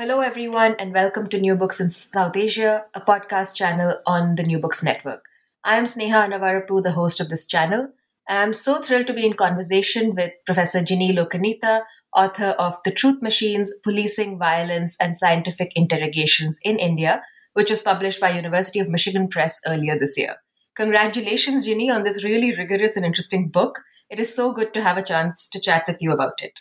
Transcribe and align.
Hello, 0.00 0.20
everyone, 0.22 0.76
and 0.78 0.94
welcome 0.94 1.28
to 1.28 1.38
New 1.38 1.54
Books 1.56 1.78
in 1.78 1.90
South 1.90 2.34
Asia, 2.34 2.86
a 2.94 3.02
podcast 3.02 3.54
channel 3.54 4.00
on 4.06 4.36
the 4.36 4.42
New 4.42 4.58
Books 4.58 4.82
Network. 4.82 5.26
I 5.62 5.76
am 5.76 5.84
Sneha 5.84 6.26
Annavarapu, 6.26 6.82
the 6.82 6.92
host 6.92 7.20
of 7.20 7.28
this 7.28 7.46
channel, 7.46 7.90
and 8.26 8.38
I'm 8.38 8.54
so 8.54 8.80
thrilled 8.80 9.08
to 9.08 9.12
be 9.12 9.26
in 9.26 9.34
conversation 9.34 10.14
with 10.14 10.32
Professor 10.46 10.78
Jinee 10.78 11.14
Lokaneeta, 11.14 11.82
author 12.16 12.54
of 12.58 12.78
The 12.82 12.92
Truth 12.92 13.20
Machines 13.20 13.74
Policing 13.84 14.38
Violence 14.38 14.96
and 14.98 15.14
Scientific 15.14 15.70
Interrogations 15.76 16.58
in 16.62 16.78
India, 16.78 17.22
which 17.52 17.68
was 17.68 17.82
published 17.82 18.22
by 18.22 18.30
University 18.30 18.78
of 18.78 18.88
Michigan 18.88 19.28
Press 19.28 19.60
earlier 19.66 19.98
this 19.98 20.16
year. 20.16 20.36
Congratulations, 20.76 21.66
Jinee, 21.66 21.94
on 21.94 22.04
this 22.04 22.24
really 22.24 22.54
rigorous 22.54 22.96
and 22.96 23.04
interesting 23.04 23.50
book. 23.50 23.80
It 24.08 24.18
is 24.18 24.34
so 24.34 24.50
good 24.50 24.72
to 24.72 24.82
have 24.82 24.96
a 24.96 25.02
chance 25.02 25.46
to 25.50 25.60
chat 25.60 25.84
with 25.86 25.98
you 26.00 26.10
about 26.10 26.40
it. 26.40 26.60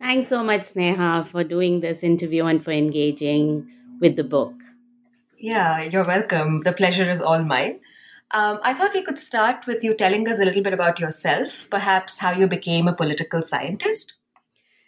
Thanks 0.00 0.28
so 0.28 0.42
much, 0.42 0.62
Sneha, 0.62 1.26
for 1.26 1.44
doing 1.44 1.80
this 1.80 2.02
interview 2.02 2.46
and 2.46 2.64
for 2.64 2.70
engaging 2.70 3.70
with 4.00 4.16
the 4.16 4.24
book. 4.24 4.54
Yeah, 5.38 5.82
you're 5.82 6.06
welcome. 6.06 6.62
The 6.62 6.72
pleasure 6.72 7.08
is 7.08 7.20
all 7.20 7.42
mine. 7.42 7.80
Um, 8.30 8.60
I 8.62 8.72
thought 8.72 8.94
we 8.94 9.02
could 9.02 9.18
start 9.18 9.66
with 9.66 9.84
you 9.84 9.94
telling 9.94 10.26
us 10.26 10.38
a 10.38 10.44
little 10.44 10.62
bit 10.62 10.72
about 10.72 11.00
yourself, 11.00 11.68
perhaps 11.70 12.18
how 12.18 12.30
you 12.32 12.46
became 12.46 12.88
a 12.88 12.94
political 12.94 13.42
scientist. 13.42 14.14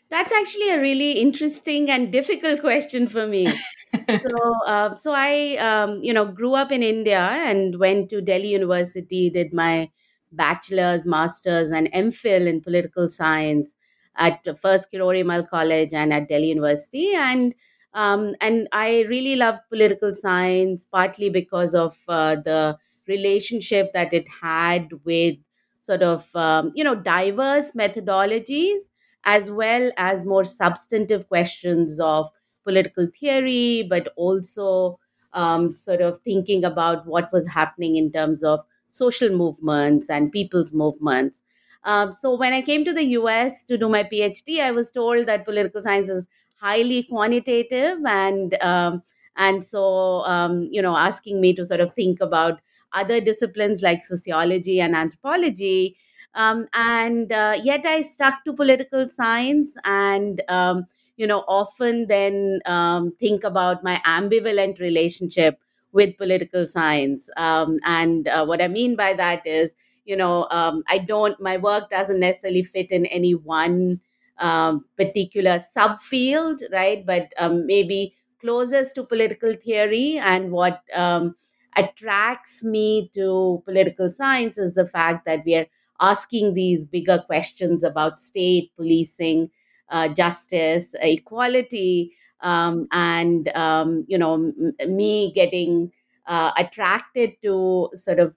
That's 0.08 0.32
actually 0.32 0.70
a 0.70 0.80
really 0.80 1.12
interesting 1.12 1.90
and 1.90 2.10
difficult 2.10 2.60
question 2.60 3.06
for 3.06 3.26
me. 3.26 3.46
so, 4.08 4.60
uh, 4.66 4.94
so 4.94 5.12
I, 5.14 5.56
um, 5.56 6.02
you 6.02 6.14
know, 6.14 6.24
grew 6.24 6.54
up 6.54 6.72
in 6.72 6.82
India 6.82 7.20
and 7.20 7.78
went 7.78 8.08
to 8.10 8.22
Delhi 8.22 8.48
University, 8.48 9.28
did 9.28 9.52
my 9.52 9.90
bachelor's, 10.30 11.04
master's, 11.04 11.70
and 11.70 11.92
MPhil 11.92 12.46
in 12.46 12.62
political 12.62 13.10
science 13.10 13.74
at 14.16 14.46
first 14.60 14.88
Kirori 14.92 15.24
Mal 15.24 15.46
College 15.46 15.94
and 15.94 16.12
at 16.12 16.28
Delhi 16.28 16.48
University. 16.48 17.12
And 17.14 17.54
um, 17.94 18.34
and 18.40 18.68
I 18.72 19.02
really 19.08 19.36
loved 19.36 19.60
political 19.68 20.14
science, 20.14 20.86
partly 20.86 21.28
because 21.28 21.74
of 21.74 21.96
uh, 22.08 22.36
the 22.36 22.78
relationship 23.06 23.92
that 23.92 24.14
it 24.14 24.26
had 24.40 24.88
with 25.04 25.36
sort 25.80 26.02
of 26.02 26.28
um, 26.34 26.70
you 26.74 26.84
know 26.84 26.94
diverse 26.94 27.72
methodologies 27.72 28.88
as 29.24 29.50
well 29.50 29.90
as 29.96 30.24
more 30.24 30.44
substantive 30.44 31.28
questions 31.28 32.00
of 32.00 32.30
political 32.64 33.08
theory, 33.18 33.86
but 33.88 34.08
also 34.16 34.98
um, 35.32 35.74
sort 35.76 36.00
of 36.00 36.18
thinking 36.20 36.64
about 36.64 37.06
what 37.06 37.32
was 37.32 37.46
happening 37.48 37.96
in 37.96 38.10
terms 38.10 38.42
of 38.42 38.60
social 38.88 39.30
movements 39.30 40.10
and 40.10 40.32
people's 40.32 40.72
movements. 40.72 41.42
Um, 41.84 42.12
so 42.12 42.36
when 42.36 42.52
I 42.52 42.62
came 42.62 42.84
to 42.84 42.92
the 42.92 43.04
US 43.18 43.62
to 43.64 43.76
do 43.76 43.88
my 43.88 44.04
PhD, 44.04 44.60
I 44.60 44.70
was 44.70 44.90
told 44.90 45.26
that 45.26 45.44
political 45.44 45.82
science 45.82 46.08
is 46.08 46.28
highly 46.56 47.02
quantitative 47.04 47.98
and 48.06 48.56
um, 48.62 49.02
and 49.36 49.64
so 49.64 50.22
um, 50.24 50.68
you 50.70 50.80
know 50.82 50.96
asking 50.96 51.40
me 51.40 51.54
to 51.54 51.64
sort 51.64 51.80
of 51.80 51.92
think 51.94 52.20
about 52.20 52.60
other 52.92 53.20
disciplines 53.20 53.82
like 53.82 54.04
sociology 54.04 54.80
and 54.80 54.94
anthropology. 54.94 55.96
Um, 56.34 56.66
and 56.72 57.30
uh, 57.30 57.58
yet 57.62 57.84
i 57.84 58.00
stuck 58.00 58.42
to 58.44 58.54
political 58.54 59.06
science 59.08 59.74
and 59.84 60.40
um, 60.48 60.86
you 61.18 61.26
know 61.26 61.44
often 61.46 62.06
then 62.06 62.60
um, 62.64 63.12
think 63.20 63.44
about 63.44 63.84
my 63.84 64.00
ambivalent 64.06 64.78
relationship 64.80 65.58
with 65.92 66.16
political 66.16 66.66
science. 66.68 67.28
And 67.36 68.28
uh, 68.28 68.44
what 68.46 68.62
i 68.62 68.68
mean 68.68 68.96
by 68.96 69.12
that 69.14 69.46
is 69.46 69.74
you 70.04 70.16
know 70.16 70.46
um, 70.50 70.82
i 70.88 70.98
don't 70.98 71.40
my 71.40 71.56
work 71.56 71.90
doesn't 71.90 72.20
necessarily 72.20 72.62
fit 72.62 72.90
in 72.90 73.06
any 73.06 73.34
one 73.34 74.00
um, 74.38 74.84
particular 74.96 75.60
subfield 75.76 76.62
right? 76.72 77.04
But 77.06 77.32
um, 77.38 77.66
maybe 77.66 78.14
closest 78.40 78.94
to 78.96 79.04
political 79.04 79.54
theory 79.54 80.18
and 80.18 80.50
what 80.50 80.82
um, 80.94 81.36
attracts 81.76 82.64
me 82.64 83.08
to 83.14 83.62
political 83.64 84.10
science 84.10 84.58
is 84.58 84.74
the 84.74 84.86
fact 84.86 85.24
that 85.26 85.42
we 85.44 85.54
are 85.56 85.66
asking 86.00 86.54
these 86.54 86.84
bigger 86.84 87.22
questions 87.26 87.84
about 87.84 88.20
state 88.20 88.72
policing 88.76 89.50
uh, 89.90 90.08
justice 90.08 90.94
equality 91.00 92.12
um, 92.40 92.88
and 92.92 93.54
um, 93.56 94.04
you 94.08 94.18
know 94.18 94.34
m- 94.34 94.74
me 94.88 95.32
getting 95.34 95.92
uh, 96.26 96.52
attracted 96.56 97.34
to 97.42 97.88
sort 97.94 98.18
of 98.18 98.34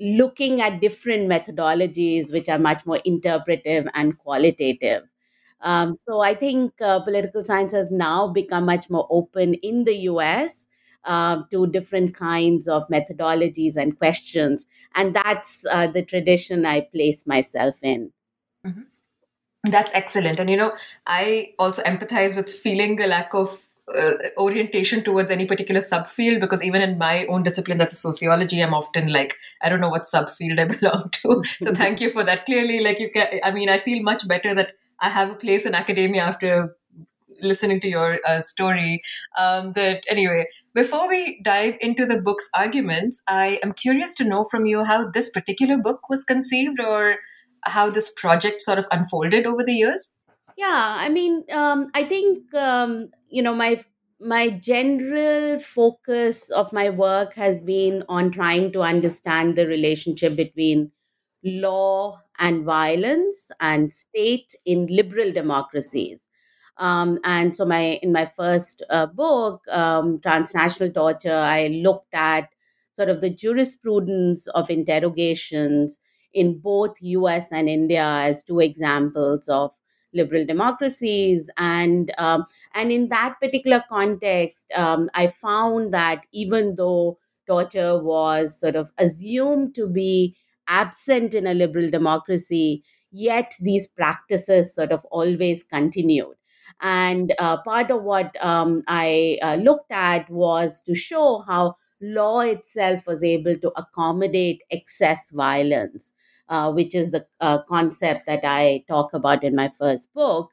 looking 0.00 0.60
at 0.60 0.80
different 0.80 1.30
methodologies 1.30 2.32
which 2.32 2.48
are 2.48 2.58
much 2.58 2.84
more 2.86 3.00
interpretive 3.04 3.86
and 3.94 4.18
qualitative. 4.18 5.04
Um, 5.60 5.96
so 6.06 6.20
I 6.20 6.34
think 6.34 6.74
uh, 6.80 7.00
political 7.00 7.44
science 7.44 7.72
has 7.72 7.90
now 7.90 8.28
become 8.28 8.66
much 8.66 8.90
more 8.90 9.06
open 9.10 9.54
in 9.54 9.84
the 9.84 9.96
US 10.10 10.68
uh, 11.04 11.42
to 11.50 11.66
different 11.66 12.14
kinds 12.14 12.68
of 12.68 12.86
methodologies 12.88 13.76
and 13.76 13.98
questions. 13.98 14.66
And 14.94 15.14
that's 15.14 15.64
uh, 15.70 15.86
the 15.86 16.02
tradition 16.02 16.66
I 16.66 16.82
place 16.82 17.26
myself 17.26 17.76
in. 17.82 18.12
Mm-hmm. 18.66 19.70
That's 19.70 19.90
excellent. 19.94 20.38
And, 20.38 20.50
you 20.50 20.56
know, 20.56 20.72
I 21.06 21.54
also 21.58 21.82
empathize 21.82 22.36
with 22.36 22.50
feeling 22.50 23.00
a 23.00 23.06
lack 23.06 23.32
of 23.32 23.62
uh, 23.92 24.12
orientation 24.38 25.02
towards 25.02 25.30
any 25.30 25.44
particular 25.44 25.80
subfield 25.80 26.40
because 26.40 26.62
even 26.62 26.80
in 26.80 26.96
my 26.96 27.26
own 27.26 27.42
discipline 27.42 27.76
that's 27.76 27.92
a 27.92 27.96
sociology 27.96 28.62
i'm 28.62 28.72
often 28.72 29.12
like 29.12 29.36
i 29.62 29.68
don't 29.68 29.80
know 29.80 29.90
what 29.90 30.04
subfield 30.04 30.58
i 30.58 30.64
belong 30.78 31.10
to. 31.12 31.42
So 31.60 31.74
thank 31.82 32.00
you 32.00 32.10
for 32.10 32.24
that. 32.24 32.46
Clearly 32.46 32.82
like 32.82 32.98
you 32.98 33.10
can 33.10 33.40
i 33.42 33.50
mean 33.50 33.68
i 33.68 33.78
feel 33.78 34.02
much 34.02 34.26
better 34.26 34.54
that 34.54 34.72
i 35.00 35.08
have 35.08 35.30
a 35.30 35.34
place 35.34 35.66
in 35.66 35.74
academia 35.74 36.22
after 36.22 36.76
listening 37.42 37.80
to 37.80 37.88
your 37.88 38.20
uh, 38.26 38.40
story. 38.40 39.02
Um, 39.38 39.72
but 39.72 40.02
anyway 40.08 40.46
before 40.74 41.08
we 41.08 41.40
dive 41.42 41.76
into 41.80 42.06
the 42.06 42.20
book's 42.20 42.48
arguments 42.54 43.22
i 43.28 43.58
am 43.62 43.72
curious 43.72 44.14
to 44.14 44.24
know 44.24 44.44
from 44.44 44.66
you 44.66 44.84
how 44.84 45.10
this 45.10 45.30
particular 45.30 45.76
book 45.76 46.08
was 46.08 46.24
conceived 46.24 46.80
or 46.80 47.16
how 47.62 47.90
this 47.90 48.10
project 48.16 48.62
sort 48.62 48.78
of 48.78 48.86
unfolded 48.90 49.46
over 49.46 49.64
the 49.64 49.72
years. 49.74 50.16
Yeah 50.56 50.94
i 50.98 51.08
mean 51.08 51.44
um, 51.50 51.90
i 51.94 52.04
think 52.04 52.54
um, 52.54 53.10
you 53.36 53.42
know 53.42 53.54
my 53.54 53.82
my 54.20 54.48
general 54.50 55.58
focus 55.58 56.48
of 56.50 56.72
my 56.72 56.88
work 56.90 57.34
has 57.34 57.60
been 57.60 58.04
on 58.08 58.30
trying 58.30 58.72
to 58.72 58.80
understand 58.80 59.56
the 59.56 59.66
relationship 59.66 60.36
between 60.36 60.90
law 61.44 62.20
and 62.38 62.64
violence 62.64 63.50
and 63.60 63.92
state 63.92 64.54
in 64.64 64.86
liberal 64.86 65.32
democracies. 65.32 66.28
Um, 66.78 67.18
and 67.24 67.56
so 67.56 67.64
my 67.64 68.00
in 68.02 68.12
my 68.12 68.26
first 68.26 68.82
uh, 68.90 69.06
book 69.06 69.62
um, 69.70 70.20
transnational 70.22 70.90
torture 70.92 71.36
i 71.56 71.68
looked 71.68 72.12
at 72.12 72.48
sort 72.96 73.08
of 73.08 73.20
the 73.20 73.30
jurisprudence 73.30 74.48
of 74.48 74.70
interrogations 74.70 76.00
in 76.32 76.58
both 76.58 77.00
us 77.00 77.52
and 77.52 77.68
india 77.68 78.02
as 78.04 78.42
two 78.42 78.58
examples 78.58 79.48
of 79.48 79.70
liberal 80.14 80.44
democracies. 80.46 81.50
And 81.56 82.12
um, 82.18 82.46
and 82.74 82.92
in 82.92 83.08
that 83.08 83.36
particular 83.40 83.82
context 83.88 84.70
um, 84.74 85.08
i 85.14 85.26
found 85.26 85.92
that 85.92 86.22
even 86.32 86.76
though 86.76 87.18
torture 87.46 88.02
was 88.02 88.58
sort 88.58 88.76
of 88.76 88.92
assumed 88.98 89.74
to 89.74 89.86
be 89.86 90.36
absent 90.68 91.34
in 91.34 91.46
a 91.46 91.54
liberal 91.54 91.90
democracy 91.90 92.82
yet 93.10 93.52
these 93.60 93.86
practices 93.86 94.74
sort 94.74 94.90
of 94.90 95.04
always 95.06 95.62
continued. 95.62 96.34
And 96.80 97.32
uh, 97.38 97.58
part 97.62 97.90
of 97.90 98.02
what 98.02 98.36
um, 98.44 98.82
i 98.88 99.38
uh, 99.42 99.56
looked 99.56 99.92
at 99.92 100.28
was 100.30 100.82
to 100.82 100.94
show 100.94 101.44
how 101.46 101.76
law 102.00 102.40
itself 102.40 103.06
was 103.06 103.22
able 103.22 103.56
to 103.56 103.72
accommodate 103.76 104.62
excess 104.70 105.30
violence 105.30 106.12
uh, 106.48 106.72
which 106.72 106.94
is 106.94 107.10
the 107.10 107.26
uh, 107.40 107.62
concept 107.62 108.26
that 108.26 108.40
I 108.44 108.84
talk 108.88 109.12
about 109.14 109.44
in 109.44 109.54
my 109.54 109.70
first 109.78 110.12
book. 110.14 110.50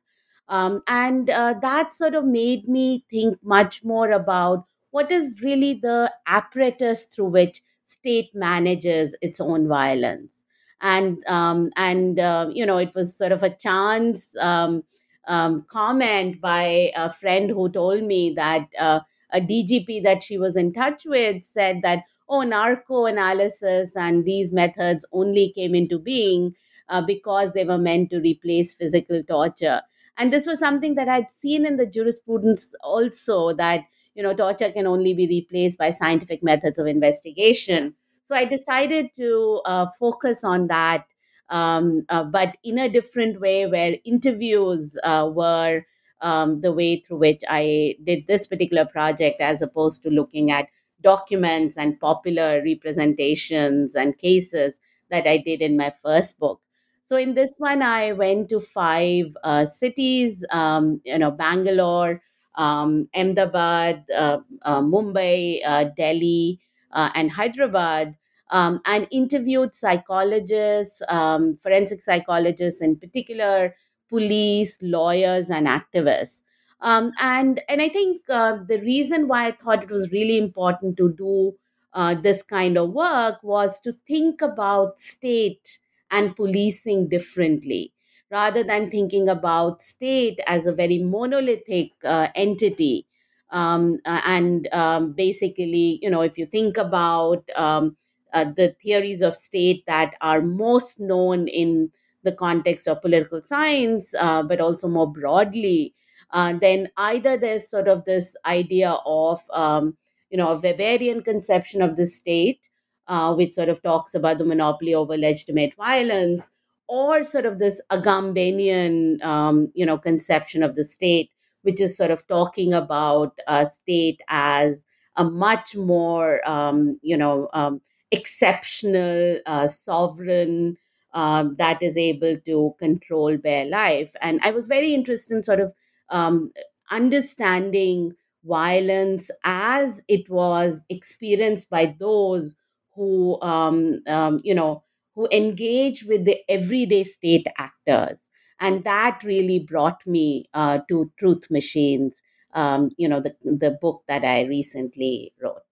Um, 0.48 0.82
and 0.88 1.30
uh, 1.30 1.56
that 1.62 1.94
sort 1.94 2.14
of 2.16 2.26
made 2.26 2.68
me 2.68 3.06
think 3.10 3.38
much 3.44 3.84
more 3.84 4.12
about 4.12 4.66
what 4.92 5.12
is 5.12 5.42
really 5.42 5.74
the 5.76 6.14
apparatus 6.28 7.06
through 7.06 7.28
which 7.30 7.62
state 7.86 8.32
manages 8.34 9.16
its 9.22 9.40
own 9.40 9.68
violence. 9.68 10.44
And 10.82 11.24
um, 11.28 11.72
and 11.78 12.20
uh, 12.20 12.50
you 12.52 12.66
know, 12.66 12.78
it 12.78 12.94
was 12.96 13.16
sort 13.16 13.32
of 13.32 13.44
a 13.44 13.50
chance 13.56 14.36
um, 14.38 14.84
um, 15.28 15.66
comment 15.70 16.42
by 16.42 16.92
a 16.96 17.12
friend 17.12 17.50
who 17.52 17.70
told 17.70 18.04
me 18.04 18.34
that 18.36 18.68
uh, 18.80 19.02
a 19.32 19.40
DGP 19.40 20.02
that 20.02 20.24
she 20.24 20.38
was 20.38 20.58
in 20.58 20.74
touch 20.74 21.04
with 21.06 21.44
said 21.44 21.82
that, 21.84 22.04
oh, 22.32 22.42
narco 22.44 23.06
analysis 23.06 23.96
and 23.96 24.26
these 24.26 24.52
methods 24.52 25.06
only 25.12 25.52
came 25.54 25.76
into 25.76 26.00
being 26.00 26.56
uh, 26.90 27.02
because 27.06 27.54
they 27.54 27.66
were 27.66 27.78
meant 27.78 28.10
to 28.10 28.20
replace 28.20 28.74
physical 28.74 29.22
torture. 29.24 29.82
And 30.18 30.32
this 30.32 30.48
was 30.48 30.60
something 30.60 30.96
that 30.96 31.10
I'd 31.10 31.32
seen 31.32 31.66
in 31.66 31.78
the 31.78 31.86
jurisprudence 31.86 32.74
also 32.84 33.54
that, 33.54 33.86
you 34.16 34.24
know, 34.24 34.34
torture 34.34 34.72
can 34.72 34.88
only 34.88 35.14
be 35.14 35.28
replaced 35.28 35.78
by 35.78 35.92
scientific 35.92 36.44
methods 36.44 36.80
of 36.80 36.88
investigation. 36.88 37.96
So 38.24 38.36
I 38.36 38.46
decided 38.46 39.14
to 39.16 39.62
uh, 39.66 39.88
focus 40.00 40.44
on 40.44 40.68
that 40.68 41.06
um, 41.50 42.06
uh, 42.10 42.24
but 42.24 42.58
in 42.64 42.78
a 42.80 42.90
different 42.90 43.42
way 43.42 43.68
where 43.68 43.98
interviews 44.06 44.98
uh, 45.04 45.30
were 45.34 45.84
um, 46.22 46.62
the 46.62 46.72
way 46.72 47.02
through 47.02 47.18
which 47.18 47.42
I 47.50 47.96
did 48.04 48.28
this 48.28 48.48
particular 48.48 48.86
project 48.86 49.42
as 49.42 49.62
opposed 49.62 50.04
to 50.04 50.10
looking 50.10 50.52
at 50.52 50.70
documents 51.02 51.78
and 51.78 52.00
popular 52.00 52.62
representations 52.64 53.96
and 53.96 54.18
cases 54.18 54.80
that 55.10 55.28
I 55.28 55.38
did 55.38 55.62
in 55.62 55.78
my 55.78 55.92
first 56.04 56.40
book. 56.40 56.62
So 57.06 57.18
in 57.18 57.34
this 57.34 57.52
one, 57.58 57.82
I 57.82 58.14
went 58.14 58.50
to 58.50 58.60
five 58.60 59.36
uh, 59.44 59.66
cities, 59.66 60.46
um, 60.52 61.02
you 61.04 61.18
know, 61.18 61.32
Bangalore, 61.32 62.22
um, 62.56 63.10
Ahmedabad, 63.14 64.06
uh, 64.16 64.40
uh, 64.62 64.82
Mumbai, 64.82 65.60
uh, 65.66 65.86
Delhi, 65.98 66.60
and 66.94 67.32
Hyderabad 67.32 68.16
um, 68.50 68.82
and 68.86 69.08
interviewed 69.12 69.74
psychologists, 69.76 71.02
um, 71.08 71.56
forensic 71.56 72.02
psychologists 72.02 72.82
in 72.82 72.98
particular, 72.98 73.74
police, 74.10 74.78
lawyers, 74.82 75.50
and 75.50 75.68
activists. 75.68 76.44
Um, 76.82 77.12
and 77.20 77.62
and 77.70 77.82
I 77.82 77.90
think 77.90 78.22
uh, 78.30 78.58
the 78.68 78.80
reason 78.82 79.28
why 79.28 79.48
I 79.48 79.52
thought 79.52 79.84
it 79.84 79.92
was 79.92 80.12
really 80.12 80.38
important 80.38 80.98
to 80.98 81.14
do 81.14 81.54
uh, 81.94 82.16
this 82.16 82.42
kind 82.44 82.78
of 82.78 82.92
work 82.92 83.44
was 83.44 83.80
to 83.82 83.96
think 84.08 84.42
about 84.42 85.00
state 85.00 85.78
and 86.10 86.36
policing 86.36 87.08
differently, 87.10 87.94
rather 88.32 88.64
than 88.64 88.90
thinking 88.90 89.30
about 89.30 89.82
state 89.84 90.40
as 90.48 90.66
a 90.66 90.74
very 90.74 90.98
monolithic 91.00 91.92
uh, 92.04 92.28
entity. 92.36 93.06
Um, 93.52 94.00
and 94.06 94.68
um, 94.74 95.12
basically, 95.12 96.00
you 96.02 96.10
know, 96.10 96.22
if 96.22 96.38
you 96.38 96.46
think 96.46 96.78
about 96.78 97.44
um, 97.56 97.98
uh, 98.34 98.46
the 98.46 98.70
theories 98.82 99.22
of 99.22 99.36
state 99.36 99.86
that 99.88 100.16
are 100.22 100.42
most 100.42 101.00
known 101.00 101.48
in 101.50 101.92
the 102.24 102.32
context 102.32 102.88
of 102.88 103.02
political 103.02 103.42
science, 103.44 104.14
uh, 104.18 104.42
but 104.44 104.62
also 104.62 104.88
more 104.88 105.12
broadly, 105.12 105.94
uh, 106.32 106.54
then 106.54 106.90
either 106.98 107.38
there's 107.38 107.70
sort 107.70 107.88
of 107.88 108.06
this 108.06 108.36
idea 108.46 108.98
of, 109.06 109.42
um, 109.52 109.98
you 110.30 110.38
know, 110.38 110.50
a 110.50 110.60
Weberian 110.60 111.24
conception 111.24 111.82
of 111.82 111.96
the 111.98 112.06
state, 112.06 112.70
uh, 113.08 113.34
which 113.36 113.54
sort 113.54 113.70
of 113.70 113.82
talks 113.84 114.14
about 114.16 114.38
the 114.38 114.46
monopoly 114.46 114.94
over 114.94 115.18
legitimate 115.18 115.74
violence, 115.76 116.52
or 116.88 117.24
sort 117.24 117.46
of 117.46 117.60
this 117.60 117.82
Agambenian, 117.92 119.24
um, 119.24 119.72
you 119.74 119.86
know, 119.86 119.98
conception 119.98 120.64
of 120.64 120.76
the 120.76 120.84
state, 120.84 121.30
which 121.64 121.80
is 121.82 121.96
sort 121.96 122.12
of 122.12 122.26
talking 122.28 122.74
about 122.74 123.40
a 123.48 123.70
state 123.70 124.22
as 124.28 124.86
a 125.16 125.24
much 125.24 125.76
more, 125.76 126.42
um, 126.50 127.00
you 127.02 127.18
know, 127.18 127.50
um, 127.54 127.82
exceptional 128.12 129.40
uh, 129.46 129.68
sovereign 129.68 130.78
um, 131.14 131.56
that 131.58 131.82
is 131.82 131.98
able 131.98 132.38
to 132.46 132.74
control 132.80 133.38
bare 133.38 133.66
life. 133.66 134.12
And 134.22 134.40
I 134.44 134.52
was 134.52 134.68
very 134.68 134.94
interested 134.94 135.36
in 135.36 135.44
sort 135.44 135.60
of 135.60 135.74
um, 136.12 136.52
understanding 136.92 138.14
violence 138.44 139.32
as 139.44 140.04
it 140.08 140.30
was 140.30 140.84
experienced 140.90 141.70
by 141.70 141.96
those 142.00 142.56
who, 142.96 143.42
um, 143.42 144.02
um 144.08 144.40
you 144.44 144.54
know, 144.54 144.84
who 145.16 145.28
engage 145.32 146.04
with 146.04 146.26
the 146.26 146.38
everyday 146.50 147.04
state 147.04 147.48
actors. 147.58 148.30
And 148.60 148.84
that 148.84 149.24
really 149.24 149.60
brought 149.60 150.06
me 150.06 150.46
uh, 150.54 150.80
to 150.88 151.12
Truth 151.18 151.50
Machines, 151.50 152.22
um, 152.54 152.92
you 152.96 153.10
know, 153.10 153.20
the, 153.20 153.36
the 153.44 153.72
book 153.72 154.04
that 154.08 154.24
I 154.24 154.44
recently 154.44 155.34
wrote. 155.42 155.64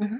Mm-hmm. 0.00 0.18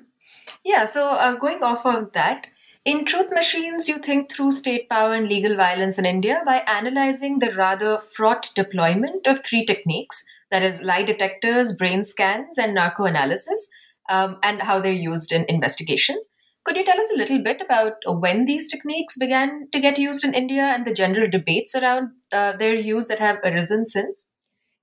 Yeah, 0.64 0.84
so 0.84 1.16
uh, 1.16 1.36
going 1.36 1.62
off 1.62 1.86
of 1.86 2.12
that, 2.12 2.48
in 2.84 3.04
Truth 3.04 3.28
Machines, 3.32 3.88
you 3.88 3.98
think 3.98 4.30
through 4.30 4.52
state 4.52 4.88
power 4.88 5.14
and 5.14 5.28
legal 5.28 5.56
violence 5.56 5.98
in 5.98 6.06
India 6.06 6.42
by 6.46 6.62
analyzing 6.66 7.38
the 7.38 7.52
rather 7.52 7.98
fraught 7.98 8.50
deployment 8.54 9.26
of 9.26 9.44
three 9.44 9.64
techniques 9.64 10.24
that 10.50 10.62
is, 10.62 10.82
lie 10.82 11.02
detectors, 11.02 11.74
brain 11.76 12.02
scans, 12.02 12.58
and 12.58 12.74
narco 12.74 13.04
analysis, 13.04 13.68
um, 14.08 14.38
and 14.42 14.62
how 14.62 14.80
they're 14.80 14.92
used 14.92 15.30
in 15.30 15.44
investigations. 15.48 16.28
Could 16.64 16.76
you 16.76 16.84
tell 16.84 17.00
us 17.00 17.10
a 17.14 17.16
little 17.16 17.42
bit 17.42 17.60
about 17.60 17.94
when 18.06 18.44
these 18.44 18.68
techniques 18.68 19.16
began 19.16 19.68
to 19.72 19.80
get 19.80 19.98
used 19.98 20.24
in 20.24 20.34
India 20.34 20.62
and 20.62 20.86
the 20.86 20.94
general 20.94 21.30
debates 21.30 21.74
around 21.74 22.10
uh, 22.32 22.52
their 22.52 22.74
use 22.74 23.08
that 23.08 23.18
have 23.18 23.38
arisen 23.44 23.84
since? 23.84 24.30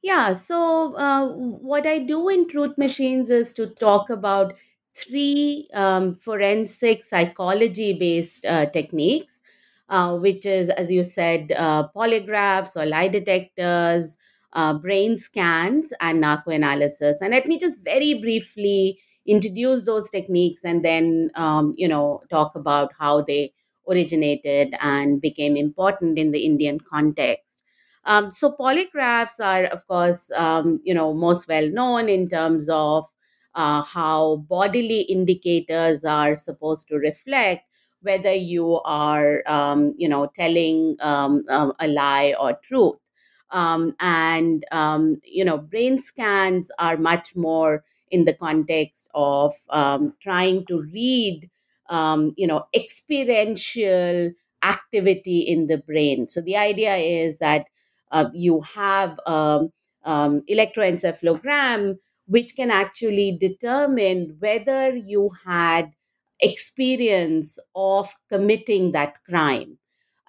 Yeah, 0.01 0.33
so 0.33 0.95
uh, 0.95 1.27
what 1.33 1.85
I 1.85 1.99
do 1.99 2.29
in 2.29 2.47
Truth 2.47 2.77
Machines 2.77 3.29
is 3.29 3.53
to 3.53 3.67
talk 3.67 4.09
about 4.09 4.53
three 4.97 5.67
um, 5.73 6.15
forensic 6.15 7.03
psychology 7.03 7.97
based 7.97 8.45
uh, 8.45 8.65
techniques, 8.67 9.41
uh, 9.89 10.17
which 10.17 10.45
is, 10.45 10.69
as 10.71 10.91
you 10.91 11.03
said, 11.03 11.51
uh, 11.55 11.87
polygraphs 11.95 12.75
or 12.75 12.85
lie 12.85 13.07
detectors, 13.07 14.17
uh, 14.53 14.73
brain 14.73 15.17
scans, 15.17 15.93
and 16.01 16.23
narcoanalysis. 16.23 17.15
And 17.21 17.31
let 17.31 17.45
me 17.45 17.57
just 17.57 17.79
very 17.83 18.15
briefly 18.15 18.99
introduce 19.25 19.83
those 19.83 20.09
techniques 20.09 20.61
and 20.63 20.83
then, 20.83 21.29
um, 21.35 21.73
you 21.77 21.87
know, 21.87 22.21
talk 22.29 22.55
about 22.55 22.91
how 22.97 23.21
they 23.21 23.53
originated 23.89 24.75
and 24.81 25.21
became 25.21 25.55
important 25.55 26.17
in 26.17 26.31
the 26.31 26.39
Indian 26.45 26.79
context. 26.79 27.61
Um, 28.05 28.31
so 28.31 28.51
polygraphs 28.53 29.39
are, 29.43 29.65
of 29.65 29.85
course, 29.87 30.31
um, 30.35 30.79
you 30.83 30.93
know, 30.93 31.13
most 31.13 31.47
well 31.47 31.69
known 31.69 32.07
in 32.09 32.29
terms 32.29 32.69
of 32.69 33.05
uh, 33.57 33.83
how 33.83 34.37
bodily 34.49 35.01
indicators 35.01 36.05
are 36.05 36.35
supposed 36.37 36.87
to 36.89 36.97
reflect 36.97 37.65
whether 38.01 38.33
you 38.33 38.79
are, 38.85 39.43
um, 39.47 39.93
you 39.97 40.07
know, 40.07 40.27
telling 40.35 40.95
um, 41.01 41.43
um, 41.49 41.73
a 41.79 41.89
lie 41.89 42.35
or 42.39 42.57
truth. 42.63 42.97
Um, 43.51 43.95
and, 43.99 44.65
um, 44.71 45.21
you 45.25 45.45
know, 45.45 45.57
brain 45.57 45.99
scans 45.99 46.71
are 46.79 46.97
much 46.97 47.35
more 47.35 47.83
in 48.11 48.25
the 48.25 48.33
context 48.33 49.09
of 49.15 49.55
um, 49.69 50.13
trying 50.21 50.65
to 50.67 50.81
read, 50.93 51.49
you 52.37 52.47
know, 52.47 52.65
experiential 52.75 54.31
activity 54.63 55.39
in 55.41 55.67
the 55.67 55.77
brain. 55.77 56.27
So 56.27 56.41
the 56.41 56.57
idea 56.57 56.95
is 56.95 57.37
that 57.37 57.67
uh, 58.11 58.29
you 58.33 58.61
have 58.61 59.19
um, 59.25 59.71
electroencephalogram 60.05 61.97
which 62.27 62.55
can 62.55 62.69
actually 62.69 63.37
determine 63.39 64.35
whether 64.39 64.95
you 64.95 65.29
had 65.45 65.91
experience 66.39 67.57
of 67.75 68.13
committing 68.29 68.91
that 68.91 69.15
crime. 69.27 69.77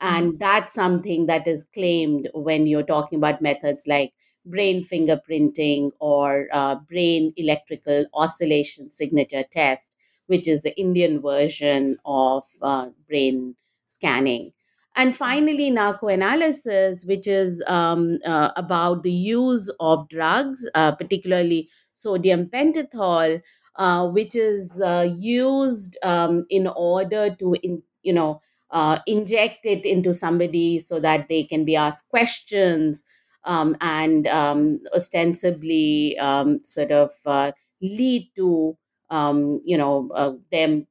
And 0.01 0.29
mm-hmm. 0.29 0.39
that's 0.39 0.75
something 0.75 1.27
that 1.27 1.47
is 1.47 1.67
claimed 1.75 2.31
when 2.33 2.67
you're 2.67 2.83
talking 2.85 3.19
about 3.19 3.43
methods 3.43 3.87
like 3.87 4.13
brain 4.47 4.83
fingerprinting 4.83 5.91
or 6.01 6.47
uh, 6.53 6.77
brain 6.89 7.33
electrical 7.37 8.07
oscillation 8.15 8.91
signature 8.91 9.45
test, 9.51 9.95
which 10.27 10.49
is 10.49 10.63
the 10.63 10.79
Indian 10.79 11.21
version 11.21 11.99
of 12.05 12.45
uh, 12.63 12.89
brain 13.09 13.57
scanning. 13.89 14.53
And 14.97 15.17
finally, 15.17 15.71
narcoanalysis, 15.71 17.07
which 17.07 17.29
is 17.29 17.63
um, 17.69 18.19
uh, 18.25 18.51
about 18.57 19.05
the 19.05 19.13
use 19.13 19.71
of 19.79 20.09
drugs, 20.09 20.69
uh, 20.75 20.93
particularly 20.93 21.69
sodium 21.99 22.47
pentothal, 22.47 23.43
uh, 23.77 24.09
which 24.09 24.35
is 24.35 24.81
uh, 24.81 25.09
used 25.17 25.97
um, 26.03 26.47
in 26.51 26.67
order 26.67 27.35
to, 27.39 27.55
in, 27.63 27.83
you 28.03 28.13
know, 28.13 28.41
uh, 28.71 28.99
inject 29.07 29.65
it 29.65 29.85
into 29.85 30.13
somebody 30.13 30.79
so 30.79 31.01
that 31.01 31.29
they 31.29 31.43
can 31.43 31.65
be 31.65 31.75
asked 31.77 32.09
questions 32.11 33.03
um, 33.45 33.77
and 33.81 34.27
um, 34.27 34.81
ostensibly 34.95 36.19
um, 36.19 36.63
sort 36.63 36.91
of 36.93 37.11
uh, 37.25 37.53
lead 37.81 38.31
to, 38.37 38.77
um, 39.11 39.61
you 39.65 39.77
know, 39.79 40.11
uh, 40.15 40.33
them 40.53 40.87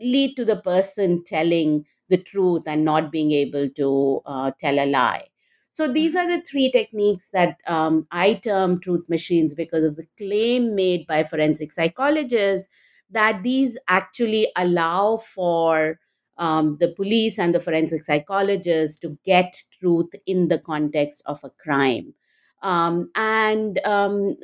lead 0.00 0.36
to 0.36 0.44
the 0.44 0.56
person 0.60 1.24
telling 1.24 1.86
the 2.10 2.18
truth 2.18 2.64
and 2.66 2.84
not 2.84 3.12
being 3.12 3.32
able 3.32 3.68
to 3.70 4.22
uh, 4.26 4.52
tell 4.60 4.78
a 4.78 4.86
lie. 4.86 5.29
So 5.80 5.90
these 5.90 6.14
are 6.14 6.28
the 6.28 6.42
three 6.42 6.70
techniques 6.70 7.30
that 7.30 7.56
um, 7.66 8.06
I 8.10 8.34
term 8.34 8.80
truth 8.80 9.08
machines 9.08 9.54
because 9.54 9.82
of 9.82 9.96
the 9.96 10.06
claim 10.18 10.74
made 10.74 11.06
by 11.06 11.24
forensic 11.24 11.72
psychologists 11.72 12.68
that 13.08 13.42
these 13.42 13.78
actually 13.88 14.48
allow 14.56 15.16
for 15.16 15.98
um, 16.36 16.76
the 16.80 16.88
police 16.88 17.38
and 17.38 17.54
the 17.54 17.60
forensic 17.60 18.04
psychologists 18.04 18.98
to 18.98 19.16
get 19.24 19.56
truth 19.80 20.10
in 20.26 20.48
the 20.48 20.58
context 20.58 21.22
of 21.24 21.42
a 21.44 21.48
crime. 21.48 22.12
Um, 22.60 23.10
and 23.14 23.80
um, 23.86 24.36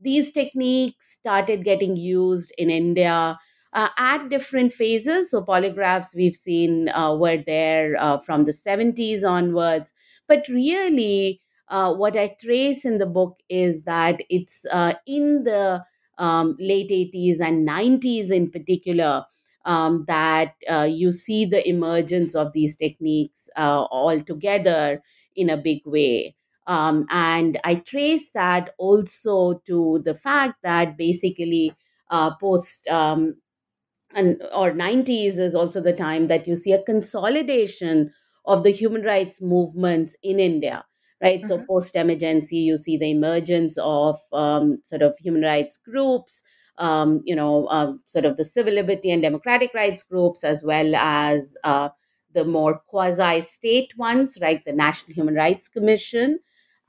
these 0.00 0.30
techniques 0.30 1.16
started 1.18 1.64
getting 1.64 1.96
used 1.96 2.52
in 2.58 2.70
India 2.70 3.36
uh, 3.72 3.88
at 3.98 4.28
different 4.28 4.72
phases. 4.72 5.30
So, 5.30 5.42
polygraphs 5.42 6.14
we've 6.14 6.36
seen 6.36 6.88
uh, 6.88 7.16
were 7.16 7.42
there 7.44 7.96
uh, 7.98 8.18
from 8.18 8.44
the 8.44 8.52
70s 8.52 9.24
onwards. 9.24 9.92
But 10.28 10.46
really, 10.48 11.40
uh, 11.68 11.94
what 11.94 12.16
I 12.16 12.36
trace 12.40 12.84
in 12.84 12.98
the 12.98 13.06
book 13.06 13.40
is 13.48 13.82
that 13.84 14.22
it's 14.30 14.64
uh, 14.70 14.94
in 15.06 15.44
the 15.44 15.84
um, 16.18 16.56
late 16.58 16.90
80s 16.90 17.40
and 17.40 17.64
90s 17.64 18.30
in 18.30 18.50
particular 18.50 19.24
um, 19.64 20.04
that 20.06 20.54
uh, 20.70 20.88
you 20.90 21.10
see 21.10 21.44
the 21.44 21.66
emergence 21.68 22.34
of 22.34 22.52
these 22.52 22.76
techniques 22.76 23.48
uh, 23.56 23.82
all 23.84 24.20
together 24.20 25.02
in 25.34 25.50
a 25.50 25.56
big 25.56 25.82
way. 25.84 26.34
Um, 26.66 27.06
and 27.10 27.58
I 27.64 27.76
trace 27.76 28.30
that 28.30 28.70
also 28.78 29.62
to 29.66 30.00
the 30.04 30.14
fact 30.14 30.62
that 30.62 30.96
basically 30.96 31.72
uh, 32.10 32.34
post 32.36 32.86
um, 32.88 33.36
and 34.14 34.42
or 34.54 34.72
90s 34.72 35.38
is 35.38 35.54
also 35.54 35.80
the 35.80 35.92
time 35.92 36.28
that 36.28 36.46
you 36.46 36.54
see 36.54 36.72
a 36.72 36.82
consolidation 36.82 38.10
of 38.46 38.62
the 38.62 38.70
human 38.70 39.02
rights 39.02 39.40
movements 39.42 40.16
in 40.22 40.40
India 40.40 40.84
right? 41.22 41.40
Mm-hmm. 41.40 41.48
So 41.48 41.64
post 41.66 41.96
emergency, 41.96 42.58
you 42.58 42.76
see 42.76 42.96
the 42.96 43.10
emergence 43.10 43.78
of 43.78 44.18
um, 44.32 44.78
sort 44.82 45.02
of 45.02 45.16
human 45.18 45.42
rights 45.42 45.78
groups, 45.78 46.42
um, 46.78 47.22
you 47.24 47.34
know, 47.34 47.66
uh, 47.66 47.94
sort 48.04 48.24
of 48.24 48.36
the 48.36 48.44
civil 48.44 48.74
liberty 48.74 49.10
and 49.10 49.22
democratic 49.22 49.72
rights 49.74 50.02
groups, 50.02 50.44
as 50.44 50.62
well 50.64 50.94
as 50.94 51.56
uh, 51.64 51.88
the 52.32 52.44
more 52.44 52.80
quasi 52.86 53.40
state 53.40 53.96
ones, 53.96 54.38
right? 54.42 54.62
The 54.64 54.72
National 54.72 55.14
Human 55.14 55.34
Rights 55.34 55.68
Commission. 55.68 56.40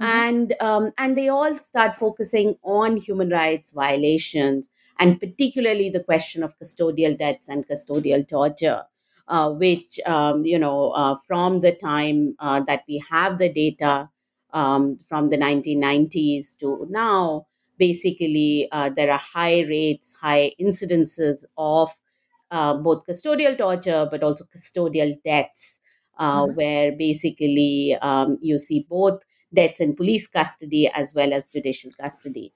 Mm-hmm. 0.01 0.05
And 0.05 0.55
um, 0.59 0.91
and 0.99 1.17
they 1.17 1.29
all 1.29 1.57
start 1.57 1.95
focusing 1.95 2.55
on 2.63 2.97
human 2.97 3.29
rights 3.29 3.71
violations, 3.71 4.69
and 4.99 5.19
particularly 5.19 5.89
the 5.89 6.03
question 6.03 6.43
of 6.43 6.53
custodial 6.59 7.17
deaths 7.17 7.49
and 7.49 7.67
custodial 7.67 8.27
torture, 8.29 8.83
uh, 9.27 9.51
which 9.51 9.99
um, 10.05 10.45
you 10.45 10.59
know 10.59 10.91
uh, 10.91 11.15
from 11.27 11.61
the 11.61 11.71
time 11.73 12.35
uh, 12.39 12.59
that 12.61 12.83
we 12.87 13.03
have 13.09 13.37
the 13.37 13.49
data 13.51 14.09
um, 14.53 14.97
from 14.97 15.29
the 15.29 15.37
1990s 15.37 16.57
to 16.57 16.87
now, 16.89 17.45
basically 17.77 18.67
uh, 18.71 18.89
there 18.89 19.11
are 19.11 19.19
high 19.19 19.61
rates, 19.61 20.15
high 20.21 20.51
incidences 20.59 21.45
of 21.57 21.91
uh, 22.51 22.73
both 22.75 23.05
custodial 23.05 23.57
torture 23.57 24.07
but 24.09 24.23
also 24.23 24.45
custodial 24.45 25.15
deaths, 25.23 25.79
uh, 26.17 26.43
mm-hmm. 26.45 26.55
where 26.55 26.91
basically 26.93 27.97
um, 28.01 28.37
you 28.41 28.57
see 28.57 28.85
both 28.89 29.21
deaths 29.53 29.79
in 29.79 29.95
police 29.95 30.27
custody 30.27 30.89
as 30.93 31.13
well 31.13 31.33
as 31.33 31.47
judicial 31.47 31.91
custody. 31.99 32.53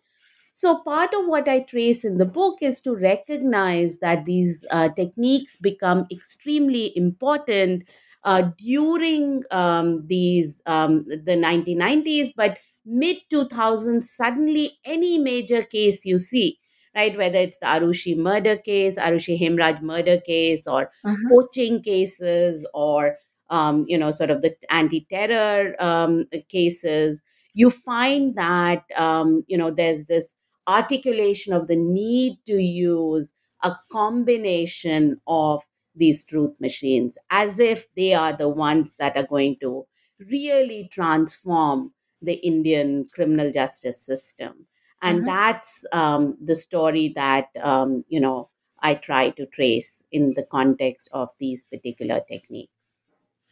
So, 0.53 0.79
part 0.79 1.13
of 1.13 1.27
what 1.27 1.48
I 1.48 1.62
trace 1.62 2.03
in 2.03 2.17
the 2.17 2.25
book 2.25 2.58
is 2.62 2.81
to 2.81 2.93
recognize 2.93 4.00
that 4.00 4.25
these 4.25 4.65
uh, 4.70 4.89
techniques 4.89 5.55
become 5.58 6.08
extremely 6.12 6.96
important 6.96 7.84
uh, 8.24 8.50
during 8.58 9.43
um, 9.51 10.05
these 10.08 10.62
um, 10.65 11.05
the 11.08 11.38
1990s, 11.38 12.29
but 12.36 12.58
mid 12.86 13.17
2000s, 13.31 14.03
suddenly 14.03 14.74
any 14.86 15.17
major 15.17 15.63
case 15.63 16.05
you 16.05 16.17
see, 16.17 16.60
right, 16.96 17.17
whether 17.17 17.39
it's 17.39 17.58
the 17.60 17.67
Aarushi 17.67 18.17
murder 18.17 18.58
case, 18.58 18.98
Aarushi 18.98 19.39
Hemraj 19.39 19.81
murder 19.81 20.20
case, 20.20 20.67
or 20.67 20.91
uh-huh. 21.05 21.15
poaching 21.29 21.81
cases, 21.81 22.67
or 22.74 23.15
um, 23.50 23.86
you 23.88 23.98
know, 23.98 24.12
sort 24.12 24.29
of 24.29 24.41
the 24.41 24.55
anti-terror 24.70 25.75
um, 25.79 26.25
cases, 26.50 27.22
you 27.53 27.70
find 27.70 28.36
that 28.36 28.84
um, 28.96 29.43
you 29.48 29.58
know 29.58 29.72
there's 29.72 30.05
this 30.05 30.36
articulation 30.68 31.53
of 31.53 31.68
the 31.68 31.75
need 31.75 32.38
to 32.46 32.58
use 32.62 33.34
a 33.63 33.75
combination 33.91 35.20
of 35.27 35.63
these 35.96 36.24
truth 36.24 36.60
machines 36.60 37.18
as 37.30 37.60
if 37.60 37.94
they 37.96 38.13
are 38.13 38.34
the 38.34 38.50
ones 38.50 38.96
that 38.96 39.18
are 39.18 39.27
going 39.27 39.58
to 39.62 39.86
really 40.30 40.89
transform 40.91 41.91
the 42.22 42.34
Indian 42.34 43.06
criminal 43.13 43.51
justice 43.51 44.01
system. 44.01 44.68
And 45.01 45.20
mm-hmm. 45.20 45.27
that's 45.27 45.86
um, 45.91 46.38
the 46.44 46.56
story 46.56 47.12
that, 47.15 47.48
um, 47.62 48.03
you 48.08 48.20
know, 48.20 48.50
I 48.80 48.96
try 48.96 49.30
to 49.32 49.46
trace 49.48 50.03
in 50.12 50.34
the 50.36 50.44
context 50.44 51.10
of 51.12 51.30
these 51.39 51.63
particular 51.65 52.22
techniques. 52.27 52.81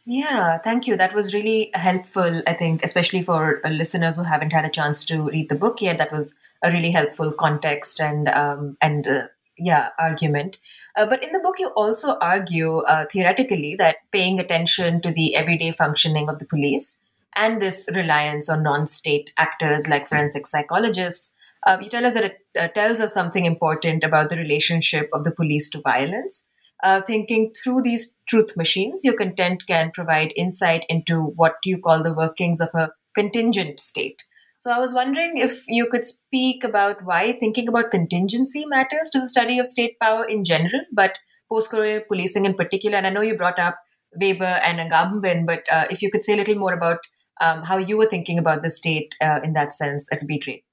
Yeah, 0.06 0.58
thank 0.58 0.86
you. 0.86 0.96
That 0.96 1.14
was 1.14 1.34
really 1.34 1.70
helpful, 1.74 2.42
I 2.46 2.54
think, 2.54 2.82
especially 2.82 3.22
for 3.22 3.64
uh, 3.64 3.70
listeners 3.70 4.16
who 4.16 4.22
haven't 4.22 4.52
had 4.52 4.64
a 4.64 4.70
chance 4.70 5.04
to 5.06 5.24
read 5.24 5.48
the 5.48 5.54
book 5.54 5.82
yet. 5.82 5.98
That 5.98 6.12
was 6.12 6.38
a 6.62 6.72
really 6.72 6.90
helpful 6.90 7.32
context 7.32 8.00
and 8.00 8.28
um, 8.28 8.76
and 8.80 9.06
uh, 9.06 9.28
yeah 9.58 9.90
argument. 9.98 10.56
Uh, 10.96 11.06
but 11.06 11.22
in 11.22 11.32
the 11.32 11.40
book, 11.40 11.56
you 11.58 11.68
also 11.76 12.16
argue 12.20 12.78
uh, 12.78 13.04
theoretically 13.12 13.76
that 13.76 13.96
paying 14.10 14.40
attention 14.40 15.02
to 15.02 15.12
the 15.12 15.36
everyday 15.36 15.70
functioning 15.70 16.28
of 16.28 16.38
the 16.38 16.46
police 16.46 17.02
and 17.36 17.60
this 17.60 17.88
reliance 17.94 18.48
on 18.48 18.62
non-state 18.62 19.32
actors 19.36 19.86
like 19.86 20.08
forensic 20.08 20.46
psychologists, 20.46 21.34
uh, 21.66 21.78
you 21.80 21.88
tell 21.90 22.06
us 22.06 22.14
that 22.14 22.24
it 22.24 22.38
uh, 22.58 22.68
tells 22.68 23.00
us 23.00 23.12
something 23.12 23.44
important 23.44 24.02
about 24.02 24.30
the 24.30 24.36
relationship 24.36 25.08
of 25.12 25.24
the 25.24 25.30
police 25.30 25.68
to 25.70 25.80
violence. 25.80 26.48
Uh, 26.82 27.02
thinking 27.02 27.52
through 27.52 27.82
these 27.82 28.16
truth 28.26 28.56
machines, 28.56 29.04
your 29.04 29.14
content 29.14 29.66
can 29.66 29.90
provide 29.92 30.32
insight 30.34 30.86
into 30.88 31.24
what 31.36 31.56
you 31.64 31.78
call 31.78 32.02
the 32.02 32.14
workings 32.14 32.60
of 32.60 32.70
a 32.74 32.90
contingent 33.14 33.78
state. 33.78 34.22
So 34.58 34.70
I 34.70 34.78
was 34.78 34.94
wondering 34.94 35.36
if 35.36 35.64
you 35.68 35.88
could 35.90 36.04
speak 36.04 36.64
about 36.64 37.04
why 37.04 37.32
thinking 37.32 37.68
about 37.68 37.90
contingency 37.90 38.64
matters 38.66 39.10
to 39.12 39.20
the 39.20 39.28
study 39.28 39.58
of 39.58 39.66
state 39.66 39.98
power 40.00 40.24
in 40.24 40.44
general, 40.44 40.82
but 40.92 41.18
post-colonial 41.50 42.02
policing 42.08 42.46
in 42.46 42.54
particular. 42.54 42.96
And 42.96 43.06
I 43.06 43.10
know 43.10 43.22
you 43.22 43.36
brought 43.36 43.58
up 43.58 43.78
Weber 44.20 44.44
and 44.44 44.78
Agamben, 44.78 45.46
but 45.46 45.64
uh, 45.70 45.84
if 45.90 46.02
you 46.02 46.10
could 46.10 46.24
say 46.24 46.34
a 46.34 46.36
little 46.36 46.56
more 46.56 46.74
about 46.74 46.98
um, 47.40 47.62
how 47.62 47.76
you 47.76 47.96
were 47.96 48.06
thinking 48.06 48.38
about 48.38 48.62
the 48.62 48.70
state 48.70 49.14
uh, 49.20 49.40
in 49.42 49.54
that 49.54 49.72
sense, 49.72 50.08
that 50.10 50.20
would 50.20 50.28
be 50.28 50.38
great. 50.38 50.64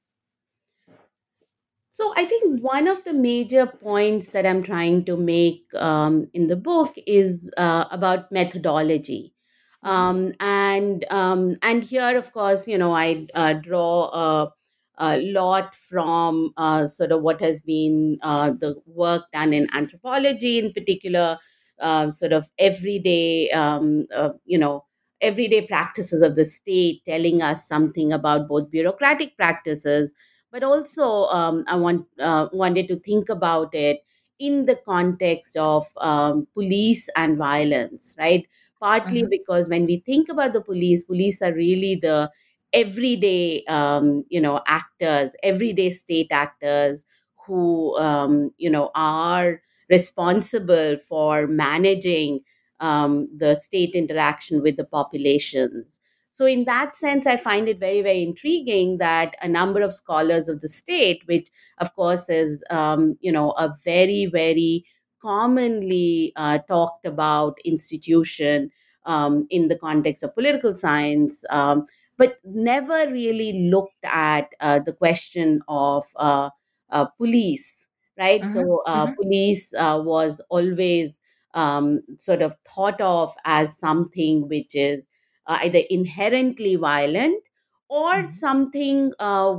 So 1.97 2.13
I 2.15 2.25
think 2.25 2.61
one 2.61 2.87
of 2.87 3.03
the 3.05 3.13
major 3.13 3.65
points 3.65 4.29
that 4.29 4.45
I'm 4.45 4.61
trying 4.61 5.03
to 5.05 5.17
make 5.17 5.63
um, 5.73 6.29
in 6.31 6.45
the 6.45 6.55
book 6.55 6.93
is 7.07 7.51
uh, 7.57 7.85
about 7.89 8.31
methodology. 8.31 9.33
Um, 9.81 10.33
and 10.39 11.03
um, 11.09 11.57
and 11.63 11.83
here, 11.83 12.15
of 12.15 12.31
course, 12.33 12.67
you 12.67 12.77
know, 12.77 12.93
I 12.93 13.25
uh, 13.33 13.53
draw 13.53 14.11
a, 14.13 14.53
a, 14.99 15.19
lot 15.21 15.73
from 15.73 16.53
uh, 16.55 16.85
sort 16.85 17.11
of 17.11 17.23
what 17.23 17.41
has 17.41 17.61
been 17.61 18.19
uh, 18.21 18.51
the 18.51 18.75
work 18.85 19.23
done 19.33 19.51
in 19.51 19.67
anthropology, 19.73 20.59
in 20.59 20.73
particular, 20.73 21.39
uh, 21.79 22.11
sort 22.11 22.31
of 22.31 22.47
everyday, 22.59 23.49
um, 23.49 24.05
uh, 24.13 24.33
you 24.45 24.59
know, 24.59 24.85
everyday 25.19 25.65
practices 25.65 26.21
of 26.21 26.35
the 26.35 26.45
state, 26.45 27.01
telling 27.05 27.41
us 27.41 27.67
something 27.67 28.13
about 28.13 28.47
both 28.47 28.69
bureaucratic 28.69 29.35
practices, 29.35 30.13
but 30.51 30.63
also 30.63 31.25
um, 31.25 31.63
I 31.67 31.75
want 31.75 32.05
uh, 32.19 32.47
wanted 32.51 32.87
to 32.89 32.99
think 32.99 33.29
about 33.29 33.73
it 33.73 34.01
in 34.39 34.65
the 34.65 34.75
context 34.75 35.57
of 35.57 35.85
um, 35.97 36.47
police 36.53 37.09
and 37.15 37.37
violence, 37.37 38.15
right? 38.19 38.45
partly 38.79 39.21
mm-hmm. 39.21 39.29
because 39.31 39.67
when 39.69 39.85
we 39.87 40.03
think 40.05 40.29
about 40.29 40.53
the 40.53 40.61
police 40.61 41.03
police 41.03 41.41
are 41.41 41.51
really 41.53 41.95
the 41.95 42.29
everyday 42.73 43.63
um, 43.65 44.23
you 44.29 44.39
know 44.39 44.61
actors 44.67 45.35
everyday 45.43 45.89
state 45.89 46.27
actors 46.31 47.05
who 47.45 47.97
um, 47.97 48.51
you 48.57 48.69
know 48.69 48.91
are 48.93 49.61
responsible 49.89 50.97
for 51.07 51.47
managing 51.47 52.39
um, 52.79 53.27
the 53.35 53.55
state 53.55 53.95
interaction 53.95 54.61
with 54.61 54.75
the 54.77 54.83
populations 54.85 55.99
so 56.37 56.45
in 56.45 56.65
that 56.65 56.95
sense 56.95 57.25
i 57.25 57.35
find 57.35 57.67
it 57.67 57.79
very 57.79 58.01
very 58.01 58.21
intriguing 58.23 58.97
that 58.97 59.35
a 59.41 59.47
number 59.47 59.81
of 59.81 59.93
scholars 59.93 60.49
of 60.49 60.61
the 60.61 60.69
state 60.69 61.21
which 61.25 61.47
of 61.79 61.93
course 61.95 62.29
is 62.29 62.63
um, 62.69 63.17
you 63.21 63.31
know 63.31 63.51
a 63.51 63.73
very 63.85 64.25
very 64.31 64.85
commonly 65.21 66.33
uh, 66.35 66.59
talked 66.67 67.05
about 67.05 67.57
institution 67.65 68.69
um, 69.05 69.47
in 69.49 69.67
the 69.69 69.77
context 69.77 70.21
of 70.21 70.35
political 70.35 70.75
science, 70.75 71.43
um, 71.49 71.85
but 72.17 72.37
never 72.43 73.09
really 73.09 73.69
looked 73.71 74.03
at 74.03 74.53
uh, 74.59 74.79
the 74.79 74.93
question 74.93 75.61
of 75.67 76.05
uh, 76.17 76.49
uh 76.89 77.05
police, 77.17 77.87
right? 78.19 78.41
Mm-hmm. 78.41 78.51
So, 78.51 78.83
uh, 78.85 79.07
mm-hmm. 79.07 79.15
police 79.21 79.73
uh, 79.73 80.01
was 80.03 80.41
always 80.49 81.17
um, 81.53 82.01
sort 82.19 82.41
of 82.41 82.55
thought 82.65 82.99
of 83.01 83.33
as 83.45 83.77
something 83.77 84.47
which 84.47 84.75
is 84.75 85.07
either 85.47 85.81
inherently 85.89 86.75
violent 86.75 87.41
or 87.89 88.13
mm-hmm. 88.13 88.31
something 88.31 89.13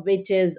which 0.05 0.31
is, 0.31 0.59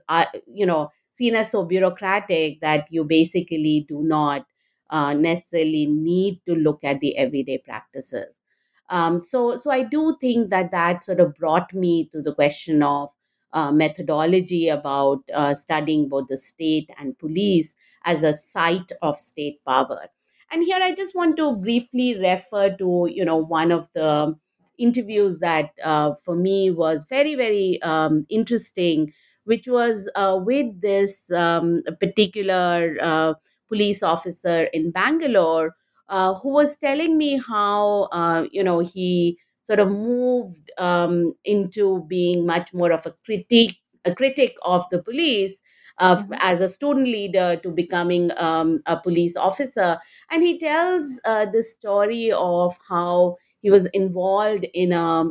you 0.52 0.66
know, 0.66 0.90
seen 1.12 1.36
as 1.36 1.52
so 1.52 1.66
bureaucratic 1.66 2.62
that 2.62 2.88
you 2.92 3.04
basically 3.04 3.86
do 3.88 4.02
not 4.04 4.46
uh, 4.90 5.14
necessarily 5.14 5.86
need 5.86 6.42
to 6.46 6.56
look 6.56 6.84
at 6.84 7.00
the 7.00 7.18
everyday 7.18 7.58
practices. 7.58 8.46
Um, 8.90 9.22
so, 9.22 9.58
so 9.58 9.70
I 9.70 9.84
do 9.84 10.18
think 10.20 10.50
that 10.50 10.72
that 10.72 11.04
sort 11.04 11.20
of 11.20 11.36
brought 11.36 11.74
me 11.74 12.10
to 12.12 12.22
the 12.22 12.34
question 12.34 12.82
of 12.82 13.12
uh, 13.54 13.72
methodology 13.72 14.70
about 14.70 15.20
uh, 15.34 15.54
studying 15.54 16.10
both 16.10 16.28
the 16.28 16.38
state 16.38 16.90
and 16.98 17.18
police 17.20 17.76
as 18.06 18.24
a 18.24 18.34
site 18.34 18.92
of 19.02 19.18
state 19.18 19.60
power. 19.68 20.08
And 20.52 20.64
here 20.64 20.80
I 20.82 20.96
just 20.96 21.16
want 21.16 21.38
to 21.38 21.56
briefly 21.56 22.20
refer 22.20 22.76
to, 22.78 23.08
you 23.12 23.24
know, 23.24 23.38
one 23.38 23.72
of 23.72 23.88
the 23.94 24.36
interviews 24.80 25.40
that 25.40 25.72
uh, 25.84 26.14
for 26.24 26.36
me 26.36 26.72
was 26.72 27.06
very, 27.10 27.36
very 27.36 27.82
um, 27.84 28.26
interesting, 28.30 29.14
which 29.44 29.68
was 29.68 30.10
uh, 30.16 30.40
with 30.42 30.82
this 30.82 31.32
um, 31.32 31.82
particular 32.00 32.96
uh, 33.02 33.34
police 33.68 34.02
officer 34.02 34.64
in 34.74 34.92
Bangalore 34.92 35.76
uh, 36.10 36.34
who 36.36 36.50
was 36.50 36.76
telling 36.78 37.18
me 37.18 37.40
how, 37.48 38.04
uh, 38.12 38.46
you 38.52 38.64
know, 38.64 38.80
he 38.80 39.38
sort 39.62 39.80
of 39.80 39.90
moved 39.90 40.72
um, 40.78 41.34
into 41.46 42.04
being 42.08 42.46
much 42.46 42.74
more 42.74 42.92
of 42.92 43.06
a 43.06 43.14
critique, 43.26 43.78
a 44.06 44.16
critic 44.16 44.56
of 44.64 44.84
the 44.90 45.02
police 45.04 45.62
uh, 46.00 46.24
as 46.40 46.62
a 46.62 46.68
student 46.70 47.08
leader 47.08 47.60
to 47.62 47.70
becoming 47.70 48.32
um, 48.38 48.82
a 48.88 49.00
police 49.00 49.36
officer. 49.36 50.00
And 50.32 50.42
he 50.42 50.58
tells 50.58 51.20
uh, 51.26 51.46
this 51.46 51.74
story 51.74 52.32
of 52.32 52.78
how 52.88 53.36
he 53.62 53.72
was 53.72 53.88
involved 53.88 54.66
in 54.74 54.92
a, 54.92 55.26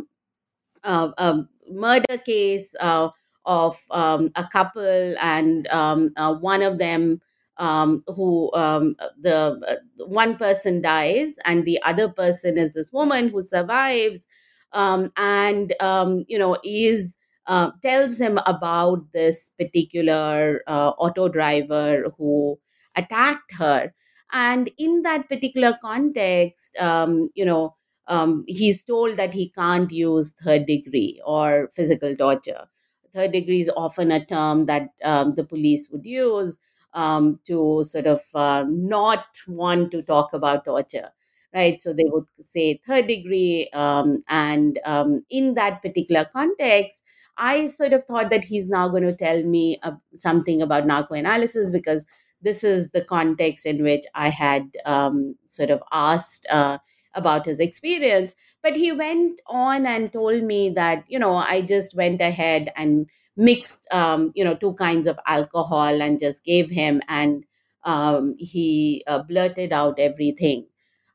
a, 0.85 1.13
a 1.19 1.49
murder 1.71 2.19
case 2.25 2.75
uh, 2.81 3.11
of 3.45 3.79
um, 3.91 4.31
a 4.37 4.47
couple, 4.53 5.15
and 5.21 5.67
um, 5.69 6.11
uh, 6.17 6.35
one 6.35 6.63
of 6.63 6.79
them. 6.79 7.21
Um, 7.61 8.05
who 8.15 8.53
um, 8.55 8.95
the 9.21 9.61
uh, 9.67 10.05
one 10.07 10.37
person 10.37 10.81
dies 10.81 11.35
and 11.45 11.65
the 11.65 11.83
other 11.83 12.09
person 12.09 12.57
is 12.57 12.73
this 12.73 12.93
woman 12.93 13.31
who 13.31 13.43
survives 13.43 14.29
um, 14.73 15.13
and 15.17 15.75
um, 15.81 16.25
you 16.29 16.39
know 16.39 16.57
is 16.63 17.17
uh, 17.47 17.71
tells 17.83 18.21
him 18.21 18.39
about 18.47 19.11
this 19.13 19.51
particular 19.59 20.63
uh, 20.67 20.91
auto 20.99 21.29
driver 21.29 22.05
who 22.19 22.59
attacked 22.95 23.53
her. 23.55 23.93
And 24.31 24.71
in 24.77 25.03
that 25.03 25.29
particular 25.29 25.75
context, 25.81 26.77
you 26.79 27.45
know, 27.45 27.75
um, 28.09 28.45
he's 28.49 28.85
told 28.85 29.17
that 29.17 29.35
he 29.35 29.51
can't 29.51 29.91
use 29.93 30.31
third 30.31 30.67
degree 30.67 31.21
or 31.25 31.69
physical 31.73 32.17
torture. 32.17 32.67
Third 33.15 33.33
degree 33.33 33.61
is 33.61 33.71
often 33.77 34.13
a 34.13 34.25
term 34.25 34.67
that 34.67 34.91
um, 35.05 35.33
the 35.33 35.45
police 35.45 35.89
would 35.91 36.05
use 36.07 36.59
um, 36.95 37.41
to 37.45 37.83
sort 37.85 38.07
of 38.07 38.23
uh, 38.35 38.65
not 38.69 39.27
want 39.47 39.91
to 39.93 40.03
talk 40.03 40.33
about 40.33 40.65
torture 40.65 41.11
right? 41.55 41.81
So 41.81 41.93
they 41.93 42.05
would 42.07 42.27
say 42.41 42.81
third 42.87 43.07
degree. 43.07 43.71
Um, 43.73 44.23
and 44.29 44.79
um, 44.85 45.25
in 45.31 45.55
that 45.55 45.81
particular 45.83 46.27
context, 46.31 47.03
I 47.39 47.67
sort 47.67 47.93
of 47.93 48.05
thought 48.05 48.31
that 48.31 48.45
he's 48.45 48.69
now 48.69 48.89
going 48.89 49.05
to 49.05 49.15
tell 49.15 49.43
me 49.43 49.79
uh, 49.83 49.93
something 50.15 50.61
about 50.61 50.85
narcoanalysis 50.85 51.73
because 51.73 52.07
this 52.43 52.63
is 52.63 52.91
the 52.91 53.03
context 53.03 53.67
in 53.67 53.83
which 53.83 54.05
I 54.15 54.29
had 54.29 54.77
um, 54.85 55.37
sort 55.49 55.71
of 55.71 55.83
asked 55.93 56.47
uh, 56.51 56.79
about 57.15 57.47
his 57.47 57.61
experience. 57.61 58.35
But 58.63 58.77
he 58.77 58.93
went 58.93 59.41
on 59.47 59.87
and 59.87 60.13
told 60.13 60.43
me 60.43 60.71
that, 60.71 61.05
you 61.09 61.19
know, 61.19 61.35
I 61.35 61.63
just 61.63 61.95
went 61.95 62.21
ahead 62.21 62.73
and 62.77 63.07
mixed, 63.37 63.87
um, 63.93 64.33
you 64.35 64.45
know, 64.45 64.55
two 64.55 64.75
kinds 64.75 65.07
of 65.07 65.19
alcohol 65.27 66.03
and 66.03 66.19
just 66.19 66.45
gave 66.45 66.71
him, 66.71 67.01
and 67.09 67.45
um, 67.85 68.35
he 68.39 69.05
uh, 69.07 69.23
blurted 69.23 69.73
out 69.73 69.99
everything. 69.99 70.67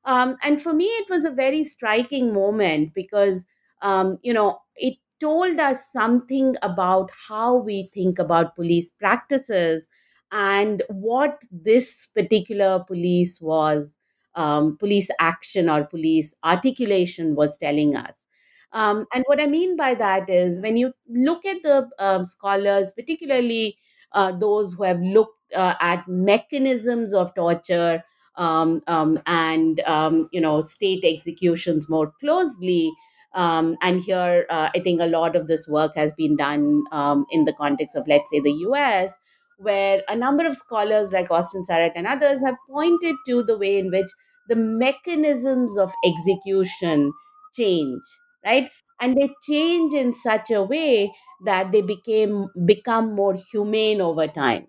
Um, 0.05 0.37
and 0.43 0.61
for 0.61 0.73
me, 0.73 0.85
it 0.85 1.09
was 1.09 1.25
a 1.25 1.31
very 1.31 1.63
striking 1.63 2.33
moment 2.33 2.93
because, 2.93 3.45
um, 3.81 4.17
you 4.21 4.33
know, 4.33 4.59
it 4.75 4.95
told 5.19 5.59
us 5.59 5.91
something 5.91 6.55
about 6.61 7.09
how 7.29 7.55
we 7.57 7.89
think 7.93 8.19
about 8.19 8.55
police 8.55 8.91
practices 8.91 9.87
and 10.31 10.83
what 10.89 11.41
this 11.51 12.07
particular 12.15 12.83
police 12.85 13.39
was, 13.39 13.97
um, 14.35 14.77
police 14.77 15.09
action 15.19 15.69
or 15.69 15.83
police 15.85 16.33
articulation 16.43 17.35
was 17.35 17.57
telling 17.57 17.95
us. 17.95 18.25
Um, 18.71 19.05
and 19.13 19.23
what 19.27 19.39
I 19.39 19.45
mean 19.45 19.75
by 19.77 19.93
that 19.95 20.29
is 20.29 20.61
when 20.61 20.77
you 20.77 20.93
look 21.07 21.45
at 21.45 21.61
the 21.63 21.89
um, 21.99 22.25
scholars, 22.25 22.91
particularly 22.93 23.77
uh, 24.13 24.31
those 24.31 24.73
who 24.73 24.83
have 24.83 24.99
looked 24.99 25.53
uh, 25.53 25.75
at 25.79 26.07
mechanisms 26.07 27.13
of 27.13 27.33
torture, 27.35 28.03
um, 28.35 28.81
um, 28.87 29.19
and 29.27 29.79
um, 29.81 30.27
you 30.31 30.41
know 30.41 30.61
state 30.61 31.03
executions 31.05 31.87
more 31.89 32.11
closely. 32.19 32.91
Um, 33.35 33.77
and 33.81 33.99
here, 33.99 34.45
uh, 34.49 34.69
I 34.75 34.79
think 34.79 35.01
a 35.01 35.07
lot 35.07 35.35
of 35.35 35.47
this 35.47 35.67
work 35.67 35.95
has 35.95 36.13
been 36.13 36.35
done 36.35 36.83
in 37.31 37.45
the 37.45 37.53
context 37.53 37.95
of, 37.95 38.07
let's 38.07 38.29
say, 38.29 38.39
the 38.39 38.51
US, 38.69 39.17
where 39.57 40.01
a 40.07 40.15
number 40.15 40.45
of 40.45 40.55
scholars 40.55 41.11
like 41.13 41.31
Austin 41.31 41.63
Sarat 41.69 41.91
and 41.95 42.07
others 42.07 42.43
have 42.43 42.55
pointed 42.69 43.15
to 43.27 43.43
the 43.43 43.57
way 43.57 43.77
in 43.79 43.91
which 43.91 44.07
the 44.49 44.55
mechanisms 44.55 45.77
of 45.77 45.91
execution 46.05 47.11
change, 47.53 48.01
right? 48.45 48.69
And 49.01 49.15
they 49.17 49.29
change 49.47 49.93
in 49.93 50.13
such 50.13 50.51
a 50.51 50.61
way 50.63 51.11
that 51.45 51.71
they 51.71 51.81
became 51.81 52.47
become 52.65 53.13
more 53.15 53.35
humane 53.51 54.01
over 54.01 54.27
time 54.27 54.67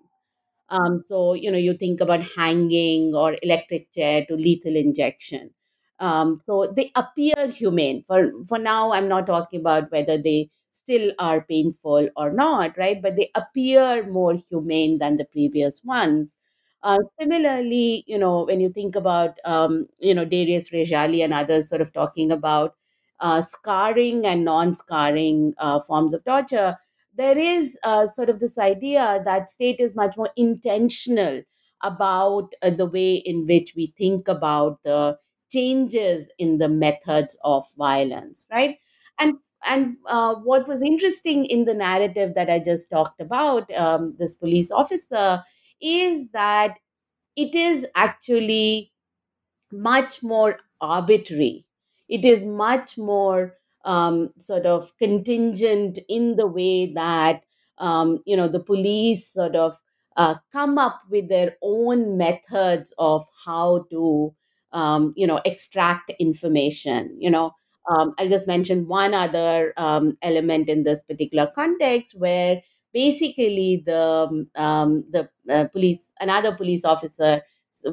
um, 0.70 1.00
so, 1.06 1.34
you 1.34 1.50
know, 1.50 1.58
you 1.58 1.74
think 1.74 2.00
about 2.00 2.24
hanging 2.36 3.14
or 3.14 3.36
electric 3.42 3.92
chair 3.92 4.24
to 4.26 4.34
lethal 4.34 4.76
injection. 4.76 5.50
Um, 6.00 6.38
so 6.46 6.72
they 6.74 6.90
appear 6.96 7.48
humane. 7.48 8.02
For, 8.06 8.32
for 8.48 8.58
now, 8.58 8.92
I'm 8.92 9.08
not 9.08 9.26
talking 9.26 9.60
about 9.60 9.92
whether 9.92 10.16
they 10.18 10.50
still 10.74 11.12
are 11.18 11.42
painful 11.42 12.08
or 12.16 12.32
not, 12.32 12.76
right? 12.78 13.00
But 13.02 13.16
they 13.16 13.30
appear 13.34 14.04
more 14.10 14.34
humane 14.34 14.98
than 14.98 15.16
the 15.16 15.24
previous 15.24 15.82
ones. 15.84 16.36
Uh, 16.82 16.98
similarly, 17.18 18.04
you 18.06 18.18
know, 18.18 18.44
when 18.44 18.60
you 18.60 18.68
think 18.70 18.94
about, 18.94 19.38
um, 19.44 19.86
you 19.98 20.14
know, 20.14 20.24
Darius 20.24 20.70
Rejali 20.70 21.24
and 21.24 21.32
others 21.32 21.68
sort 21.68 21.80
of 21.80 21.92
talking 21.92 22.30
about 22.30 22.74
uh, 23.20 23.40
scarring 23.40 24.26
and 24.26 24.44
non 24.44 24.74
scarring 24.74 25.54
uh, 25.58 25.80
forms 25.80 26.12
of 26.12 26.24
torture, 26.24 26.76
there 27.14 27.38
is 27.38 27.78
uh, 27.84 28.06
sort 28.06 28.28
of 28.28 28.40
this 28.40 28.58
idea 28.58 29.22
that 29.24 29.48
state 29.48 29.80
is 29.80 29.96
much 29.96 30.16
more 30.16 30.30
intentional 30.36 31.42
about 31.82 32.54
uh, 32.62 32.70
the 32.70 32.86
way 32.86 33.14
in 33.14 33.46
which 33.46 33.72
we 33.76 33.94
think 33.96 34.28
about 34.28 34.78
the 34.84 35.18
changes 35.50 36.30
in 36.38 36.58
the 36.58 36.68
methods 36.68 37.38
of 37.44 37.66
violence 37.76 38.46
right 38.50 38.78
and 39.20 39.34
and 39.66 39.96
uh, 40.06 40.34
what 40.34 40.68
was 40.68 40.82
interesting 40.82 41.44
in 41.46 41.64
the 41.64 41.74
narrative 41.74 42.34
that 42.34 42.50
i 42.50 42.58
just 42.58 42.90
talked 42.90 43.20
about 43.20 43.70
um, 43.72 44.14
this 44.18 44.34
police 44.36 44.70
officer 44.70 45.42
is 45.80 46.30
that 46.30 46.78
it 47.36 47.54
is 47.54 47.86
actually 47.96 48.92
much 49.72 50.22
more 50.22 50.58
arbitrary. 50.80 51.64
It 52.08 52.24
is 52.24 52.44
much 52.44 52.96
more 52.98 53.54
um, 53.84 54.32
sort 54.38 54.66
of 54.66 54.96
contingent 54.98 55.98
in 56.08 56.36
the 56.36 56.46
way 56.46 56.86
that 56.92 57.42
um, 57.78 58.22
you 58.24 58.36
know 58.36 58.48
the 58.48 58.60
police 58.60 59.28
sort 59.32 59.56
of 59.56 59.78
uh, 60.16 60.36
come 60.52 60.78
up 60.78 61.00
with 61.10 61.28
their 61.28 61.56
own 61.62 62.16
methods 62.16 62.94
of 62.98 63.26
how 63.44 63.86
to 63.90 64.34
um, 64.72 65.12
you 65.16 65.26
know 65.26 65.40
extract 65.44 66.10
information 66.18 67.16
you 67.18 67.30
know 67.30 67.52
um, 67.90 68.14
i'll 68.18 68.28
just 68.28 68.46
mention 68.48 68.86
one 68.86 69.14
other 69.14 69.72
um, 69.76 70.16
element 70.22 70.68
in 70.68 70.82
this 70.82 71.02
particular 71.02 71.50
context 71.54 72.14
where 72.18 72.60
basically 72.92 73.82
the 73.86 74.46
um, 74.54 75.04
the 75.10 75.28
uh, 75.50 75.66
police 75.68 76.12
another 76.20 76.54
police 76.54 76.84
officer 76.84 77.42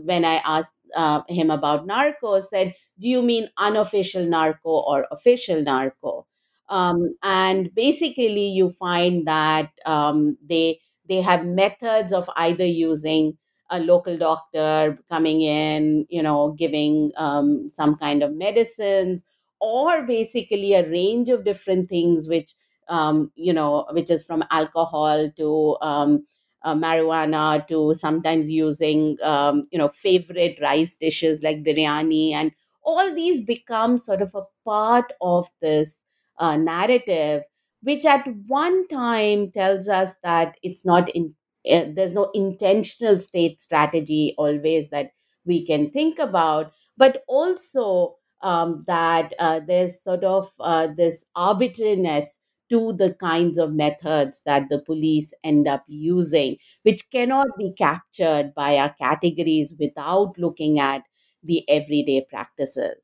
when 0.04 0.24
i 0.26 0.36
asked 0.46 0.74
uh, 0.96 1.22
him 1.30 1.50
about 1.50 1.86
narco 1.86 2.40
said 2.40 2.74
do 3.00 3.10
you 3.10 3.22
mean 3.22 3.50
unofficial 3.58 4.24
narco 4.26 4.70
or 4.70 5.08
official 5.12 5.62
narco? 5.64 6.28
Um, 6.70 7.16
and 7.24 7.74
basically, 7.74 8.48
you 8.48 8.70
find 8.70 9.28
that 9.28 9.72
um, 9.86 10.38
they 10.48 10.80
they 11.10 11.20
have 11.22 11.46
methods 11.46 12.14
of 12.14 12.30
either 12.36 12.66
using 12.66 13.38
a 13.70 13.80
local 13.80 14.18
doctor 14.18 15.00
coming 15.10 15.42
in, 15.42 16.06
you 16.10 16.22
know, 16.22 16.52
giving 16.58 17.12
um, 17.18 17.70
some 17.70 17.96
kind 17.96 18.22
of 18.22 18.34
medicines, 18.36 19.26
or 19.62 20.04
basically 20.04 20.74
a 20.74 20.90
range 20.90 21.30
of 21.30 21.46
different 21.46 21.90
things, 21.90 22.28
which 22.28 22.54
um, 22.90 23.32
you 23.36 23.54
know, 23.54 23.86
which 23.92 24.10
is 24.12 24.24
from 24.24 24.44
alcohol 24.52 25.30
to 25.38 25.78
um, 25.82 26.26
uh, 26.64 26.76
marijuana 26.76 27.66
to 27.68 27.94
sometimes 27.94 28.52
using 28.52 29.18
um, 29.24 29.64
you 29.72 29.78
know 29.78 29.88
favorite 29.90 30.60
rice 30.62 30.96
dishes 30.98 31.42
like 31.44 31.64
biryani 31.64 32.34
and 32.34 32.52
all 32.84 33.14
these 33.14 33.42
become 33.46 33.98
sort 34.00 34.22
of 34.22 34.34
a 34.36 34.44
part 34.66 35.14
of 35.22 35.48
this 35.62 36.04
uh, 36.40 36.58
narrative 36.58 37.44
which 37.84 38.06
at 38.06 38.28
one 38.48 38.88
time 38.88 39.50
tells 39.50 39.88
us 39.88 40.16
that 40.24 40.56
it's 40.64 40.86
not 40.86 41.10
in 41.10 41.34
uh, 41.70 41.86
there's 41.96 42.14
no 42.14 42.30
intentional 42.34 43.20
state 43.20 43.62
strategy 43.62 44.34
always 44.38 44.90
that 44.90 45.12
we 45.46 45.66
can 45.66 45.90
think 45.90 46.18
about, 46.20 46.72
but 46.98 47.24
also 47.28 48.16
um, 48.44 48.84
that 48.88 49.34
uh, 49.40 49.60
there's 49.66 50.02
sort 50.04 50.24
of 50.24 50.52
uh, 50.60 50.88
this 50.96 51.26
arbitrariness 51.36 52.40
to 52.70 52.94
the 52.94 53.14
kinds 53.16 53.58
of 53.58 53.74
methods 53.74 54.42
that 54.46 54.70
the 54.70 54.80
police 54.80 55.34
end 55.44 55.68
up 55.68 55.84
using, 55.88 56.56
which 56.84 57.10
cannot 57.12 57.48
be 57.58 57.74
captured 57.78 58.54
by 58.56 58.78
our 58.78 58.94
categories 58.94 59.74
without 59.78 60.38
looking 60.38 60.80
at 60.80 61.04
the 61.44 61.68
everyday 61.70 62.26
practices. 62.30 62.96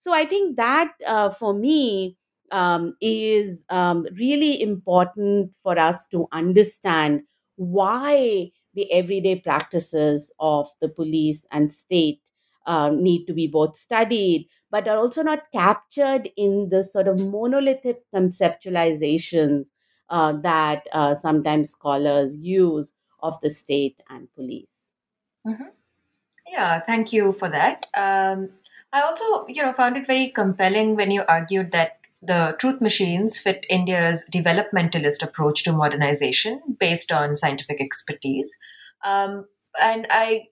So 0.00 0.12
I 0.12 0.24
think 0.24 0.56
that 0.56 0.92
uh, 1.06 1.30
for 1.30 1.52
me 1.52 2.16
um, 2.50 2.94
is 3.00 3.64
um, 3.68 4.06
really 4.16 4.60
important 4.62 5.52
for 5.62 5.78
us 5.78 6.06
to 6.08 6.26
understand 6.32 7.22
why 7.56 8.50
the 8.74 8.90
everyday 8.92 9.40
practices 9.40 10.32
of 10.38 10.68
the 10.80 10.88
police 10.88 11.44
and 11.50 11.72
state 11.72 12.20
uh, 12.66 12.90
need 12.90 13.26
to 13.26 13.32
be 13.34 13.46
both 13.46 13.76
studied 13.76 14.46
but 14.70 14.86
are 14.88 14.98
also 14.98 15.22
not 15.22 15.50
captured 15.52 16.28
in 16.36 16.68
the 16.70 16.82
sort 16.82 17.08
of 17.08 17.20
monolithic 17.20 18.02
conceptualizations 18.14 19.68
uh, 20.10 20.32
that 20.32 20.86
uh, 20.92 21.14
sometimes 21.14 21.70
scholars 21.70 22.36
use 22.36 22.92
of 23.20 23.40
the 23.40 23.50
state 23.50 24.00
and 24.08 24.28
police. 24.34 24.88
Mm-hmm. 25.46 25.64
Yeah, 26.46 26.80
thank 26.80 27.12
you 27.12 27.32
for 27.32 27.48
that. 27.48 27.86
Um, 27.94 28.50
I 28.92 29.02
also, 29.02 29.46
you 29.48 29.62
know, 29.62 29.72
found 29.72 29.96
it 29.96 30.06
very 30.06 30.28
compelling 30.28 30.96
when 30.96 31.10
you 31.10 31.24
argued 31.28 31.72
that 31.72 31.98
the 32.22 32.56
truth 32.58 32.80
machines 32.80 33.38
fit 33.38 33.66
India's 33.68 34.28
developmentalist 34.32 35.22
approach 35.22 35.62
to 35.64 35.72
modernization 35.72 36.60
based 36.80 37.12
on 37.12 37.36
scientific 37.36 37.80
expertise. 37.80 38.56
Um, 39.04 39.46
and 39.80 40.06
I 40.10 40.46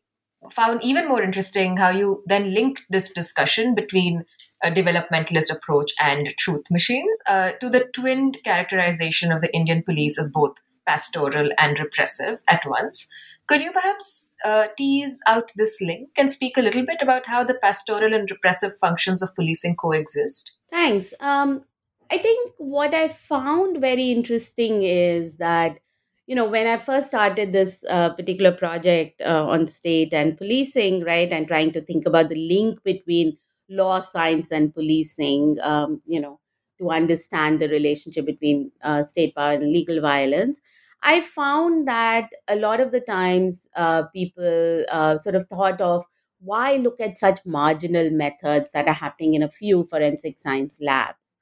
found 0.50 0.82
even 0.84 1.08
more 1.08 1.22
interesting 1.22 1.76
how 1.76 1.90
you 1.90 2.22
then 2.26 2.54
linked 2.54 2.82
this 2.90 3.10
discussion 3.12 3.74
between 3.74 4.24
a 4.62 4.70
developmentalist 4.70 5.52
approach 5.52 5.92
and 6.00 6.34
truth 6.38 6.64
machines 6.70 7.20
uh, 7.28 7.52
to 7.60 7.68
the 7.68 7.88
twinned 7.92 8.38
characterization 8.44 9.30
of 9.30 9.40
the 9.40 9.54
Indian 9.54 9.82
police 9.82 10.18
as 10.18 10.30
both 10.32 10.56
pastoral 10.86 11.50
and 11.58 11.78
repressive 11.78 12.38
at 12.48 12.64
once. 12.66 13.08
Could 13.48 13.60
you 13.60 13.70
perhaps 13.70 14.34
uh, 14.44 14.66
tease 14.76 15.20
out 15.26 15.52
this 15.54 15.80
link 15.80 16.10
and 16.16 16.32
speak 16.32 16.56
a 16.56 16.62
little 16.62 16.84
bit 16.84 16.98
about 17.00 17.26
how 17.26 17.44
the 17.44 17.54
pastoral 17.54 18.12
and 18.12 18.28
repressive 18.30 18.72
functions 18.80 19.22
of 19.22 19.34
policing 19.34 19.76
coexist? 19.76 20.52
Thanks. 20.70 21.14
Um, 21.20 21.62
I 22.10 22.18
think 22.18 22.54
what 22.58 22.94
I 22.94 23.08
found 23.08 23.80
very 23.80 24.10
interesting 24.10 24.82
is 24.82 25.36
that 25.36 25.78
you 26.26 26.34
know 26.34 26.48
when 26.48 26.66
i 26.66 26.76
first 26.76 27.06
started 27.08 27.52
this 27.52 27.84
uh, 27.88 28.10
particular 28.14 28.52
project 28.52 29.20
uh, 29.22 29.46
on 29.46 29.66
state 29.68 30.12
and 30.12 30.36
policing 30.38 31.02
right 31.04 31.30
and 31.32 31.48
trying 31.48 31.72
to 31.72 31.80
think 31.80 32.06
about 32.06 32.28
the 32.28 32.48
link 32.48 32.82
between 32.84 33.36
law 33.68 34.00
science 34.00 34.50
and 34.52 34.74
policing 34.74 35.56
um, 35.62 36.00
you 36.06 36.20
know 36.20 36.38
to 36.78 36.90
understand 36.90 37.58
the 37.60 37.68
relationship 37.68 38.26
between 38.26 38.70
uh, 38.82 39.02
state 39.04 39.34
power 39.34 39.52
and 39.54 39.72
legal 39.72 40.00
violence 40.00 40.60
i 41.02 41.20
found 41.20 41.86
that 41.88 42.30
a 42.48 42.56
lot 42.56 42.80
of 42.80 42.92
the 42.92 43.00
times 43.00 43.66
uh, 43.76 44.02
people 44.18 44.84
uh, 44.90 45.18
sort 45.18 45.34
of 45.34 45.46
thought 45.48 45.80
of 45.80 46.04
why 46.40 46.76
look 46.76 47.00
at 47.00 47.18
such 47.18 47.40
marginal 47.46 48.10
methods 48.10 48.68
that 48.74 48.86
are 48.86 48.98
happening 49.02 49.34
in 49.34 49.42
a 49.42 49.48
few 49.50 49.84
forensic 49.84 50.38
science 50.38 50.76
labs? 50.82 51.36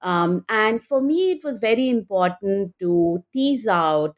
Um, 0.00 0.44
and 0.48 0.82
for 0.82 1.00
me 1.00 1.32
it 1.32 1.42
was 1.44 1.58
very 1.58 1.88
important 1.88 2.74
to 2.78 3.24
tease 3.32 3.66
out 3.66 4.16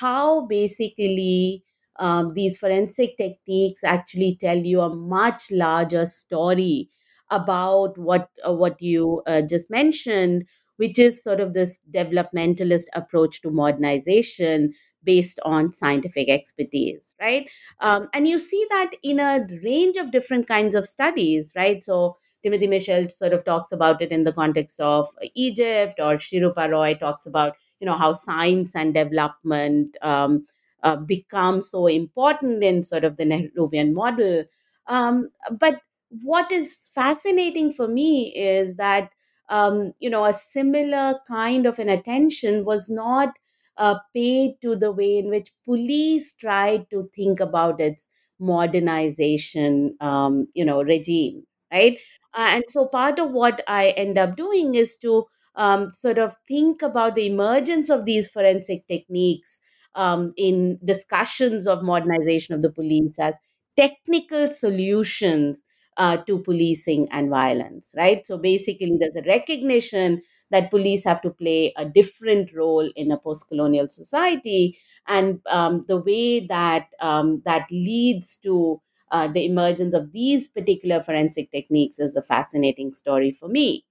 how 0.00 0.46
basically 0.46 1.64
um, 1.98 2.34
these 2.34 2.56
forensic 2.56 3.16
techniques 3.16 3.82
actually 3.82 4.36
tell 4.40 4.56
you 4.58 4.80
a 4.80 4.94
much 4.94 5.50
larger 5.50 6.04
story 6.04 6.88
about 7.30 7.98
what 7.98 8.28
uh, 8.46 8.52
what 8.52 8.80
you 8.80 9.22
uh, 9.26 9.42
just 9.42 9.70
mentioned 9.70 10.44
which 10.76 10.98
is 10.98 11.22
sort 11.22 11.40
of 11.40 11.54
this 11.54 11.78
developmentalist 11.92 12.84
approach 12.94 13.42
to 13.42 13.50
modernization 13.50 14.72
based 15.04 15.40
on 15.44 15.72
scientific 15.72 16.28
expertise 16.28 17.14
right? 17.20 17.50
Um, 17.80 18.08
and 18.14 18.28
you 18.28 18.38
see 18.38 18.64
that 18.70 18.90
in 19.02 19.20
a 19.20 19.46
range 19.64 19.96
of 19.96 20.10
different 20.12 20.46
kinds 20.46 20.74
of 20.74 20.86
studies 20.86 21.52
right? 21.56 21.82
So 21.82 22.16
timothy 22.44 22.68
mitchell 22.68 23.08
sort 23.08 23.32
of 23.32 23.44
talks 23.44 23.72
about 23.72 24.00
it 24.00 24.12
in 24.12 24.22
the 24.22 24.32
context 24.32 24.78
of 24.78 25.08
egypt 25.34 25.98
or 25.98 26.14
Srirupa 26.18 26.70
roy 26.70 26.94
talks 26.94 27.26
about 27.26 27.56
you 27.80 27.86
know 27.86 27.96
how 27.96 28.12
science 28.12 28.74
and 28.74 28.94
development 28.94 29.96
um, 30.02 30.46
uh, 30.82 30.96
become 30.96 31.62
so 31.62 31.86
important 31.86 32.62
in 32.62 32.84
sort 32.84 33.04
of 33.04 33.16
the 33.16 33.24
Nehruvian 33.24 33.92
model. 33.94 34.44
Um, 34.86 35.28
but 35.58 35.80
what 36.22 36.50
is 36.50 36.88
fascinating 36.94 37.72
for 37.72 37.86
me 37.88 38.34
is 38.34 38.76
that 38.76 39.10
um, 39.48 39.92
you 39.98 40.10
know 40.10 40.24
a 40.24 40.32
similar 40.32 41.18
kind 41.26 41.66
of 41.66 41.78
an 41.78 41.88
attention 41.88 42.64
was 42.64 42.88
not 42.88 43.30
uh, 43.76 43.96
paid 44.14 44.54
to 44.62 44.74
the 44.76 44.90
way 44.92 45.18
in 45.18 45.28
which 45.30 45.52
police 45.64 46.32
tried 46.34 46.88
to 46.90 47.08
think 47.14 47.40
about 47.40 47.80
its 47.80 48.08
modernization 48.38 49.96
um, 50.00 50.46
you 50.54 50.64
know 50.64 50.82
regime 50.82 51.42
right 51.72 52.00
uh, 52.34 52.48
and 52.54 52.64
so 52.68 52.86
part 52.86 53.18
of 53.18 53.30
what 53.32 53.62
i 53.66 53.88
end 53.90 54.16
up 54.16 54.36
doing 54.36 54.74
is 54.74 54.96
to 54.96 55.24
um, 55.58 55.90
sort 55.90 56.18
of 56.18 56.36
think 56.48 56.82
about 56.82 57.14
the 57.14 57.26
emergence 57.26 57.90
of 57.90 58.06
these 58.06 58.28
forensic 58.28 58.86
techniques 58.88 59.60
um, 59.94 60.32
in 60.36 60.78
discussions 60.84 61.66
of 61.66 61.82
modernization 61.82 62.54
of 62.54 62.62
the 62.62 62.70
police 62.72 63.18
as 63.18 63.34
technical 63.76 64.50
solutions 64.50 65.64
uh, 65.96 66.16
to 66.18 66.38
policing 66.38 67.08
and 67.10 67.28
violence, 67.28 67.94
right? 67.96 68.26
So 68.26 68.38
basically, 68.38 68.96
there's 69.00 69.16
a 69.16 69.22
recognition 69.28 70.22
that 70.50 70.70
police 70.70 71.04
have 71.04 71.20
to 71.22 71.30
play 71.30 71.72
a 71.76 71.84
different 71.84 72.54
role 72.54 72.88
in 72.96 73.10
a 73.10 73.18
post-colonial 73.18 73.88
society, 73.90 74.78
and 75.06 75.40
um, 75.48 75.84
the 75.88 75.98
way 75.98 76.40
that 76.46 76.86
um, 77.00 77.42
that 77.44 77.66
leads 77.70 78.36
to 78.38 78.80
uh, 79.10 79.28
the 79.28 79.44
emergence 79.44 79.94
of 79.94 80.12
these 80.12 80.48
particular 80.48 81.02
forensic 81.02 81.50
techniques 81.50 81.98
is 81.98 82.16
a 82.16 82.22
fascinating 82.22 82.92
story 82.92 83.30
for 83.32 83.48
me. 83.48 83.84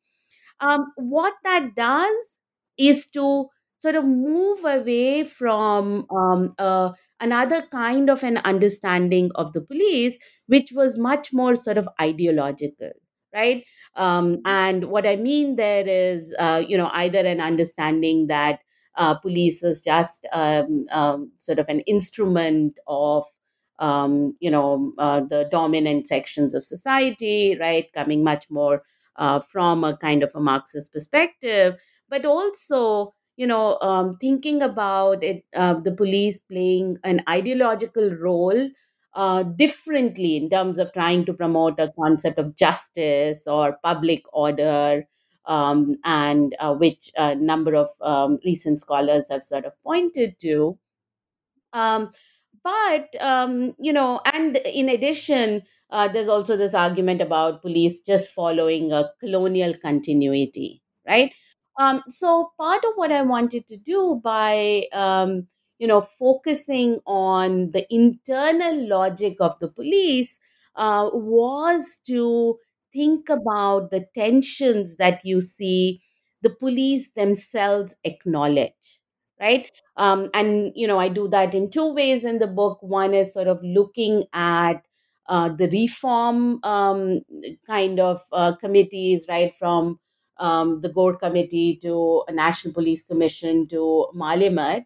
Um, 0.60 0.91
what 0.98 1.34
that 1.43 1.76
does 1.76 2.38
is 2.78 3.08
to 3.08 3.48
sort 3.78 3.96
of 3.96 4.06
move 4.06 4.63
away 4.65 5.24
from 5.24 6.06
um, 6.10 6.56
uh, 6.58 6.91
another 7.20 7.62
kind 7.62 8.10
of 8.10 8.24
an 8.24 8.38
understanding 8.39 9.32
of 9.36 9.54
the 9.54 9.62
police, 9.62 10.17
which 10.48 10.72
was 10.72 11.00
much 11.00 11.32
more 11.32 11.56
sort 11.56 11.78
of 11.78 11.88
ideological, 12.02 12.91
right? 13.36 13.63
Um, 13.96 14.38
and 14.46 14.86
what 14.86 15.06
I 15.06 15.15
mean 15.15 15.56
there 15.58 15.88
is, 15.88 16.34
uh, 16.39 16.63
you 16.67 16.78
know, 16.78 16.89
either 16.93 17.20
an 17.20 17.39
understanding 17.39 18.28
that 18.28 18.60
uh, 18.96 19.13
police 19.15 19.63
is 19.63 19.82
just 19.82 20.26
um, 20.34 20.86
um, 20.91 21.32
sort 21.38 21.60
of 21.60 21.70
an 21.70 21.82
instrument 21.82 22.80
of 22.88 23.26
um, 23.80 24.36
you 24.39 24.50
know 24.50 24.91
uh, 24.98 25.22
the 25.22 25.48
dominant 25.52 26.08
sections 26.08 26.54
of 26.54 26.63
society 26.63 27.56
right 27.60 27.91
coming 27.93 28.24
much 28.24 28.46
more 28.50 28.82
uh, 29.17 29.39
from 29.39 29.84
a 29.84 29.97
kind 29.97 30.23
of 30.23 30.32
a 30.36 30.39
Marxist 30.39 30.91
perspective, 30.93 31.75
but 32.10 32.25
also 32.25 33.13
you 33.36 33.47
know 33.47 33.77
um, 33.82 34.17
thinking 34.19 34.62
about 34.62 35.23
it, 35.23 35.43
uh, 35.56 35.75
the 35.75 35.91
police 35.91 36.39
playing 36.39 36.97
an 37.03 37.21
ideological 37.30 38.12
role 38.15 38.69
uh, 39.13 39.43
differently 39.43 40.38
in 40.38 40.49
terms 40.49 40.80
of 40.80 40.93
trying 40.93 41.25
to 41.25 41.34
promote 41.34 41.80
a 41.80 41.91
concept 41.99 42.38
of 42.39 42.56
justice 42.56 43.45
or 43.47 43.77
public 43.84 44.23
order. 44.34 45.08
Um, 45.45 45.95
and 46.03 46.53
uh, 46.60 46.75
which 46.75 47.10
a 47.15 47.34
number 47.36 47.73
of 47.73 47.88
um, 48.01 48.38
recent 48.43 48.82
scholars 48.82 49.30
have 49.30 49.43
sort 49.45 49.63
of 49.63 49.71
pointed 49.82 50.38
to. 50.39 50.77
Um, 51.73 52.12
but 52.63 53.15
um, 53.22 53.74
you 53.80 53.93
know 53.93 54.20
and 54.34 54.58
in 54.58 54.89
addition 54.89 55.62
uh, 55.89 56.08
there's 56.08 56.28
also 56.28 56.58
this 56.58 56.74
argument 56.74 57.22
about 57.22 57.62
police 57.62 58.00
just 58.02 58.30
following 58.32 58.91
a 58.91 59.10
colonial 59.20 59.74
continuity 59.82 60.82
right? 61.08 61.34
Um, 61.80 62.04
so 62.10 62.52
part 62.60 62.84
of 62.86 62.93
what 62.96 63.12
i 63.12 63.22
wanted 63.22 63.67
to 63.67 63.78
do 63.78 64.20
by 64.24 64.86
um, 64.93 65.48
you 65.80 65.88
know 65.88 66.02
focusing 66.02 67.00
on 67.06 67.72
the 67.72 67.86
internal 67.93 68.88
logic 68.88 69.38
of 69.39 69.58
the 69.60 69.67
police 69.67 70.39
uh, 70.76 71.10
was 71.13 72.00
to 72.08 72.58
think 72.93 73.30
about 73.30 73.91
the 73.91 74.06
tensions 74.15 74.96
that 74.98 75.22
you 75.24 75.39
see 75.41 76.02
the 76.41 76.50
police 76.50 77.10
themselves 77.15 77.96
acknowledge 78.04 78.97
right? 79.39 79.71
Um, 79.97 80.30
and 80.34 80.71
you 80.76 80.88
know 80.88 81.00
i 81.00 81.08
do 81.10 81.28
that 81.30 81.56
in 81.56 81.69
two 81.69 81.93
ways 81.93 82.23
in 82.26 82.39
the 82.39 82.47
book. 82.47 82.80
One 82.82 83.13
is 83.13 83.34
sort 83.34 83.47
of 83.47 83.60
looking 83.63 84.26
at 84.34 84.86
uh, 85.28 85.50
the 85.50 85.67
reform 85.69 86.60
um, 86.63 87.21
kind 87.65 88.00
of 88.00 88.21
uh, 88.32 88.56
committees 88.56 89.26
right 89.30 89.54
from 89.56 90.00
um, 90.38 90.82
the 90.82 90.89
Gore 90.89 91.15
Committee 91.17 91.78
to 91.82 92.23
a 92.28 92.32
National 92.32 92.73
Police 92.73 93.04
Commission 93.04 93.67
to 93.69 94.08
Malimath, 94.15 94.86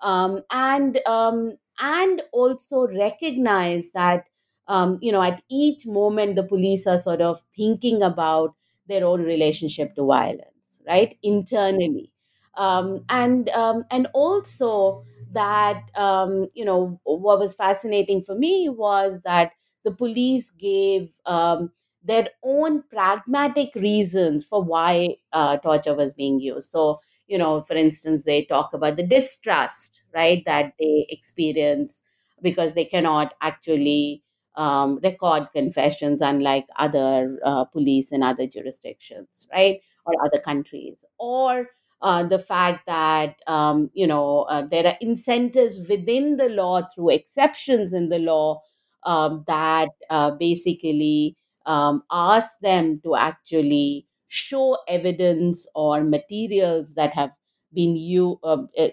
um, 0.00 0.42
and 0.50 1.00
um, 1.06 1.52
and 1.80 2.22
also 2.32 2.86
recognize 2.88 3.90
that 3.92 4.24
um, 4.68 4.98
you 5.02 5.10
know, 5.10 5.22
at 5.22 5.42
each 5.50 5.86
moment, 5.86 6.36
the 6.36 6.44
police 6.44 6.86
are 6.86 6.96
sort 6.96 7.20
of 7.20 7.42
thinking 7.56 8.00
about 8.02 8.54
their 8.86 9.04
own 9.04 9.22
relationship 9.22 9.94
to 9.96 10.06
violence, 10.06 10.80
right, 10.86 11.16
internally, 11.22 12.11
um, 12.54 13.04
and 13.08 13.48
um, 13.50 13.84
and 13.90 14.06
also 14.14 15.04
that 15.32 15.90
um, 15.94 16.48
you 16.54 16.64
know 16.64 17.00
what 17.04 17.38
was 17.40 17.54
fascinating 17.54 18.20
for 18.22 18.34
me 18.34 18.68
was 18.68 19.22
that 19.22 19.52
the 19.84 19.90
police 19.90 20.50
gave 20.50 21.10
um, 21.26 21.72
their 22.04 22.28
own 22.42 22.82
pragmatic 22.90 23.74
reasons 23.74 24.44
for 24.44 24.62
why 24.62 25.16
uh, 25.32 25.56
torture 25.58 25.94
was 25.94 26.14
being 26.14 26.40
used. 26.40 26.70
So 26.70 27.00
you 27.28 27.38
know, 27.38 27.60
for 27.62 27.74
instance, 27.74 28.24
they 28.24 28.44
talk 28.44 28.74
about 28.74 28.96
the 28.96 29.02
distrust, 29.06 30.02
right, 30.14 30.42
that 30.44 30.74
they 30.78 31.06
experience 31.08 32.02
because 32.42 32.74
they 32.74 32.84
cannot 32.84 33.34
actually 33.40 34.22
um, 34.56 34.98
record 35.02 35.48
confessions, 35.54 36.20
unlike 36.20 36.66
other 36.76 37.38
uh, 37.44 37.64
police 37.64 38.12
in 38.12 38.22
other 38.22 38.46
jurisdictions, 38.46 39.46
right, 39.52 39.80
or 40.04 40.12
other 40.24 40.38
countries, 40.38 41.04
or 41.18 41.68
uh, 42.02 42.22
the 42.24 42.38
fact 42.38 42.86
that 42.86 43.36
um, 43.46 43.90
you 43.94 44.06
know 44.06 44.42
uh, 44.42 44.62
there 44.62 44.86
are 44.86 44.96
incentives 45.00 45.80
within 45.88 46.36
the 46.36 46.48
law 46.48 46.82
through 46.94 47.10
exceptions 47.10 47.92
in 47.94 48.08
the 48.08 48.18
law 48.18 48.60
um, 49.04 49.44
that 49.46 49.88
uh, 50.10 50.30
basically 50.32 51.36
um, 51.66 52.02
ask 52.10 52.58
them 52.60 53.00
to 53.04 53.14
actually 53.16 54.06
show 54.28 54.78
evidence 54.88 55.66
or 55.74 56.02
materials 56.02 56.94
that 56.94 57.12
have 57.14 57.30
been 57.72 57.96
you 57.96 58.38
um, 58.44 58.68
uh, 58.78 58.88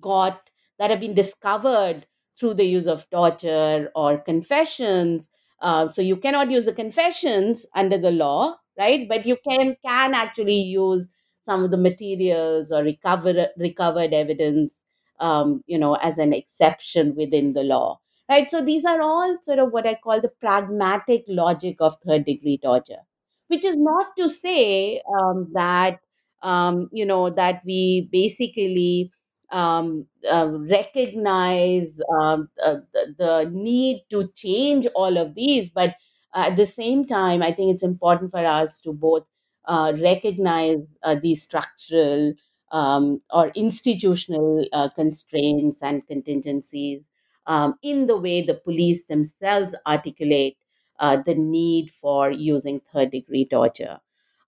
got 0.00 0.40
that 0.78 0.90
have 0.90 1.00
been 1.00 1.14
discovered 1.14 2.06
through 2.38 2.54
the 2.54 2.64
use 2.64 2.86
of 2.86 3.08
torture 3.10 3.90
or 3.94 4.18
confessions. 4.18 5.28
Uh, 5.60 5.86
so 5.86 6.00
you 6.00 6.16
cannot 6.16 6.50
use 6.50 6.64
the 6.64 6.72
confessions 6.72 7.66
under 7.74 7.98
the 7.98 8.10
law, 8.10 8.56
right? 8.78 9.08
But 9.08 9.26
you 9.26 9.36
can 9.48 9.76
can 9.86 10.14
actually 10.14 10.60
use 10.60 11.08
some 11.50 11.64
of 11.64 11.72
the 11.72 11.76
materials 11.76 12.70
or 12.70 12.84
recover, 12.84 13.48
recovered 13.56 14.14
evidence, 14.14 14.84
um, 15.18 15.64
you 15.66 15.76
know, 15.76 15.94
as 15.96 16.16
an 16.18 16.32
exception 16.32 17.16
within 17.16 17.54
the 17.54 17.64
law, 17.64 17.98
right? 18.28 18.48
So 18.48 18.64
these 18.64 18.84
are 18.84 19.02
all 19.02 19.36
sort 19.42 19.58
of 19.58 19.72
what 19.72 19.84
I 19.84 19.94
call 19.94 20.20
the 20.20 20.32
pragmatic 20.40 21.24
logic 21.26 21.80
of 21.80 21.96
third 22.06 22.24
degree 22.24 22.56
torture, 22.62 23.02
which 23.48 23.64
is 23.64 23.76
not 23.76 24.16
to 24.16 24.28
say 24.28 25.02
um, 25.20 25.48
that 25.54 25.98
um, 26.42 26.88
you 26.92 27.04
know 27.04 27.30
that 27.30 27.62
we 27.66 28.08
basically 28.12 29.10
um, 29.50 30.06
uh, 30.30 30.48
recognize 30.48 32.00
uh, 32.22 32.38
the, 32.56 33.14
the, 33.18 33.50
need 33.52 34.04
to 34.10 34.30
change 34.36 34.86
all 34.94 35.18
of 35.18 35.34
these. 35.34 35.70
But 35.70 35.96
at 36.32 36.56
the 36.56 36.64
same 36.64 37.04
time, 37.04 37.42
I 37.42 37.50
think 37.50 37.74
it's 37.74 37.82
important 37.82 38.30
for 38.30 38.46
us 38.46 38.80
to 38.82 38.92
both 38.92 39.24
uh, 39.66 39.92
recognize 40.00 40.78
uh, 41.02 41.14
these 41.14 41.42
structural 41.42 42.34
um, 42.72 43.20
or 43.32 43.48
institutional 43.54 44.64
uh, 44.72 44.88
constraints 44.90 45.82
and 45.82 46.06
contingencies 46.06 47.10
um, 47.46 47.74
in 47.82 48.06
the 48.06 48.16
way 48.16 48.42
the 48.42 48.54
police 48.54 49.04
themselves 49.04 49.74
articulate 49.86 50.56
uh, 50.98 51.16
the 51.24 51.34
need 51.34 51.90
for 51.90 52.30
using 52.30 52.80
third 52.80 53.10
degree 53.10 53.44
torture. 53.44 53.98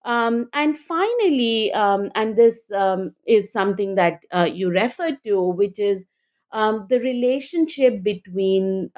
Um, 0.04 0.48
and 0.52 0.76
finally, 0.76 1.72
um, 1.72 2.10
and 2.14 2.36
this 2.36 2.70
um, 2.72 3.14
is 3.26 3.52
something 3.52 3.94
that 3.94 4.20
uh, 4.32 4.48
you 4.52 4.70
referred 4.70 5.22
to, 5.24 5.40
which 5.40 5.78
is 5.78 6.04
um, 6.50 6.86
the 6.88 6.98
relationship 6.98 8.02
between 8.02 8.90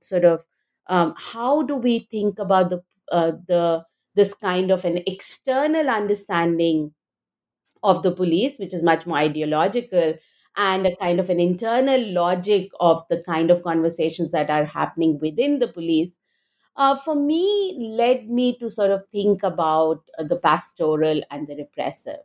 sort 0.00 0.24
of 0.24 0.44
how 0.88 1.62
do 1.62 1.76
we 1.76 2.00
think 2.10 2.38
about 2.38 2.70
the 2.70 2.82
the 3.08 3.84
this 4.16 4.34
kind 4.34 4.70
of 4.72 4.84
an 4.84 5.00
external 5.06 5.88
understanding 5.90 6.92
of 7.82 8.02
the 8.02 8.12
police, 8.12 8.58
which 8.58 8.74
is 8.74 8.82
much 8.82 9.06
more 9.06 9.18
ideological, 9.18 10.14
and 10.56 10.86
a 10.86 10.96
kind 10.96 11.20
of 11.20 11.30
an 11.30 11.38
internal 11.38 12.00
logic 12.12 12.70
of 12.80 13.02
the 13.10 13.22
kind 13.22 13.50
of 13.50 13.62
conversations 13.62 14.32
that 14.32 14.50
are 14.50 14.64
happening 14.64 15.18
within 15.20 15.58
the 15.58 15.68
police 15.68 16.18
uh, 16.76 16.94
for 16.96 17.14
me 17.14 17.76
led 17.78 18.28
me 18.30 18.56
to 18.58 18.70
sort 18.70 18.90
of 18.90 19.04
think 19.12 19.42
about 19.42 20.02
uh, 20.18 20.24
the 20.24 20.36
pastoral 20.36 21.22
and 21.30 21.48
the 21.48 21.56
repressive 21.56 22.20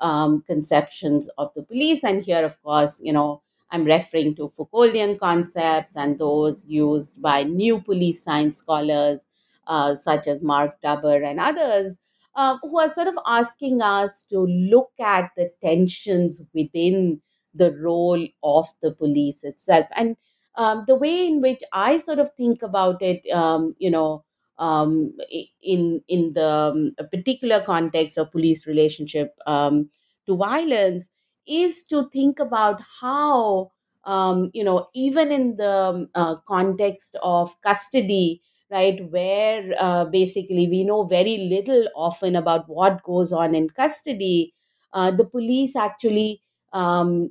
um, 0.00 0.42
conceptions 0.46 1.28
of 1.38 1.50
the 1.54 1.62
police. 1.62 2.04
And 2.04 2.22
here, 2.22 2.44
of 2.44 2.60
course, 2.62 3.00
you 3.02 3.12
know, 3.12 3.42
I'm 3.70 3.84
referring 3.84 4.36
to 4.36 4.52
Foucauldian 4.56 5.18
concepts 5.18 5.96
and 5.96 6.18
those 6.18 6.64
used 6.64 7.20
by 7.20 7.42
new 7.44 7.80
police 7.80 8.22
science 8.22 8.58
scholars 8.58 9.26
uh, 9.68 9.94
such 9.94 10.26
as 10.26 10.42
Mark 10.42 10.80
Dubber 10.84 11.24
and 11.24 11.40
others. 11.40 11.98
Uh, 12.34 12.56
who 12.62 12.78
are 12.78 12.88
sort 12.88 13.08
of 13.08 13.18
asking 13.26 13.82
us 13.82 14.22
to 14.30 14.38
look 14.46 14.92
at 15.00 15.28
the 15.36 15.50
tensions 15.60 16.40
within 16.54 17.20
the 17.52 17.72
role 17.82 18.24
of 18.44 18.68
the 18.80 18.92
police 18.94 19.42
itself. 19.42 19.86
And 19.96 20.16
um, 20.54 20.84
the 20.86 20.94
way 20.94 21.26
in 21.26 21.40
which 21.40 21.60
I 21.72 21.96
sort 21.98 22.20
of 22.20 22.30
think 22.36 22.62
about 22.62 23.02
it, 23.02 23.28
um, 23.32 23.72
you 23.78 23.90
know, 23.90 24.24
um, 24.58 25.16
in 25.62 26.02
in 26.08 26.32
the 26.32 26.48
um, 26.48 26.92
particular 27.12 27.60
context 27.62 28.18
of 28.18 28.32
police 28.32 28.66
relationship 28.66 29.34
um, 29.46 29.90
to 30.26 30.36
violence, 30.36 31.10
is 31.46 31.82
to 31.84 32.08
think 32.10 32.38
about 32.40 32.80
how 33.00 33.70
um, 34.04 34.50
you 34.52 34.64
know 34.64 34.88
even 34.94 35.30
in 35.30 35.56
the 35.56 36.08
uh, 36.14 36.36
context 36.46 37.16
of 37.22 37.54
custody, 37.62 38.42
right, 38.70 39.00
where 39.10 39.72
uh, 39.78 40.04
basically 40.06 40.68
we 40.68 40.84
know 40.84 41.04
very 41.04 41.38
little 41.38 41.88
often 41.96 42.36
about 42.36 42.68
what 42.68 43.02
goes 43.02 43.32
on 43.32 43.54
in 43.54 43.68
custody, 43.70 44.54
uh, 44.92 45.10
the 45.10 45.24
police 45.24 45.76
actually 45.76 46.40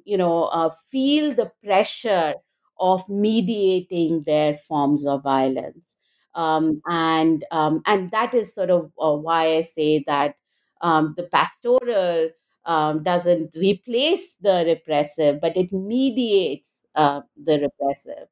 you 0.05 0.17
know 0.17 0.45
uh, 0.45 0.69
feel 0.91 1.33
the 1.33 1.51
pressure 1.63 2.35
of 2.79 3.07
mediating 3.09 4.21
their 4.25 4.55
forms 4.55 5.05
of 5.05 5.23
violence. 5.23 5.97
Um, 6.35 6.81
and 6.87 7.43
um, 7.51 7.81
and 7.87 8.11
that 8.11 8.33
is 8.35 8.53
sort 8.53 8.69
of 8.69 8.91
uh, 9.01 9.13
why 9.13 9.55
I 9.57 9.61
say 9.61 10.03
that 10.07 10.35
um, 10.81 11.15
the 11.17 11.23
pastoral 11.23 12.29
um, 12.65 13.01
doesn't 13.03 13.55
replace 13.55 14.35
the 14.41 14.63
repressive, 14.67 15.41
but 15.41 15.57
it 15.57 15.71
mediates 15.73 16.81
uh, 16.95 17.21
the 17.35 17.59
repressive. 17.59 18.27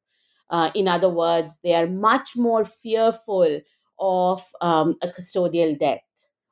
Uh, 0.49 0.71
in 0.75 0.87
other 0.87 1.09
words, 1.09 1.57
they 1.63 1.73
are 1.73 1.87
much 1.87 2.35
more 2.35 2.63
fearful 2.65 3.61
of 3.99 4.43
um, 4.61 4.95
a 5.01 5.07
custodial 5.07 5.77
death 5.79 6.01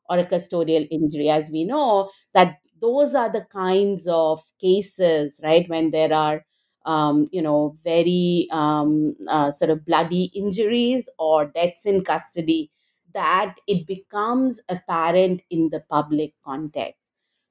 or 0.09 0.17
a 0.19 0.25
custodial 0.25 0.87
injury, 0.91 1.29
as 1.29 1.49
we 1.51 1.63
know 1.63 2.09
that 2.33 2.57
those 2.81 3.15
are 3.15 3.31
the 3.31 3.45
kinds 3.51 4.07
of 4.07 4.43
cases, 4.59 5.39
right, 5.43 5.67
when 5.69 5.91
there 5.91 6.13
are 6.13 6.43
um, 6.85 7.27
you 7.31 7.41
know, 7.41 7.77
very 7.85 8.47
um, 8.51 9.15
uh, 9.29 9.49
sort 9.51 9.71
of 9.71 9.85
bloody 9.85 10.25
injuries 10.35 11.07
or 11.17 11.45
deaths 11.45 11.85
in 11.85 12.03
custody, 12.03 12.71
that 13.13 13.55
it 13.67 13.87
becomes 13.87 14.59
apparent 14.67 15.41
in 15.49 15.69
the 15.69 15.79
public 15.89 16.33
context. 16.43 16.99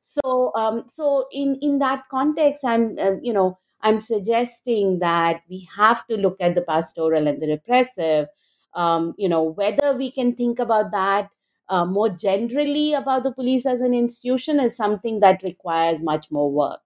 So, 0.03 0.53
um, 0.55 0.85
so 0.89 1.27
in 1.33 1.57
in 1.63 1.79
that 1.79 2.03
context, 2.11 2.65
I'm 2.65 2.97
uh, 2.99 3.13
you 3.23 3.33
know 3.33 3.59
I'm 3.83 3.99
suggesting 3.99 4.99
that 5.01 5.43
we 5.51 5.69
have 5.77 6.07
to 6.09 6.17
look 6.17 6.37
at 6.41 6.55
the 6.55 6.63
pastoral 6.63 7.27
and 7.27 7.41
the 7.43 7.49
repressive. 7.49 8.29
Um, 8.75 9.15
you 9.19 9.29
know 9.29 9.43
whether 9.43 9.95
we 9.97 10.11
can 10.11 10.35
think 10.35 10.59
about 10.59 10.93
that 10.93 11.29
uh, 11.69 11.85
more 11.85 12.09
generally 12.09 12.95
about 12.95 13.23
the 13.23 13.33
police 13.33 13.67
as 13.67 13.83
an 13.83 13.93
institution 13.93 14.59
is 14.61 14.75
something 14.77 15.21
that 15.21 15.43
requires 15.43 16.03
much 16.03 16.31
more 16.31 16.51
work 16.51 16.81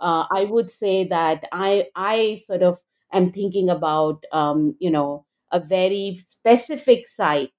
uh, 0.00 0.24
I 0.30 0.44
would 0.44 0.70
say 0.70 1.04
that 1.04 1.44
I 1.52 1.88
I 1.94 2.40
sort 2.46 2.62
of 2.62 2.80
am 3.12 3.30
thinking 3.30 3.70
about 3.70 4.24
um, 4.32 4.76
you 4.78 4.90
know 4.90 5.26
a 5.50 5.60
very 5.60 6.20
specific 6.26 7.06
site, 7.06 7.52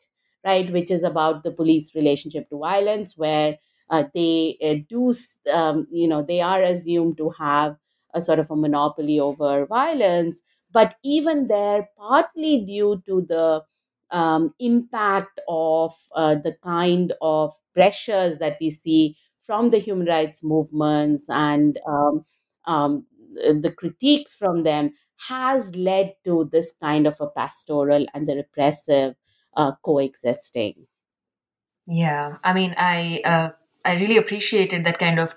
right, 0.45 0.71
which 0.71 0.91
is 0.91 1.03
about 1.03 1.43
the 1.43 1.51
police 1.51 1.93
relationship 1.95 2.49
to 2.49 2.57
violence, 2.59 3.17
where 3.17 3.57
uh, 3.89 4.03
they 4.13 4.57
uh, 4.63 4.75
do 4.89 5.13
um, 5.51 5.87
you 5.91 6.07
know 6.07 6.23
they 6.23 6.41
are 6.41 6.61
assumed 6.61 7.17
to 7.17 7.29
have 7.31 7.77
a 8.13 8.21
sort 8.21 8.39
of 8.39 8.51
a 8.51 8.55
monopoly 8.55 9.19
over 9.19 9.65
violence, 9.65 10.41
but 10.71 10.95
even 11.03 11.47
there, 11.47 11.89
partly 11.97 12.65
due 12.65 13.01
to 13.05 13.21
the 13.27 13.63
um, 14.11 14.53
impact 14.59 15.39
of 15.47 15.93
uh, 16.15 16.35
the 16.35 16.55
kind 16.63 17.13
of 17.21 17.53
pressures 17.73 18.37
that 18.37 18.57
we 18.61 18.69
see 18.69 19.17
from 19.45 19.69
the 19.71 19.79
human 19.79 20.07
rights 20.07 20.43
movements 20.43 21.25
and 21.29 21.79
um, 21.87 22.25
um, 22.65 23.05
the 23.35 23.73
critiques 23.75 24.33
from 24.33 24.63
them 24.63 24.93
has 25.27 25.75
led 25.75 26.13
to 26.23 26.49
this 26.51 26.73
kind 26.79 27.07
of 27.07 27.19
a 27.19 27.27
pastoral 27.27 28.05
and 28.13 28.27
the 28.27 28.35
repressive 28.35 29.15
uh, 29.55 29.71
coexisting. 29.83 30.85
Yeah, 31.87 32.37
I 32.43 32.53
mean, 32.53 32.75
I 32.77 33.21
uh, 33.25 33.49
I 33.83 33.95
really 33.95 34.17
appreciated 34.17 34.85
that 34.85 34.99
kind 34.99 35.19
of 35.19 35.35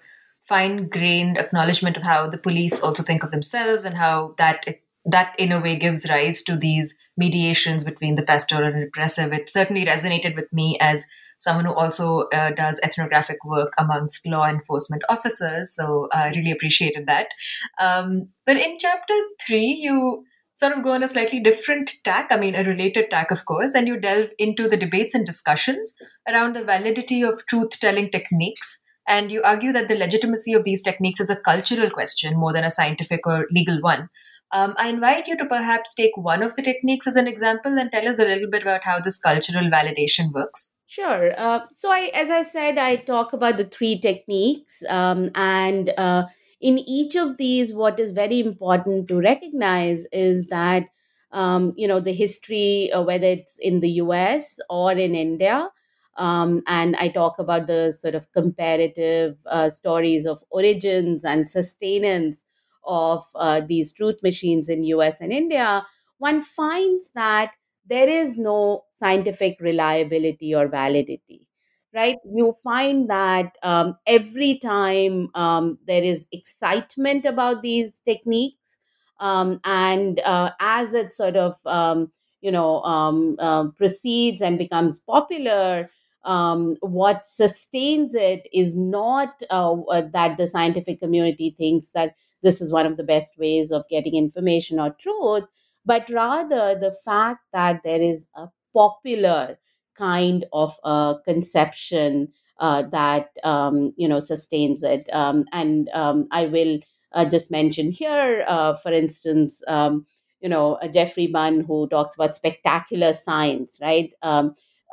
fine-grained 0.48 1.38
acknowledgement 1.38 1.96
of 1.96 2.02
how 2.02 2.28
the 2.28 2.38
police 2.38 2.82
also 2.82 3.02
think 3.02 3.22
of 3.22 3.30
themselves 3.30 3.84
and 3.84 3.96
how 3.96 4.34
that 4.38 4.64
that 5.08 5.34
in 5.38 5.52
a 5.52 5.60
way 5.60 5.76
gives 5.76 6.08
rise 6.10 6.42
to 6.42 6.56
these 6.56 6.96
mediations 7.16 7.84
between 7.84 8.16
the 8.16 8.24
pastoral 8.24 8.64
and 8.64 8.74
repressive. 8.74 9.32
It 9.32 9.48
certainly 9.48 9.86
resonated 9.86 10.34
with 10.34 10.52
me 10.52 10.76
as 10.80 11.06
someone 11.38 11.66
who 11.66 11.74
also 11.74 12.22
uh, 12.32 12.50
does 12.50 12.80
ethnographic 12.82 13.44
work 13.44 13.72
amongst 13.78 14.26
law 14.26 14.48
enforcement 14.48 15.04
officers. 15.08 15.74
So 15.74 16.08
I 16.12 16.30
really 16.30 16.50
appreciated 16.50 17.06
that. 17.06 17.28
Um, 17.80 18.26
but 18.44 18.56
in 18.56 18.78
chapter 18.80 19.14
three, 19.46 19.78
you 19.80 20.24
sort 20.54 20.72
of 20.72 20.82
go 20.82 20.94
on 20.94 21.02
a 21.02 21.08
slightly 21.08 21.38
different 21.38 21.92
tack, 22.02 22.28
I 22.30 22.36
mean, 22.36 22.54
a 22.54 22.64
related 22.64 23.10
tack, 23.10 23.30
of 23.30 23.44
course, 23.44 23.74
and 23.74 23.86
you 23.86 24.00
delve 24.00 24.30
into 24.38 24.68
the 24.68 24.76
debates 24.76 25.14
and 25.14 25.24
discussions 25.24 25.94
around 26.28 26.56
the 26.56 26.64
validity 26.64 27.22
of 27.22 27.46
truth 27.46 27.78
telling 27.78 28.10
techniques. 28.10 28.82
And 29.08 29.30
you 29.30 29.42
argue 29.42 29.72
that 29.72 29.88
the 29.88 29.96
legitimacy 29.96 30.52
of 30.52 30.64
these 30.64 30.82
techniques 30.82 31.20
is 31.20 31.30
a 31.30 31.40
cultural 31.40 31.90
question 31.90 32.36
more 32.36 32.52
than 32.52 32.64
a 32.64 32.70
scientific 32.70 33.26
or 33.26 33.46
legal 33.50 33.80
one. 33.80 34.08
Um, 34.52 34.74
I 34.78 34.88
invite 34.88 35.26
you 35.26 35.36
to 35.36 35.46
perhaps 35.46 35.94
take 35.94 36.16
one 36.16 36.42
of 36.42 36.54
the 36.56 36.62
techniques 36.62 37.06
as 37.06 37.16
an 37.16 37.26
example 37.26 37.78
and 37.78 37.90
tell 37.90 38.06
us 38.06 38.18
a 38.18 38.24
little 38.24 38.48
bit 38.48 38.62
about 38.62 38.84
how 38.84 39.00
this 39.00 39.18
cultural 39.18 39.68
validation 39.70 40.32
works. 40.32 40.72
Sure. 40.86 41.32
Uh, 41.36 41.60
so, 41.72 41.90
I, 41.90 42.10
as 42.14 42.30
I 42.30 42.44
said, 42.44 42.78
I 42.78 42.96
talk 42.96 43.32
about 43.32 43.56
the 43.56 43.64
three 43.64 43.98
techniques, 43.98 44.82
um, 44.88 45.30
and 45.34 45.92
uh, 45.98 46.26
in 46.60 46.78
each 46.78 47.16
of 47.16 47.38
these, 47.38 47.72
what 47.72 47.98
is 47.98 48.12
very 48.12 48.38
important 48.38 49.08
to 49.08 49.18
recognize 49.18 50.06
is 50.12 50.46
that 50.46 50.88
um, 51.32 51.72
you 51.76 51.88
know 51.88 51.98
the 51.98 52.12
history, 52.12 52.90
uh, 52.92 53.02
whether 53.02 53.26
it's 53.26 53.58
in 53.58 53.80
the 53.80 53.90
U.S. 54.02 54.58
or 54.70 54.92
in 54.92 55.16
India, 55.16 55.68
um, 56.16 56.62
and 56.66 56.96
I 56.96 57.08
talk 57.08 57.38
about 57.38 57.66
the 57.66 57.92
sort 57.92 58.14
of 58.14 58.30
comparative 58.32 59.36
uh, 59.46 59.70
stories 59.70 60.26
of 60.26 60.42
origins 60.50 61.24
and 61.24 61.48
sustenance 61.48 62.44
of 62.84 63.24
uh, 63.34 63.60
these 63.66 63.92
truth 63.92 64.22
machines 64.22 64.68
in 64.68 64.84
US 64.84 65.20
and 65.20 65.32
India, 65.32 65.84
one 66.18 66.42
finds 66.42 67.10
that 67.12 67.52
there 67.88 68.08
is 68.08 68.38
no 68.38 68.84
scientific 68.92 69.56
reliability 69.60 70.54
or 70.54 70.68
validity 70.68 71.48
right? 71.94 72.16
You 72.30 72.54
find 72.62 73.08
that 73.08 73.56
um, 73.62 73.96
every 74.06 74.58
time 74.58 75.28
um, 75.34 75.78
there 75.86 76.02
is 76.02 76.26
excitement 76.32 77.24
about 77.24 77.62
these 77.62 78.00
techniques 78.04 78.78
um, 79.20 79.60
and 79.64 80.20
uh, 80.20 80.50
as 80.60 80.92
it 80.94 81.12
sort 81.12 81.36
of 81.36 81.54
um, 81.64 82.12
you 82.42 82.50
know 82.50 82.82
um, 82.82 83.36
uh, 83.38 83.68
proceeds 83.76 84.42
and 84.42 84.58
becomes 84.58 84.98
popular 85.00 85.88
um, 86.26 86.76
what 86.80 87.24
sustains 87.24 88.14
it 88.14 88.46
is 88.52 88.76
not 88.76 89.42
uh, 89.50 89.74
uh, 89.88 90.02
that 90.12 90.36
the 90.36 90.46
scientific 90.46 91.00
community 91.00 91.54
thinks 91.58 91.90
that 91.92 92.14
this 92.42 92.60
is 92.60 92.72
one 92.72 92.86
of 92.86 92.96
the 92.96 93.04
best 93.04 93.38
ways 93.38 93.70
of 93.70 93.88
getting 93.88 94.14
information 94.16 94.78
or 94.78 94.90
truth, 95.00 95.44
but 95.84 96.08
rather 96.10 96.78
the 96.78 96.94
fact 97.04 97.40
that 97.52 97.82
there 97.84 98.02
is 98.02 98.28
a 98.34 98.48
popular 98.74 99.58
kind 99.96 100.44
of 100.52 100.76
a 100.84 101.14
conception 101.24 102.28
uh, 102.58 102.82
that 102.82 103.30
um, 103.44 103.92
you 103.96 104.08
know 104.08 104.20
sustains 104.20 104.82
it. 104.82 105.08
Um, 105.12 105.44
and 105.52 105.88
um, 105.92 106.26
I 106.30 106.46
will 106.46 106.80
uh, 107.12 107.24
just 107.24 107.50
mention 107.50 107.90
here, 107.90 108.44
uh, 108.46 108.74
for 108.74 108.92
instance, 108.92 109.62
um, 109.68 110.06
you 110.40 110.48
know 110.48 110.78
Geoffrey 110.92 111.26
Bunn, 111.26 111.60
who 111.60 111.88
talks 111.88 112.14
about 112.14 112.36
spectacular 112.36 113.12
science, 113.12 113.78
right? 113.80 114.12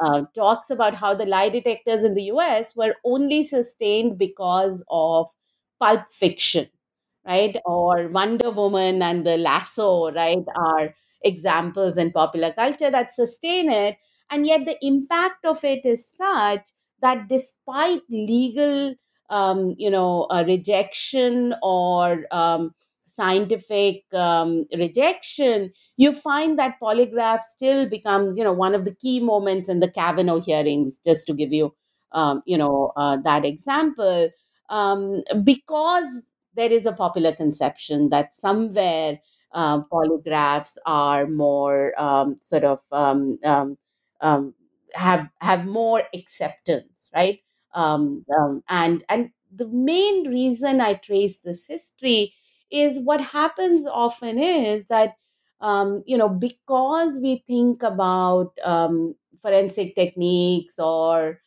Uh, 0.04 0.24
talks 0.36 0.70
about 0.70 0.96
how 0.96 1.14
the 1.14 1.26
lie 1.26 1.50
detectors 1.50 2.04
in 2.04 2.14
the 2.16 2.24
US 2.24 2.76
were 2.76 2.96
only 3.06 3.44
sustained 3.44 4.18
because 4.18 4.84
of 4.90 5.28
pulp 5.80 6.08
fiction 6.12 6.68
right? 7.26 7.56
Or 7.66 8.08
Wonder 8.10 8.52
Woman 8.52 9.02
and 9.02 9.26
the 9.26 9.38
lasso, 9.38 10.12
right, 10.12 10.44
are 10.56 10.94
examples 11.24 11.98
in 11.98 12.12
popular 12.12 12.52
culture 12.54 12.92
that 12.92 13.12
sustain 13.12 13.70
it. 13.70 13.98
And 14.30 14.46
yet 14.46 14.66
the 14.66 14.78
impact 14.86 15.46
of 15.46 15.64
it 15.64 15.86
is 15.86 16.08
such 16.10 16.70
that 17.02 17.28
despite 17.30 18.02
legal, 18.10 18.96
um, 19.30 19.76
you 19.78 19.90
know, 19.90 20.24
uh, 20.30 20.44
rejection 20.48 21.56
or 21.62 22.26
um, 22.32 22.74
scientific 23.14 24.04
um, 24.14 24.66
rejection, 24.78 25.72
you 25.98 26.12
find 26.12 26.58
that 26.60 26.76
polygraph 26.82 27.42
still 27.42 27.90
becomes, 27.90 28.38
you 28.38 28.44
know, 28.44 28.54
one 28.54 28.74
of 28.74 28.86
the 28.86 28.96
key 28.96 29.20
moments 29.20 29.70
in 29.70 29.80
the 29.80 29.90
Kavanaugh 29.92 30.42
hearings, 30.42 31.00
just 31.06 31.28
to 31.28 31.34
give 31.34 31.54
you, 31.54 31.74
um, 32.12 32.42
you 32.46 32.58
know, 32.58 32.92
uh, 32.96 33.18
that 33.18 33.46
example. 33.46 34.30
Um, 34.70 35.22
because 35.44 36.24
there 36.56 36.72
is 36.72 36.86
a 36.86 36.94
popular 36.94 37.34
conception 37.34 38.10
that 38.10 38.34
somewhere 38.34 39.20
uh, 39.52 39.82
polygraphs 39.84 40.78
are 40.86 41.28
more 41.28 41.94
um, 42.02 42.38
sort 42.42 42.64
of 42.64 42.80
um, 42.92 43.38
have 44.96 45.30
have 45.42 45.66
more 45.66 46.04
acceptance, 46.14 47.10
right? 47.16 47.40
And 48.70 49.04
and 49.10 49.30
the 49.52 49.68
main 49.68 50.28
reason 50.28 50.82
I 50.82 50.96
trace 50.96 51.38
this 51.38 51.66
history 51.68 52.34
is 52.74 53.00
what 53.00 53.22
happens 53.22 53.88
often 53.88 54.40
is 54.40 54.88
that 54.88 55.16
you 56.06 56.18
know 56.18 56.30
because 56.30 57.20
we 57.22 57.44
think 57.48 57.84
about 57.84 58.52
forensic 59.42 59.96
techniques 59.96 60.80
or 60.80 61.40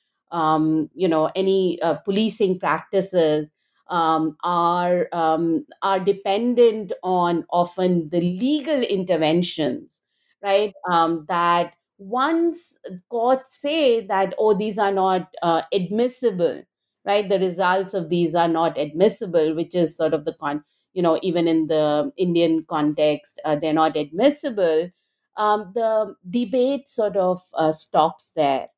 you 0.95 1.09
know 1.09 1.31
any 1.35 1.81
uh, 1.83 1.95
policing 1.95 2.59
practices 2.59 3.51
um, 3.89 4.37
are 4.43 5.09
um, 5.13 5.65
are 5.83 6.01
dependent 6.01 6.93
on 7.03 7.45
often 7.51 8.09
the 8.11 8.21
legal 8.21 8.83
interventions, 8.83 10.03
right? 10.43 10.73
Um, 10.91 11.25
that 11.29 11.75
once 11.99 12.77
courts 13.11 13.57
say 13.61 14.01
that 14.07 14.35
oh 14.39 14.55
these 14.55 14.79
are 14.79 14.93
not 14.93 15.29
uh, 15.43 15.63
admissible, 15.73 16.63
right? 17.05 17.29
The 17.29 17.39
results 17.39 17.95
of 17.95 18.09
these 18.11 18.35
are 18.35 18.49
not 18.49 18.77
admissible, 18.79 19.55
which 19.55 19.75
is 19.75 19.97
sort 19.97 20.15
of 20.15 20.25
the 20.25 20.35
con 20.35 20.65
you 20.97 21.03
know 21.03 21.21
even 21.23 21.49
in 21.49 21.69
the 21.69 22.13
Indian 22.19 22.65
context 22.65 23.41
uh, 23.45 23.57
they're 23.57 23.75
not 23.85 23.97
admissible. 23.97 24.91
Um, 25.39 25.73
the 25.75 26.17
debate 26.31 26.89
sort 26.89 27.17
of 27.17 27.43
uh, 27.55 27.73
stops 27.73 28.33
there 28.35 28.69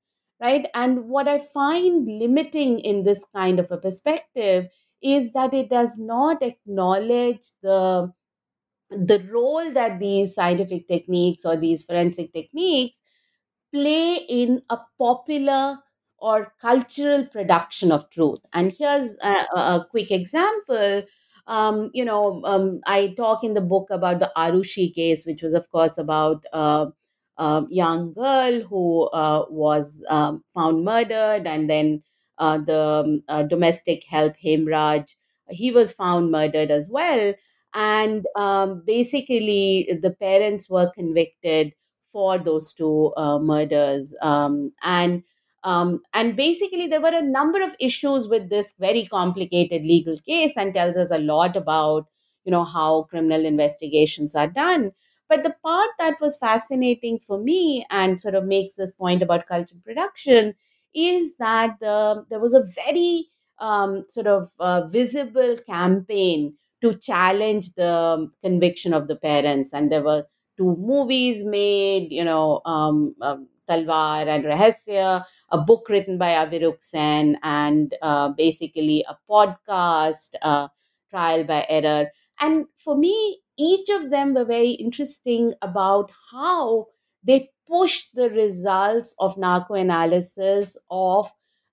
right 0.41 0.67
and 0.75 1.09
what 1.09 1.29
i 1.29 1.39
find 1.39 2.09
limiting 2.09 2.81
in 2.81 3.05
this 3.05 3.25
kind 3.33 3.61
of 3.61 3.71
a 3.71 3.77
perspective 3.79 4.67
is 5.03 5.33
that 5.33 5.55
it 5.55 5.71
does 5.71 5.99
not 5.99 6.43
acknowledge 6.43 7.47
the 7.63 8.13
the 8.91 9.21
role 9.33 9.71
that 9.73 10.01
these 10.01 10.35
scientific 10.35 10.89
techniques 10.89 11.45
or 11.45 11.57
these 11.57 11.83
forensic 11.83 12.33
techniques 12.33 13.03
play 13.73 14.17
in 14.29 14.63
a 14.71 14.79
popular 14.99 15.79
or 16.19 16.53
cultural 16.61 17.27
production 17.27 17.93
of 17.93 18.09
truth. 18.11 18.41
And 18.53 18.73
here's 18.73 19.17
a, 19.23 19.47
a 19.57 19.87
quick 19.91 20.11
example. 20.11 21.03
Um, 21.49 21.91
you 21.95 22.05
know, 22.05 22.43
um, 22.45 22.81
I 22.87 23.15
talk 23.17 23.43
in 23.45 23.55
the 23.55 23.61
book 23.63 23.89
about 23.91 24.21
the 24.21 24.31
Aarushi 24.37 24.95
case, 24.95 25.27
which 25.27 25.43
was, 25.43 25.55
of 25.55 25.71
course, 25.71 25.99
about 25.99 26.45
uh, 26.53 26.87
a 27.39 27.65
young 27.71 28.13
girl 28.13 28.61
who 28.63 29.05
uh, 29.09 29.47
was 29.51 30.05
um, 30.09 30.45
found 30.55 30.85
murdered 30.85 31.47
and 31.47 31.69
then 31.71 32.03
uh, 32.39 32.59
the 32.59 32.81
um, 33.07 33.23
uh, 33.29 33.43
domestic 33.45 34.05
help 34.05 34.35
Hemraj. 34.45 35.15
He 35.51 35.73
was 35.73 35.93
found 35.93 36.31
murdered 36.31 36.71
as 36.71 36.89
well. 36.91 37.35
And 37.75 38.27
um, 38.37 38.83
basically, 38.87 39.89
the 40.03 40.11
parents 40.11 40.69
were 40.71 40.91
convicted 40.95 41.73
for 42.13 42.39
those 42.39 42.73
two 42.73 43.13
uh, 43.17 43.39
murders. 43.39 44.15
Um, 44.23 44.73
and 44.83 45.23
um, 45.65 46.01
and 46.15 46.37
basically, 46.37 46.87
there 46.87 47.01
were 47.01 47.15
a 47.15 47.23
number 47.23 47.63
of 47.63 47.75
issues 47.81 48.29
with 48.29 48.49
this 48.49 48.75
very 48.79 49.07
complicated 49.07 49.83
legal 49.85 50.17
case, 50.19 50.57
and 50.57 50.75
tells 50.75 50.97
us 50.97 51.11
a 51.11 51.19
lot 51.19 51.57
about 51.57 52.07
you 52.45 52.51
know 52.53 52.65
how 52.65 53.03
criminal 53.05 53.45
investigations 53.45 54.35
are 54.35 54.47
done. 54.47 54.93
But 55.29 55.43
the 55.43 55.55
part 55.63 55.91
that 55.99 56.17
was 56.21 56.37
fascinating 56.39 57.19
for 57.19 57.39
me 57.39 57.85
and 57.91 58.21
sort 58.21 58.35
of 58.35 58.45
makes 58.45 58.75
this 58.75 58.93
point 58.93 59.23
about 59.23 59.47
cultural 59.47 59.81
production 59.85 60.55
is 60.95 61.37
that 61.37 61.77
the, 61.81 62.25
there 62.31 62.41
was 62.41 62.55
a 62.55 62.63
very 62.63 63.27
um, 63.59 64.05
sort 64.09 64.27
of 64.27 64.51
uh, 64.59 64.87
visible 64.87 65.57
campaign 65.67 66.55
to 66.81 66.95
challenge 66.95 67.75
the 67.75 68.31
conviction 68.43 68.95
of 68.95 69.09
the 69.09 69.17
parents. 69.17 69.75
And 69.75 69.91
there 69.93 70.03
were 70.03 70.25
two 70.57 70.77
movies 70.79 71.45
made, 71.45 72.11
you 72.11 72.25
know, 72.25 72.61
um, 72.65 73.15
um, 73.21 73.49
Talvar 73.69 74.27
and 74.27 74.45
Rahasya, 74.45 75.25
a 75.51 75.59
book 75.59 75.89
written 75.89 76.19
by 76.19 76.31
Avirook 76.31 76.83
Sen, 76.83 77.39
and 77.43 77.95
uh, 78.03 78.31
basically 78.31 79.05
a 79.09 79.17
podcast, 79.31 80.35
uh, 80.43 80.69
Trial 81.11 81.45
by 81.45 81.65
Error. 81.69 82.11
And 82.41 82.67
for 82.77 82.97
me, 82.97 83.41
each 83.59 83.89
of 83.91 84.11
them 84.11 84.35
were 84.35 84.45
very 84.45 84.71
interesting 84.71 85.55
about 85.63 86.11
how 86.31 86.87
they 87.23 87.51
pushed 87.67 88.15
the 88.15 88.31
results 88.31 89.15
of 89.19 89.37
narco 89.37 89.75
analysis 89.75 90.77
of 90.91 91.31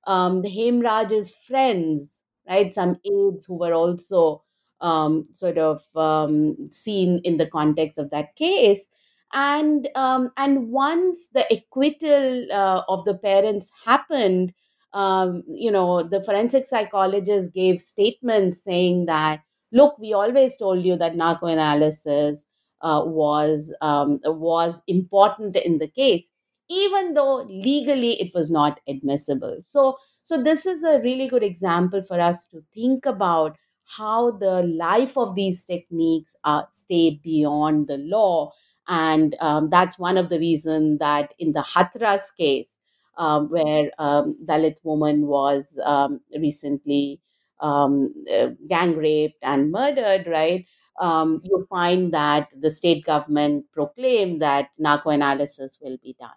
um, 0.07 0.41
the 0.41 0.49
Hemraj's 0.49 1.31
friends, 1.31 2.21
right? 2.47 2.73
Some 2.73 2.97
aides 3.05 3.45
who 3.45 3.57
were 3.57 3.73
also 3.73 4.43
um, 4.81 5.27
sort 5.31 5.57
of 5.57 5.81
um, 5.95 6.69
seen 6.71 7.19
in 7.23 7.37
the 7.37 7.47
context 7.47 7.97
of 7.97 8.09
that 8.11 8.35
case. 8.35 8.89
And 9.33 9.89
um, 9.95 10.31
and 10.37 10.69
once 10.71 11.27
the 11.33 11.45
acquittal 11.51 12.47
uh, 12.51 12.83
of 12.87 13.03
the 13.05 13.15
parents 13.15 13.71
happened, 13.85 14.53
um, 14.93 15.43
you 15.47 15.71
know, 15.71 16.03
the 16.03 16.23
forensic 16.23 16.65
psychologist 16.65 17.53
gave 17.53 17.81
statements 17.81 18.63
saying 18.63 19.07
that, 19.07 19.41
look, 19.73 19.97
we 19.99 20.13
always 20.13 20.55
told 20.55 20.85
you 20.85 20.95
that 20.97 21.15
narcoanalysis 21.15 22.45
uh, 22.81 23.01
was 23.05 23.73
um, 23.81 24.19
was 24.23 24.81
important 24.87 25.57
in 25.57 25.79
the 25.79 25.89
case, 25.89 26.31
even 26.69 27.13
though 27.13 27.43
legally 27.43 28.19
it 28.21 28.31
was 28.33 28.49
not 28.49 28.79
admissible. 28.87 29.57
So, 29.61 29.97
so 30.23 30.41
this 30.41 30.65
is 30.65 30.83
a 30.83 31.01
really 31.01 31.27
good 31.27 31.43
example 31.43 32.01
for 32.01 32.19
us 32.19 32.47
to 32.47 32.63
think 32.73 33.05
about 33.05 33.57
how 33.97 34.31
the 34.31 34.63
life 34.63 35.17
of 35.17 35.35
these 35.35 35.63
techniques 35.63 36.35
uh, 36.43 36.63
stay 36.71 37.19
beyond 37.23 37.87
the 37.87 37.97
law, 37.97 38.51
and 38.87 39.35
um, 39.39 39.69
that's 39.69 39.97
one 39.97 40.17
of 40.17 40.29
the 40.29 40.39
reasons 40.39 40.99
that 40.99 41.33
in 41.39 41.53
the 41.53 41.61
Hathras 41.61 42.35
case, 42.37 42.79
um, 43.17 43.49
where 43.49 43.91
um, 43.97 44.37
Dalit 44.45 44.77
woman 44.83 45.27
was 45.27 45.79
um, 45.83 46.21
recently 46.37 47.19
um, 47.61 48.13
uh, 48.31 48.49
gang 48.67 48.95
raped 48.95 49.39
and 49.41 49.71
murdered, 49.71 50.27
right? 50.27 50.65
Um, 50.99 51.41
you 51.43 51.65
find 51.69 52.13
that 52.13 52.49
the 52.57 52.69
state 52.69 53.05
government 53.05 53.65
proclaimed 53.73 54.41
that 54.41 54.69
narco 54.77 55.09
analysis 55.09 55.77
will 55.81 55.97
be 56.01 56.15
done. 56.19 56.29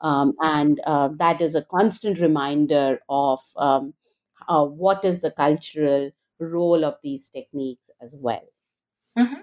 Um, 0.00 0.34
and 0.40 0.80
uh, 0.84 1.08
that 1.16 1.40
is 1.40 1.54
a 1.54 1.64
constant 1.64 2.20
reminder 2.20 3.00
of 3.08 3.40
uh, 3.56 3.80
what 4.66 5.04
is 5.04 5.20
the 5.20 5.30
cultural 5.30 6.10
role 6.38 6.84
of 6.84 6.96
these 7.02 7.28
techniques 7.28 7.90
as 8.02 8.14
well. 8.14 8.44
Mm-hmm. 9.18 9.40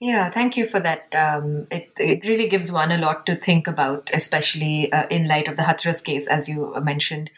Yeah, 0.00 0.30
thank 0.30 0.56
you 0.56 0.64
for 0.64 0.78
that. 0.80 1.12
Um, 1.12 1.66
it, 1.70 1.90
it 1.98 2.26
really 2.28 2.48
gives 2.48 2.70
one 2.70 2.92
a 2.92 2.98
lot 2.98 3.26
to 3.26 3.34
think 3.34 3.66
about, 3.66 4.08
especially 4.12 4.92
uh, 4.92 5.06
in 5.10 5.26
light 5.26 5.48
of 5.48 5.56
the 5.56 5.62
Hathras 5.62 6.04
case, 6.04 6.28
as 6.28 6.48
you 6.48 6.72
mentioned. 6.80 7.30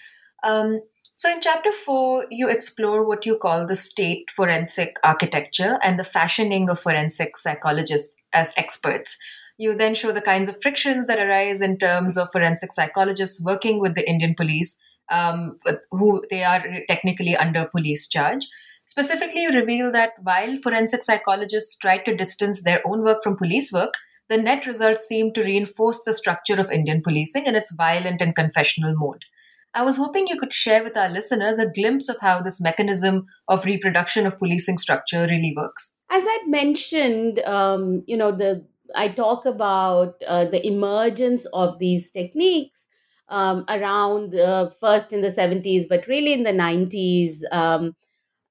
Um, 0.42 0.82
so, 1.16 1.30
in 1.30 1.40
chapter 1.40 1.72
four, 1.72 2.26
you 2.30 2.50
explore 2.50 3.06
what 3.06 3.24
you 3.24 3.36
call 3.38 3.66
the 3.66 3.76
state 3.76 4.30
forensic 4.30 4.96
architecture 5.02 5.78
and 5.82 5.98
the 5.98 6.04
fashioning 6.04 6.68
of 6.68 6.80
forensic 6.80 7.38
psychologists 7.38 8.14
as 8.32 8.52
experts. 8.58 9.16
You 9.56 9.74
then 9.74 9.94
show 9.94 10.12
the 10.12 10.22
kinds 10.22 10.48
of 10.48 10.60
frictions 10.60 11.06
that 11.06 11.18
arise 11.18 11.60
in 11.62 11.78
terms 11.78 12.16
of 12.16 12.30
forensic 12.30 12.72
psychologists 12.72 13.42
working 13.42 13.80
with 13.80 13.94
the 13.94 14.08
Indian 14.08 14.34
police, 14.34 14.78
um, 15.10 15.58
who 15.90 16.22
they 16.30 16.42
are 16.42 16.62
technically 16.88 17.36
under 17.36 17.66
police 17.66 18.06
charge. 18.08 18.46
Specifically, 18.90 19.42
you 19.42 19.52
reveal 19.52 19.92
that 19.92 20.14
while 20.20 20.56
forensic 20.56 21.04
psychologists 21.04 21.76
try 21.76 21.98
to 21.98 22.16
distance 22.16 22.64
their 22.64 22.82
own 22.84 23.04
work 23.04 23.22
from 23.22 23.36
police 23.36 23.70
work, 23.72 23.94
the 24.28 24.36
net 24.36 24.66
results 24.66 25.06
seem 25.06 25.32
to 25.34 25.44
reinforce 25.44 26.02
the 26.02 26.12
structure 26.12 26.58
of 26.58 26.72
Indian 26.72 27.00
policing 27.00 27.46
in 27.46 27.54
its 27.54 27.72
violent 27.72 28.20
and 28.20 28.34
confessional 28.34 28.96
mode. 28.96 29.26
I 29.74 29.84
was 29.84 29.96
hoping 29.96 30.26
you 30.26 30.40
could 30.40 30.52
share 30.52 30.82
with 30.82 30.96
our 30.96 31.08
listeners 31.08 31.56
a 31.56 31.70
glimpse 31.70 32.08
of 32.08 32.16
how 32.20 32.42
this 32.42 32.60
mechanism 32.60 33.26
of 33.46 33.64
reproduction 33.64 34.26
of 34.26 34.40
policing 34.40 34.78
structure 34.78 35.24
really 35.24 35.54
works. 35.56 35.94
As 36.10 36.24
I'd 36.26 36.48
mentioned, 36.48 37.38
um, 37.44 38.02
you 38.08 38.16
know, 38.16 38.32
the 38.32 38.66
I 38.96 39.06
talk 39.06 39.46
about 39.46 40.20
uh, 40.26 40.46
the 40.46 40.66
emergence 40.66 41.46
of 41.52 41.78
these 41.78 42.10
techniques 42.10 42.88
um, 43.28 43.64
around 43.68 44.34
uh, 44.34 44.70
first 44.80 45.12
in 45.12 45.20
the 45.20 45.30
70s, 45.30 45.86
but 45.88 46.08
really 46.08 46.32
in 46.32 46.42
the 46.42 46.50
90s. 46.50 47.42
Um, 47.52 47.94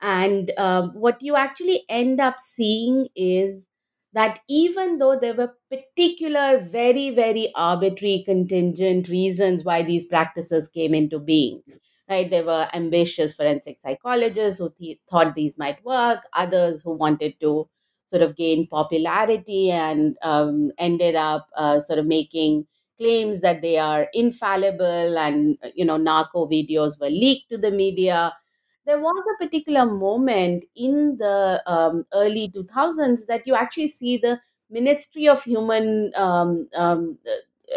and 0.02 0.52
um, 0.58 0.92
what 0.94 1.22
you 1.22 1.36
actually 1.36 1.84
end 1.90 2.20
up 2.22 2.40
seeing 2.40 3.08
is 3.16 3.68
that 4.14 4.40
even 4.50 4.98
though 4.98 5.18
there 5.20 5.34
were 5.36 5.54
particular, 5.70 6.60
very, 6.60 7.10
very 7.12 7.52
arbitrary, 7.56 8.24
contingent 8.26 9.08
reasons 9.08 9.64
why 9.64 9.84
these 9.84 10.06
practices 10.06 10.68
came 10.68 10.94
into 10.94 11.20
being, 11.20 11.62
right? 12.10 12.30
There 12.30 12.46
were 12.46 12.68
ambitious 12.74 13.34
forensic 13.34 13.80
psychologists 13.80 14.60
who 14.60 14.74
th- 14.80 15.00
thought 15.10 15.36
these 15.36 15.58
might 15.58 15.84
work, 15.86 16.20
others 16.34 16.82
who 16.82 16.92
wanted 16.94 17.40
to 17.42 17.70
sort 18.08 18.24
of 18.24 18.36
gain 18.36 18.68
popularity 18.68 19.70
and 19.70 20.16
um, 20.24 20.72
ended 20.80 21.16
up 21.16 21.48
uh, 21.56 21.80
sort 21.80 22.00
of 22.00 22.08
making 22.08 22.66
claims 22.98 23.42
that 23.42 23.62
they 23.62 23.78
are 23.78 24.08
infallible 24.14 25.18
and, 25.18 25.58
you 25.76 25.86
know, 25.86 25.98
narco 25.98 26.48
videos 26.48 27.00
were 27.00 27.10
leaked 27.10 27.50
to 27.50 27.58
the 27.58 27.72
media 27.72 28.34
there 28.90 29.00
was 29.00 29.24
a 29.34 29.44
particular 29.44 29.86
moment 29.86 30.66
in 30.76 31.18
the 31.20 31.62
um, 31.68 32.06
early 32.14 32.50
2000s 32.56 33.28
that 33.28 33.46
you 33.48 33.56
actually 33.56 33.88
see 33.88 34.18
the 34.18 34.40
Ministry 34.72 35.28
of 35.28 35.44
Human 35.44 36.12
um, 36.16 36.68
um, 36.76 37.18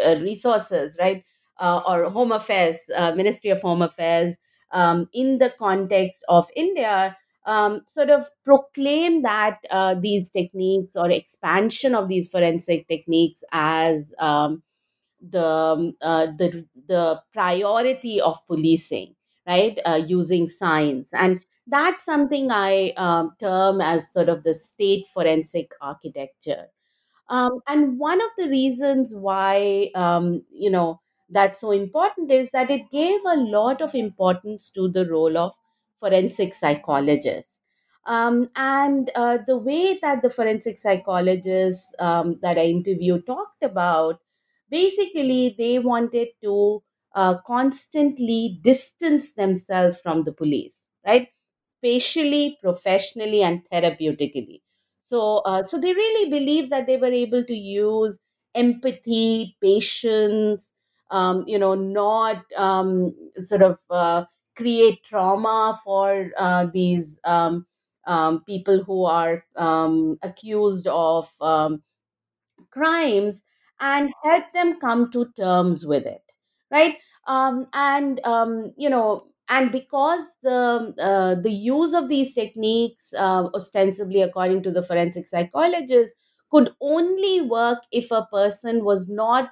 uh, 0.03 0.15
Resources, 0.19 0.97
right, 0.99 1.23
uh, 1.59 1.81
or 1.87 2.09
Home 2.09 2.31
Affairs, 2.31 2.77
uh, 2.95 3.13
Ministry 3.15 3.51
of 3.51 3.61
Home 3.61 3.81
Affairs, 3.81 4.37
um, 4.71 5.07
in 5.13 5.37
the 5.37 5.51
context 5.59 6.23
of 6.29 6.49
India, 6.55 7.15
um, 7.45 7.81
sort 7.87 8.09
of 8.09 8.25
proclaim 8.43 9.21
that 9.21 9.59
uh, 9.69 9.95
these 9.95 10.29
techniques 10.29 10.95
or 10.95 11.11
expansion 11.11 11.93
of 11.93 12.07
these 12.07 12.27
forensic 12.27 12.87
techniques 12.87 13.43
as 13.51 14.13
um, 14.19 14.63
the 15.21 15.93
uh, 16.01 16.25
the 16.37 16.65
the 16.87 17.21
priority 17.33 18.21
of 18.21 18.45
policing 18.47 19.15
right 19.47 19.79
uh, 19.85 20.01
using 20.07 20.47
science. 20.47 21.13
And 21.13 21.41
that's 21.67 22.03
something 22.03 22.51
i 22.51 22.93
um, 22.97 23.35
term 23.39 23.79
as 23.81 24.11
sort 24.11 24.29
of 24.29 24.43
the 24.43 24.53
state 24.53 25.05
forensic 25.13 25.71
architecture. 25.81 26.67
Um, 27.29 27.61
and 27.67 27.99
one 27.99 28.21
of 28.21 28.29
the 28.37 28.49
reasons 28.49 29.15
why 29.15 29.89
um, 29.95 30.43
you 30.51 30.69
know 30.69 31.01
that's 31.29 31.61
so 31.61 31.71
important 31.71 32.31
is 32.31 32.49
that 32.51 32.69
it 32.69 32.89
gave 32.91 33.21
a 33.25 33.37
lot 33.37 33.81
of 33.81 33.95
importance 33.95 34.69
to 34.71 34.87
the 34.89 35.07
role 35.09 35.37
of 35.37 35.53
forensic 35.99 36.53
psychologists. 36.53 37.59
Um, 38.05 38.49
and 38.55 39.09
uh, 39.15 39.37
the 39.47 39.57
way 39.57 39.97
that 40.01 40.21
the 40.21 40.29
forensic 40.29 40.77
psychologists 40.77 41.93
um, 41.99 42.37
that 42.41 42.57
i 42.57 42.65
interviewed 42.65 43.25
talked 43.25 43.63
about 43.63 44.19
basically 44.69 45.55
they 45.57 45.79
wanted 45.79 46.27
to 46.41 46.83
uh, 47.15 47.37
constantly 47.45 48.59
distance 48.61 49.33
themselves 49.33 49.99
from 49.99 50.23
the 50.23 50.31
police, 50.33 50.81
right? 51.05 51.29
Spatially, 51.79 52.57
professionally, 52.61 53.43
and 53.43 53.61
therapeutically. 53.71 54.61
So, 55.03 55.37
uh, 55.39 55.63
so 55.63 55.77
they 55.79 55.93
really 55.93 56.29
believe 56.29 56.69
that 56.69 56.87
they 56.87 56.97
were 56.97 57.11
able 57.11 57.43
to 57.43 57.53
use 57.55 58.19
empathy, 58.55 59.57
patience, 59.61 60.73
um, 61.11 61.43
you 61.45 61.59
know, 61.59 61.75
not 61.75 62.43
um, 62.55 63.13
sort 63.37 63.61
of 63.61 63.77
uh, 63.89 64.25
create 64.55 65.03
trauma 65.03 65.79
for 65.83 66.31
uh, 66.37 66.67
these 66.73 67.19
um, 67.23 67.65
um 68.05 68.43
people 68.45 68.83
who 68.83 69.05
are 69.05 69.45
um, 69.55 70.17
accused 70.23 70.87
of 70.87 71.29
um, 71.39 71.81
crimes 72.71 73.43
and 73.79 74.13
help 74.23 74.45
them 74.53 74.79
come 74.79 75.11
to 75.11 75.27
terms 75.37 75.85
with 75.85 76.05
it 76.05 76.22
right? 76.73 76.97
Um, 77.27 77.67
and 77.73 78.19
um, 78.25 78.73
you 78.77 78.89
know 78.89 79.27
and 79.49 79.71
because 79.71 80.25
the 80.43 80.95
uh, 80.99 81.35
the 81.41 81.51
use 81.51 81.93
of 81.93 82.09
these 82.09 82.33
techniques 82.33 83.13
uh, 83.17 83.49
ostensibly 83.55 84.21
according 84.21 84.63
to 84.63 84.71
the 84.71 84.83
forensic 84.83 85.27
psychologists 85.27 86.15
could 86.51 86.71
only 86.81 87.41
work 87.41 87.79
if 87.91 88.11
a 88.11 88.27
person 88.31 88.83
was 88.85 89.09
not 89.09 89.51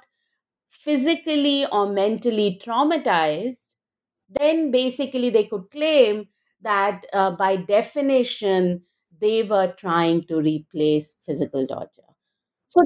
physically 0.70 1.66
or 1.66 1.86
mentally 1.92 2.60
traumatized 2.64 3.68
then 4.28 4.70
basically 4.70 5.30
they 5.30 5.44
could 5.44 5.70
claim 5.70 6.28
that 6.62 7.06
uh, 7.12 7.30
by 7.32 7.56
definition 7.56 8.82
they 9.20 9.42
were 9.42 9.74
trying 9.78 10.24
to 10.26 10.36
replace 10.40 11.14
physical 11.26 11.66
torture. 11.66 12.10
So 12.68 12.80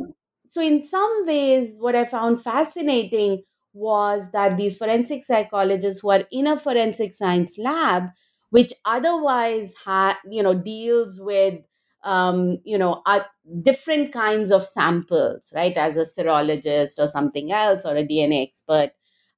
so 0.48 0.62
in 0.62 0.84
some 0.84 1.26
ways 1.26 1.74
what 1.78 1.96
i 1.96 2.04
found 2.04 2.40
fascinating 2.42 3.42
was 3.76 4.30
that 4.32 4.56
these 4.56 4.76
forensic 4.76 5.24
psychologists 5.24 6.00
who 6.00 6.10
are 6.10 6.24
in 6.32 6.46
a 6.46 6.58
forensic 6.58 7.12
science 7.14 7.58
lab 7.58 8.04
which 8.50 8.72
otherwise 8.84 9.74
ha- 9.84 10.18
you 10.30 10.42
know 10.42 10.54
deals 10.54 11.20
with 11.20 11.60
um, 12.04 12.58
you 12.64 12.78
know 12.78 13.02
uh, 13.06 13.20
different 13.62 14.12
kinds 14.12 14.50
of 14.50 14.64
samples 14.64 15.52
right? 15.54 15.76
As 15.76 15.96
a 15.96 16.04
serologist 16.04 16.98
or 16.98 17.08
something 17.08 17.52
else 17.52 17.84
or 17.84 17.96
a 17.96 18.04
dna 18.06 18.42
expert. 18.42 18.90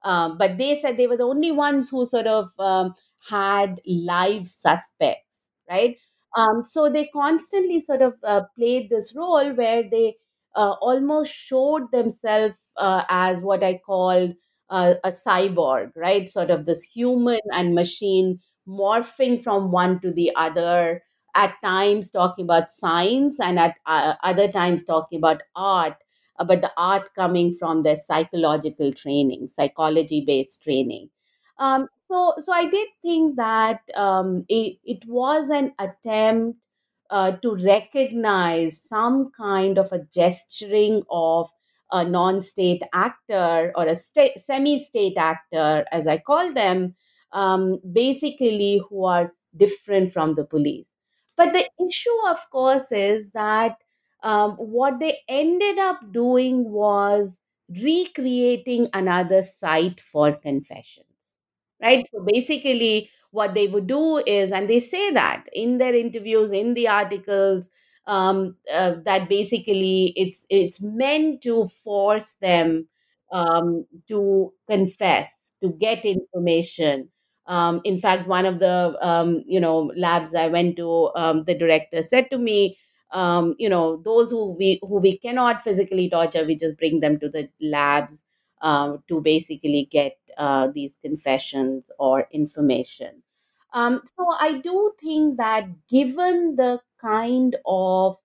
Um, 0.05 0.39
but 0.39 0.59
they 0.59 0.74
said 0.78 0.97
they 0.97 1.07
were 1.09 1.16
the 1.16 1.24
only 1.24 1.51
ones 1.51 1.91
who 1.91 2.05
sort 2.05 2.26
of 2.26 2.49
um, 2.59 2.95
had 3.28 3.80
live 3.86 4.47
suspects 4.49 5.24
right? 5.68 5.97
Um, 6.36 6.62
so 6.64 6.89
they 6.89 7.07
constantly 7.09 7.80
sort 7.80 8.01
of 8.03 8.14
uh, 8.22 8.43
played 8.57 8.89
this 8.91 9.14
role 9.16 9.53
where 9.55 9.82
they 9.82 10.16
uh, 10.55 10.76
almost 10.80 11.32
showed 11.32 11.91
themselves 11.93 12.57
uh, 12.79 13.05
as 13.09 13.43
what 13.43 13.62
I 13.62 13.81
called 13.85 14.35
uh, 14.70 14.95
a 15.05 15.11
cyborg, 15.11 15.93
right? 15.97 16.29
Sort 16.29 16.51
of 16.51 16.66
this 16.66 16.83
human 16.83 17.41
and 17.53 17.74
machine 17.74 18.41
morphing 18.68 19.43
from 19.43 19.70
one 19.70 20.01
to 20.01 20.11
the 20.12 20.33
other 20.37 21.03
at 21.35 21.55
times 21.62 22.11
talking 22.11 22.45
about 22.45 22.70
science 22.70 23.41
and 23.41 23.59
at 23.59 23.76
uh, 23.87 24.14
other 24.22 24.49
times 24.49 24.85
talking 24.85 25.18
about 25.18 25.43
art, 25.55 25.97
uh, 26.39 26.45
but 26.45 26.61
the 26.61 26.72
art 26.76 27.14
coming 27.14 27.53
from 27.55 27.83
their 27.83 27.97
psychological 27.97 28.93
training, 28.93 29.49
psychology 29.49 30.22
based 30.26 30.62
training. 30.62 31.09
Um, 31.59 31.89
so, 32.11 32.35
so 32.39 32.53
I 32.53 32.66
did 32.66 32.89
think 33.03 33.37
that 33.37 33.81
um, 33.95 34.45
it, 34.49 34.79
it 34.85 35.05
was 35.07 35.51
an 35.51 35.72
attempt 35.79 36.59
uh, 37.11 37.33
to 37.33 37.57
recognize 37.57 38.81
some 38.83 39.31
kind 39.37 39.79
of 39.79 39.93
a 39.93 40.01
gesturing 40.12 41.03
of 41.11 41.51
a 41.93 42.05
non 42.05 42.43
state 42.43 42.82
actor 42.93 43.72
or 43.76 43.86
a 43.86 43.97
sta- 43.97 44.36
semi 44.36 44.78
state 44.82 45.16
actor, 45.16 45.84
as 45.93 46.07
I 46.07 46.18
call 46.18 46.53
them, 46.53 46.95
um, 47.32 47.78
basically 47.93 48.80
who 48.89 49.05
are 49.05 49.32
different 49.57 50.12
from 50.12 50.34
the 50.34 50.45
police. 50.45 50.91
But 51.36 51.53
the 51.53 51.68
issue, 51.86 52.18
of 52.28 52.39
course, 52.51 52.91
is 52.93 53.30
that 53.30 53.76
um, 54.22 54.53
what 54.57 54.99
they 54.99 55.18
ended 55.28 55.78
up 55.78 56.12
doing 56.12 56.70
was 56.70 57.41
recreating 57.68 58.89
another 58.93 59.43
site 59.43 60.01
for 60.01 60.32
confessions, 60.32 61.36
right? 61.82 62.07
So 62.12 62.24
basically, 62.32 63.11
what 63.30 63.55
they 63.55 63.68
would 63.68 63.86
do 63.86 64.18
is, 64.26 64.53
and 64.53 64.68
they 64.68 64.80
say 64.80 65.11
that 65.12 65.45
in 65.53 65.78
their 65.78 65.95
interviews, 65.95 66.51
in 66.51 66.74
the 66.74 66.89
articles, 66.89 67.68
um, 68.09 68.56
uh, 68.72 68.96
that 69.04 69.28
basically 69.30 70.14
it's 70.16 70.46
it's 70.50 70.82
meant 70.82 71.42
to 71.42 71.66
force 71.66 72.34
them 72.42 72.88
um, 73.32 73.86
to 74.09 74.52
confess, 74.68 75.52
to 75.62 75.70
get 75.70 76.04
information. 76.04 77.11
Um, 77.46 77.80
in 77.84 77.98
fact, 77.98 78.26
one 78.28 78.46
of 78.46 78.59
the 78.61 78.98
um, 79.00 79.42
you 79.46 79.61
know 79.61 79.92
labs 79.96 80.34
I 80.34 80.48
went 80.48 80.76
to, 80.78 81.11
um, 81.16 81.44
the 81.44 81.54
director 81.54 82.02
said 82.02 82.30
to 82.30 82.38
me, 82.38 82.78
um, 83.12 83.54
you 83.59 83.68
know, 83.68 83.96
those 84.04 84.30
who 84.30 84.52
we 84.52 84.78
who 84.82 84.98
we 85.00 85.18
cannot 85.18 85.62
physically 85.62 86.11
torture, 86.11 86.44
we 86.44 86.56
just 86.56 86.76
bring 86.78 87.00
them 87.00 87.18
to 87.20 87.28
the 87.28 87.48
labs 87.61 88.24
um, 88.62 89.02
to 89.09 89.20
basically 89.20 89.88
get 89.90 90.16
uh, 90.36 90.68
these 90.74 90.92
confessions 91.02 91.90
or 91.98 92.28
information. 92.32 93.22
Um, 93.74 94.02
so 94.16 94.26
I 94.40 94.54
do 94.59 94.92
think 95.00 95.36
that 95.38 95.68
given 95.88 96.56
the 96.56 96.80
kind 97.01 97.57
of 97.66 98.16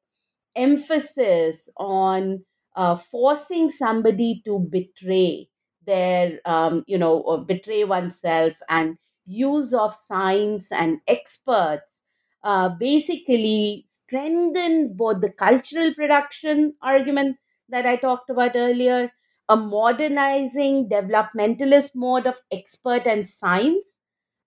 emphasis 0.56 1.70
on 1.78 2.44
uh, 2.76 2.96
forcing 2.96 3.70
somebody 3.70 4.42
to 4.46 4.60
betray 4.60 5.50
their, 5.86 6.40
um, 6.46 6.84
you 6.88 6.98
know, 6.98 7.18
or 7.20 7.44
betray 7.44 7.84
oneself 7.84 8.54
and 8.70 8.98
use 9.26 9.74
of 9.74 9.94
science 9.94 10.72
and 10.72 11.00
experts 11.08 12.02
uh, 12.44 12.70
basically 12.70 13.86
strengthen 13.90 14.94
both 14.96 15.22
the 15.22 15.30
cultural 15.30 15.94
production 15.94 16.74
argument 16.82 17.38
that 17.70 17.86
I 17.86 17.96
talked 17.96 18.30
about 18.30 18.56
earlier, 18.56 19.12
a 19.50 19.56
modernizing 19.56 20.90
developmentalist 20.90 21.92
mode 21.96 22.28
of 22.28 22.42
expert 22.52 23.06
and 23.08 23.28
science, 23.28 24.00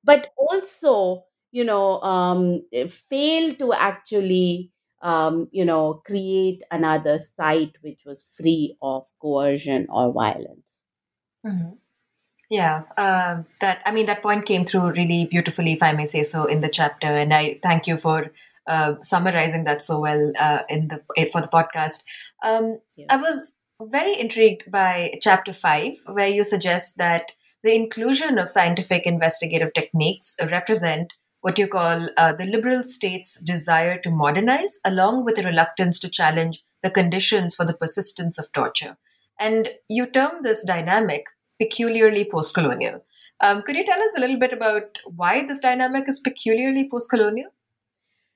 but 0.04 0.32
also, 0.38 1.24
you 1.56 1.64
know, 1.64 2.00
um, 2.02 2.62
fail 2.88 3.54
to 3.54 3.72
actually 3.72 4.70
um, 5.02 5.48
you 5.52 5.64
know, 5.64 6.02
create 6.04 6.62
another 6.70 7.18
site 7.18 7.76
which 7.80 8.02
was 8.04 8.24
free 8.36 8.76
of 8.82 9.06
coercion 9.20 9.86
or 9.88 10.12
violence. 10.12 10.82
Mm-hmm. 11.46 11.74
Yeah, 12.50 12.82
uh, 12.96 13.42
that 13.60 13.82
I 13.84 13.92
mean 13.92 14.06
that 14.06 14.22
point 14.22 14.46
came 14.46 14.64
through 14.64 14.92
really 14.92 15.26
beautifully, 15.26 15.72
if 15.72 15.82
I 15.82 15.92
may 15.92 16.06
say 16.06 16.22
so, 16.22 16.44
in 16.44 16.60
the 16.60 16.68
chapter, 16.68 17.08
and 17.08 17.34
I 17.34 17.58
thank 17.62 17.86
you 17.86 17.96
for 17.96 18.32
uh, 18.66 18.94
summarizing 19.02 19.64
that 19.64 19.82
so 19.82 20.00
well 20.00 20.32
uh, 20.38 20.62
in 20.68 20.88
the 20.88 21.02
eh, 21.16 21.26
for 21.32 21.40
the 21.40 21.48
podcast. 21.48 22.04
Um, 22.44 22.78
yeah. 22.96 23.06
I 23.10 23.16
was 23.16 23.56
very 23.82 24.18
intrigued 24.18 24.70
by 24.70 25.14
chapter 25.20 25.52
five, 25.52 25.94
where 26.06 26.28
you 26.28 26.44
suggest 26.44 26.98
that 26.98 27.32
the 27.64 27.74
inclusion 27.74 28.38
of 28.38 28.48
scientific 28.48 29.06
investigative 29.06 29.72
techniques 29.74 30.36
represent 30.50 31.14
what 31.46 31.60
you 31.60 31.68
call 31.68 32.08
uh, 32.16 32.32
the 32.32 32.44
liberal 32.44 32.82
state's 32.82 33.38
desire 33.38 33.98
to 34.00 34.10
modernize, 34.10 34.80
along 34.84 35.24
with 35.24 35.38
a 35.38 35.44
reluctance 35.44 36.00
to 36.00 36.08
challenge 36.08 36.64
the 36.82 36.90
conditions 36.90 37.54
for 37.54 37.64
the 37.64 37.72
persistence 37.72 38.36
of 38.36 38.50
torture. 38.50 38.96
And 39.38 39.68
you 39.88 40.06
term 40.06 40.42
this 40.42 40.64
dynamic 40.64 41.26
peculiarly 41.60 42.28
post 42.28 42.52
colonial. 42.52 43.04
Um, 43.40 43.62
could 43.62 43.76
you 43.76 43.84
tell 43.84 44.02
us 44.02 44.16
a 44.16 44.20
little 44.20 44.40
bit 44.40 44.52
about 44.52 44.98
why 45.04 45.46
this 45.46 45.60
dynamic 45.60 46.08
is 46.08 46.18
peculiarly 46.18 46.90
post 46.90 47.10
colonial? 47.10 47.52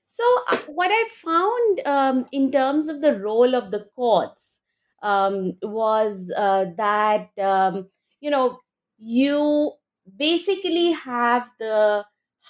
So, 0.07 0.23
uh, 0.49 0.59
what 0.69 0.93
I 0.93 1.09
found 1.17 1.81
um, 1.87 2.27
in 2.31 2.53
terms 2.53 2.89
of 2.89 3.01
the 3.01 3.19
role 3.19 3.57
of 3.57 3.73
the 3.73 3.87
courts 3.97 4.61
um, 5.03 5.57
was 5.63 6.33
uh, 6.37 6.67
that, 6.77 7.31
um, 7.41 7.89
you 8.21 8.31
know, 8.31 8.61
you 8.99 9.73
basically 10.17 10.93
have 10.93 11.51
the 11.59 12.05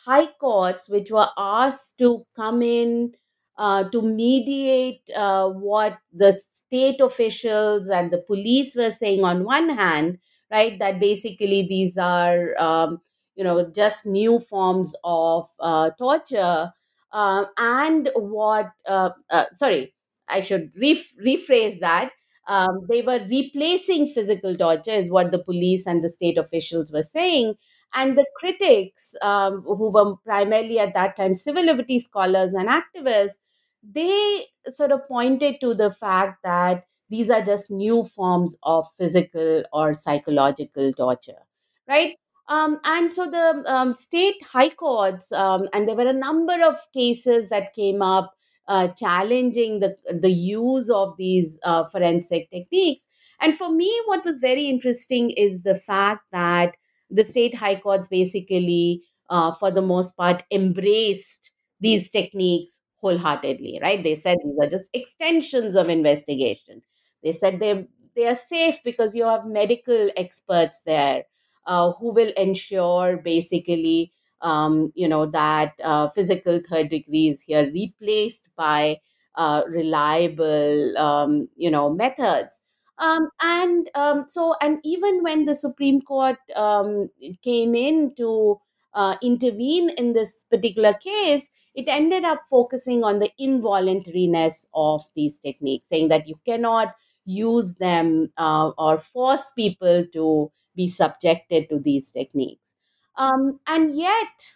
high 0.04 0.26
courts 0.40 0.88
which 0.88 1.10
were 1.10 1.28
asked 1.36 1.98
to 1.98 2.24
come 2.36 2.62
in 2.62 3.12
uh, 3.58 3.84
to 3.90 4.00
mediate 4.02 5.02
uh, 5.14 5.48
what 5.48 5.98
the 6.12 6.32
state 6.52 7.00
officials 7.00 7.88
and 7.88 8.10
the 8.10 8.18
police 8.18 8.74
were 8.74 8.90
saying 8.90 9.24
on 9.24 9.44
one 9.44 9.68
hand 9.68 10.18
right 10.50 10.78
that 10.78 10.98
basically 11.00 11.62
these 11.68 11.96
are 11.98 12.54
um, 12.58 13.00
you 13.36 13.44
know 13.44 13.70
just 13.74 14.06
new 14.06 14.38
forms 14.40 14.94
of 15.04 15.48
uh, 15.60 15.90
torture 15.98 16.72
uh, 17.12 17.44
and 17.58 18.10
what 18.14 18.70
uh, 18.86 19.10
uh, 19.30 19.44
sorry 19.52 19.92
i 20.28 20.40
should 20.40 20.72
rephrase 20.74 21.80
that 21.80 22.10
um, 22.46 22.80
they 22.88 23.02
were 23.02 23.20
replacing 23.30 24.08
physical 24.08 24.56
torture 24.56 24.90
is 24.90 25.10
what 25.10 25.30
the 25.30 25.38
police 25.42 25.86
and 25.86 26.02
the 26.02 26.08
state 26.08 26.38
officials 26.38 26.90
were 26.92 27.02
saying 27.02 27.54
and 27.94 28.16
the 28.16 28.26
critics, 28.36 29.14
um, 29.22 29.62
who 29.62 29.90
were 29.90 30.16
primarily 30.24 30.78
at 30.78 30.94
that 30.94 31.16
time 31.16 31.34
civil 31.34 31.64
liberties 31.64 32.04
scholars 32.04 32.54
and 32.54 32.68
activists, 32.68 33.38
they 33.82 34.46
sort 34.66 34.92
of 34.92 35.06
pointed 35.06 35.60
to 35.60 35.74
the 35.74 35.90
fact 35.90 36.42
that 36.44 36.84
these 37.08 37.30
are 37.30 37.42
just 37.42 37.70
new 37.70 38.04
forms 38.04 38.56
of 38.62 38.86
physical 38.98 39.64
or 39.72 39.94
psychological 39.94 40.92
torture, 40.92 41.42
right? 41.88 42.16
Um, 42.48 42.80
and 42.84 43.12
so 43.12 43.30
the 43.30 43.62
um, 43.66 43.94
state 43.94 44.42
high 44.42 44.70
courts, 44.70 45.30
um, 45.32 45.68
and 45.72 45.88
there 45.88 45.96
were 45.96 46.08
a 46.08 46.12
number 46.12 46.56
of 46.64 46.76
cases 46.92 47.48
that 47.50 47.74
came 47.74 48.02
up 48.02 48.32
uh, 48.68 48.88
challenging 48.88 49.80
the 49.80 49.96
the 50.12 50.30
use 50.30 50.90
of 50.90 51.16
these 51.16 51.58
uh, 51.64 51.84
forensic 51.84 52.50
techniques. 52.50 53.08
And 53.40 53.56
for 53.56 53.72
me, 53.72 53.90
what 54.06 54.24
was 54.24 54.36
very 54.36 54.68
interesting 54.68 55.30
is 55.30 55.62
the 55.62 55.74
fact 55.74 56.24
that 56.32 56.76
the 57.10 57.24
state 57.24 57.54
high 57.54 57.76
courts 57.76 58.08
basically, 58.08 59.02
uh, 59.28 59.52
for 59.52 59.70
the 59.70 59.82
most 59.82 60.16
part, 60.16 60.42
embraced 60.50 61.50
these 61.80 62.10
techniques 62.10 62.78
wholeheartedly, 62.96 63.78
right? 63.82 64.02
They 64.04 64.14
said 64.14 64.38
these 64.44 64.58
are 64.66 64.70
just 64.70 64.90
extensions 64.94 65.76
of 65.76 65.88
investigation. 65.88 66.82
They 67.22 67.32
said 67.32 67.60
they 67.60 67.86
they 68.16 68.26
are 68.26 68.34
safe 68.34 68.78
because 68.84 69.14
you 69.14 69.24
have 69.24 69.46
medical 69.46 70.10
experts 70.16 70.80
there 70.84 71.24
uh, 71.66 71.92
who 71.92 72.12
will 72.12 72.32
ensure 72.36 73.16
basically 73.18 74.12
um, 74.42 74.92
you 74.94 75.08
know 75.08 75.26
that 75.26 75.74
uh, 75.82 76.08
physical 76.10 76.60
third 76.68 76.88
degree 76.90 77.28
is 77.28 77.42
here 77.42 77.70
replaced 77.72 78.48
by 78.56 78.98
uh, 79.36 79.62
reliable 79.68 80.96
um, 80.98 81.48
you 81.56 81.70
know 81.70 81.90
methods 81.92 82.59
um, 83.00 83.28
and 83.40 83.88
um, 83.94 84.24
so, 84.28 84.54
and 84.60 84.78
even 84.84 85.22
when 85.22 85.44
the 85.46 85.54
Supreme 85.54 86.02
Court 86.02 86.38
um, 86.54 87.10
came 87.42 87.74
in 87.74 88.14
to 88.16 88.60
uh, 88.94 89.16
intervene 89.22 89.90
in 89.90 90.12
this 90.12 90.44
particular 90.50 90.94
case, 90.94 91.50
it 91.74 91.88
ended 91.88 92.24
up 92.24 92.42
focusing 92.50 93.04
on 93.04 93.18
the 93.18 93.30
involuntariness 93.40 94.66
of 94.74 95.02
these 95.16 95.38
techniques, 95.38 95.88
saying 95.88 96.08
that 96.08 96.28
you 96.28 96.36
cannot 96.44 96.94
use 97.24 97.74
them 97.76 98.32
uh, 98.36 98.70
or 98.76 98.98
force 98.98 99.50
people 99.52 100.04
to 100.12 100.50
be 100.74 100.86
subjected 100.86 101.68
to 101.68 101.78
these 101.78 102.10
techniques. 102.12 102.76
Um, 103.16 103.60
and 103.66 103.94
yet, 103.96 104.54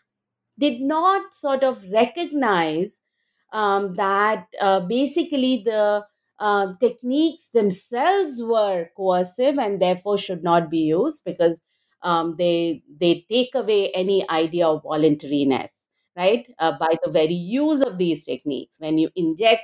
did 0.59 0.81
not 0.81 1.35
sort 1.35 1.63
of 1.65 1.85
recognize 1.91 3.01
um, 3.53 3.95
that 3.95 4.47
uh, 4.61 4.81
basically 4.81 5.63
the 5.65 6.07
uh, 6.39 6.75
techniques 6.81 7.47
themselves 7.55 8.43
were 8.43 8.89
coercive 8.97 9.59
and 9.59 9.81
therefore 9.81 10.19
should 10.19 10.43
not 10.43 10.71
be 10.71 10.79
used 10.81 11.23
because 11.25 11.63
um, 12.03 12.35
they 12.39 12.83
they 13.01 13.25
take 13.29 13.55
away 13.55 13.91
any 13.93 14.29
idea 14.31 14.67
of 14.67 14.83
voluntariness 14.83 15.73
right? 16.17 16.47
Uh, 16.61 16.71
by 16.79 16.97
the 17.05 17.11
very 17.11 17.35
use 17.35 17.81
of 17.83 17.99
these 17.99 18.25
techniques. 18.25 18.77
When 18.79 18.99
you 18.99 19.11
inject 19.17 19.63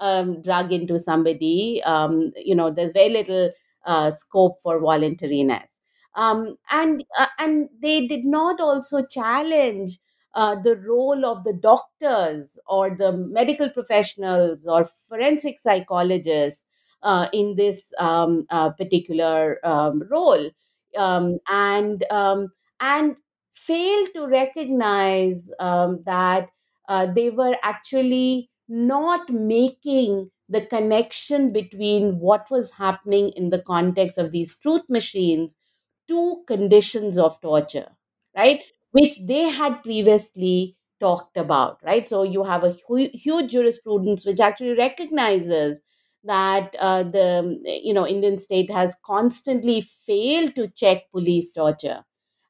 um, 0.00 0.42
drug 0.42 0.72
into 0.72 0.98
somebody 0.98 1.82
um, 1.84 2.32
you 2.36 2.54
know 2.54 2.70
there's 2.70 2.92
very 2.92 3.10
little 3.10 3.50
uh, 3.84 4.10
scope 4.10 4.58
for 4.62 4.80
voluntariness. 4.80 5.70
Um, 6.16 6.56
and 6.70 7.04
uh, 7.18 7.26
and 7.38 7.68
they 7.80 8.06
did 8.06 8.24
not 8.24 8.60
also 8.60 9.04
challenge 9.04 9.98
uh, 10.34 10.56
the 10.56 10.76
role 10.76 11.24
of 11.24 11.44
the 11.44 11.52
doctors 11.52 12.58
or 12.66 12.90
the 12.90 13.12
medical 13.12 13.70
professionals 13.70 14.66
or 14.66 14.84
forensic 15.08 15.58
psychologists 15.58 16.64
uh, 17.02 17.28
in 17.32 17.54
this 17.56 17.92
um, 17.98 18.46
uh, 18.50 18.70
particular 18.70 19.58
um, 19.64 20.02
role 20.10 20.50
um, 20.96 21.38
and 21.48 22.04
um, 22.10 22.48
and 22.80 23.16
fail 23.52 24.06
to 24.14 24.26
recognize 24.26 25.50
um, 25.60 26.02
that 26.06 26.48
uh, 26.88 27.06
they 27.06 27.30
were 27.30 27.56
actually 27.62 28.50
not 28.68 29.28
making 29.30 30.30
the 30.48 30.60
connection 30.66 31.52
between 31.52 32.18
what 32.18 32.46
was 32.50 32.70
happening 32.72 33.30
in 33.30 33.50
the 33.50 33.60
context 33.62 34.18
of 34.18 34.30
these 34.32 34.56
truth 34.56 34.82
machines 34.88 35.56
to 36.08 36.42
conditions 36.46 37.16
of 37.16 37.40
torture, 37.40 37.88
right? 38.36 38.62
Which 38.94 39.18
they 39.26 39.44
had 39.50 39.82
previously 39.82 40.76
talked 41.00 41.36
about, 41.36 41.80
right? 41.84 42.08
So 42.08 42.22
you 42.22 42.44
have 42.44 42.64
a 42.64 42.74
hu- 42.88 43.10
huge 43.12 43.52
jurisprudence 43.52 44.24
which 44.24 44.40
actually 44.40 44.74
recognizes 44.74 45.82
that 46.24 46.74
uh, 46.78 47.02
the 47.02 47.60
you 47.84 47.92
know 47.94 48.06
Indian 48.06 48.38
state 48.38 48.70
has 48.70 48.96
constantly 49.04 49.82
failed 49.82 50.54
to 50.56 50.68
check 50.68 51.10
police 51.12 51.52
torture, 51.52 52.04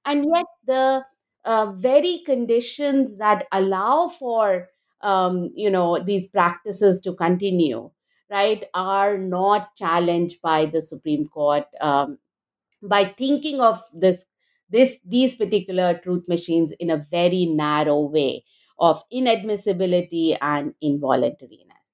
and 0.04 0.26
yet 0.34 0.46
the 0.66 1.04
uh, 1.44 1.72
very 1.72 2.22
conditions 2.26 3.16
that 3.18 3.46
allow 3.52 4.08
for 4.08 4.68
um, 5.02 5.50
you 5.54 5.70
know 5.70 5.98
these 5.98 6.26
practices 6.28 7.00
to 7.02 7.14
continue 7.14 7.90
right 8.30 8.64
are 8.74 9.18
not 9.18 9.76
challenged 9.76 10.40
by 10.42 10.64
the 10.66 10.80
supreme 10.82 11.26
court 11.28 11.64
um, 11.82 12.18
by 12.82 13.04
thinking 13.04 13.60
of 13.60 13.82
this 13.92 14.26
this 14.76 14.98
these 15.16 15.36
particular 15.36 15.88
truth 16.04 16.28
machines 16.28 16.72
in 16.86 16.90
a 16.90 17.02
very 17.16 17.46
narrow 17.46 18.00
way 18.18 18.44
of 18.78 19.02
inadmissibility 19.12 20.36
and 20.42 20.74
involuntariness. 20.82 21.86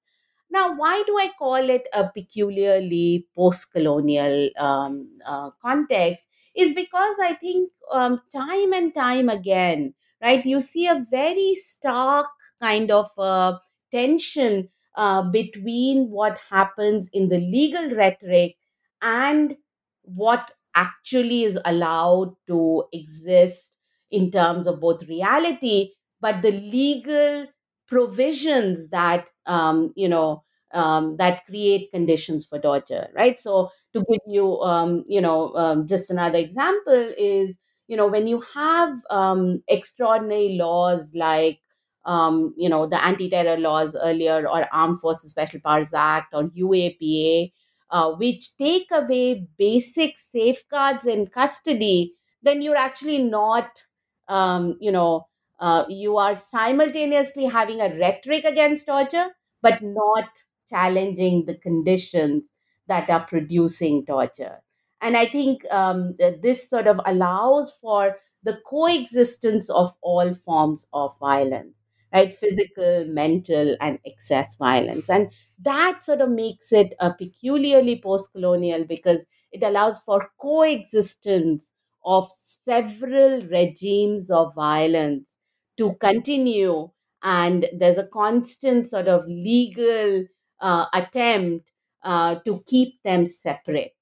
Now 0.49 0.75
why 0.75 1.03
do 1.07 1.17
i 1.17 1.29
call 1.39 1.69
it 1.75 1.87
a 1.93 2.09
peculiarly 2.09 3.27
post-colonial 3.35 4.49
um, 4.57 5.19
uh, 5.25 5.51
context? 5.61 6.27
Is 6.55 6.73
because 6.73 7.15
i 7.23 7.33
think 7.33 7.71
um, 7.91 8.19
time 8.33 8.73
and 8.73 8.93
time 8.93 9.29
again 9.29 9.93
right 10.21 10.45
you 10.45 10.59
see 10.59 10.85
a 10.87 11.01
very 11.09 11.55
stark 11.55 12.27
kind 12.61 12.91
of 12.91 13.07
uh, 13.17 13.57
tension 13.91 14.69
uh, 14.95 15.21
between 15.31 16.09
what 16.09 16.37
happens 16.49 17.09
in 17.13 17.29
the 17.29 17.37
legal 17.37 17.89
rhetoric 17.95 18.57
and 19.01 19.55
what 20.03 20.51
actually 20.75 21.43
is 21.43 21.59
allowed 21.65 22.33
to 22.47 22.83
exist 22.93 23.77
in 24.09 24.29
terms 24.31 24.67
of 24.67 24.79
both 24.79 25.03
reality 25.07 25.91
but 26.19 26.41
the 26.41 26.51
legal 26.51 27.47
provisions 27.87 28.89
that 28.89 29.27
um, 29.45 29.91
you 29.95 30.07
know 30.07 30.43
um, 30.73 31.17
that 31.17 31.45
create 31.45 31.91
conditions 31.91 32.45
for 32.45 32.57
torture 32.59 33.09
right? 33.13 33.39
So 33.39 33.69
to 33.93 34.03
give 34.09 34.21
you 34.27 34.59
um, 34.61 35.03
you 35.07 35.21
know 35.21 35.53
um, 35.55 35.87
just 35.87 36.09
another 36.09 36.39
example 36.39 37.13
is 37.17 37.57
you 37.87 37.97
know 37.97 38.07
when 38.07 38.27
you 38.27 38.41
have 38.53 38.99
um, 39.09 39.61
extraordinary 39.67 40.55
laws 40.57 41.11
like 41.15 41.59
um, 42.05 42.53
you 42.57 42.69
know 42.69 42.87
the 42.87 43.03
anti-terror 43.03 43.57
laws 43.57 43.95
earlier 44.01 44.47
or 44.47 44.65
armed 44.73 44.99
forces 45.01 45.31
special 45.31 45.59
powers 45.59 45.93
act 45.93 46.33
or 46.33 46.45
uapa 46.45 47.51
uh, 47.91 48.11
which 48.13 48.57
take 48.57 48.87
away 48.91 49.47
basic 49.57 50.17
safeguards 50.17 51.05
in 51.05 51.27
custody, 51.27 52.15
then 52.41 52.61
you're 52.61 52.77
actually 52.77 53.19
not, 53.19 53.83
um, 54.27 54.77
you 54.79 54.91
know, 54.91 55.27
uh, 55.59 55.85
you 55.89 56.17
are 56.17 56.35
simultaneously 56.35 57.45
having 57.45 57.81
a 57.81 57.95
rhetoric 57.99 58.43
against 58.45 58.87
torture, 58.87 59.27
but 59.61 59.81
not 59.81 60.29
challenging 60.67 61.45
the 61.45 61.55
conditions 61.55 62.53
that 62.87 63.09
are 63.09 63.25
producing 63.25 64.05
torture. 64.05 64.61
And 65.01 65.17
I 65.17 65.25
think 65.25 65.65
um, 65.71 66.15
this 66.17 66.69
sort 66.69 66.87
of 66.87 66.99
allows 67.05 67.71
for 67.81 68.17
the 68.43 68.59
coexistence 68.65 69.69
of 69.69 69.93
all 70.01 70.33
forms 70.33 70.87
of 70.93 71.17
violence, 71.19 71.85
right? 72.13 72.35
Physical, 72.35 73.05
mental, 73.07 73.75
and 73.81 73.99
excess 74.05 74.55
violence. 74.55 75.09
And 75.09 75.31
that 75.61 76.03
sort 76.03 76.21
of 76.21 76.29
makes 76.29 76.71
it 76.71 76.93
a 76.99 77.13
peculiarly 77.13 78.01
post 78.01 78.31
colonial 78.33 78.83
because 78.83 79.25
it 79.51 79.63
allows 79.63 79.99
for 79.99 80.29
coexistence 80.39 81.73
of 82.05 82.29
several 82.65 83.41
regimes 83.47 84.29
of 84.29 84.53
violence 84.55 85.37
to 85.77 85.93
continue 85.95 86.89
and 87.23 87.67
there's 87.77 87.97
a 87.97 88.07
constant 88.07 88.87
sort 88.87 89.07
of 89.07 89.25
legal 89.27 90.25
uh, 90.59 90.85
attempt 90.93 91.69
uh, 92.03 92.35
to 92.45 92.63
keep 92.65 93.01
them 93.03 93.25
separate 93.25 93.93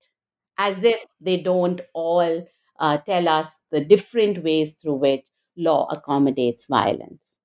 as 0.57 0.83
if 0.83 1.05
they 1.19 1.37
don't 1.41 1.81
all 1.93 2.47
uh, 2.79 2.97
tell 2.99 3.27
us 3.27 3.59
the 3.71 3.83
different 3.83 4.43
ways 4.43 4.73
through 4.73 4.95
which 4.95 5.25
law 5.57 5.87
accommodates 5.91 6.65
violence 6.65 7.38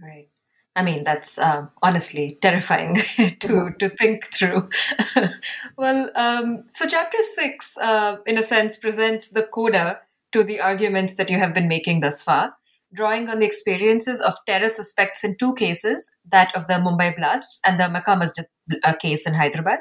right 0.00 0.28
I 0.78 0.82
mean, 0.82 1.02
that's 1.02 1.38
uh, 1.38 1.66
honestly 1.82 2.38
terrifying 2.40 2.94
to 3.40 3.72
to 3.80 3.88
think 3.88 4.26
through. 4.26 4.70
well, 5.76 6.10
um, 6.14 6.66
so 6.68 6.86
chapter 6.86 7.18
six, 7.20 7.76
uh, 7.78 8.18
in 8.26 8.38
a 8.38 8.42
sense, 8.42 8.76
presents 8.76 9.30
the 9.30 9.42
coda 9.42 9.98
to 10.32 10.44
the 10.44 10.60
arguments 10.60 11.16
that 11.16 11.30
you 11.30 11.38
have 11.38 11.52
been 11.52 11.66
making 11.66 11.98
thus 11.98 12.22
far, 12.22 12.54
drawing 12.94 13.28
on 13.28 13.40
the 13.40 13.46
experiences 13.46 14.20
of 14.20 14.34
terror 14.46 14.68
suspects 14.68 15.24
in 15.24 15.36
two 15.36 15.52
cases, 15.56 16.14
that 16.30 16.54
of 16.54 16.68
the 16.68 16.74
Mumbai 16.74 17.16
blasts 17.16 17.58
and 17.64 17.80
the 17.80 17.88
Makkah 17.88 18.16
Masjid 18.16 18.46
uh, 18.84 18.92
case 18.92 19.26
in 19.26 19.34
Hyderabad. 19.34 19.80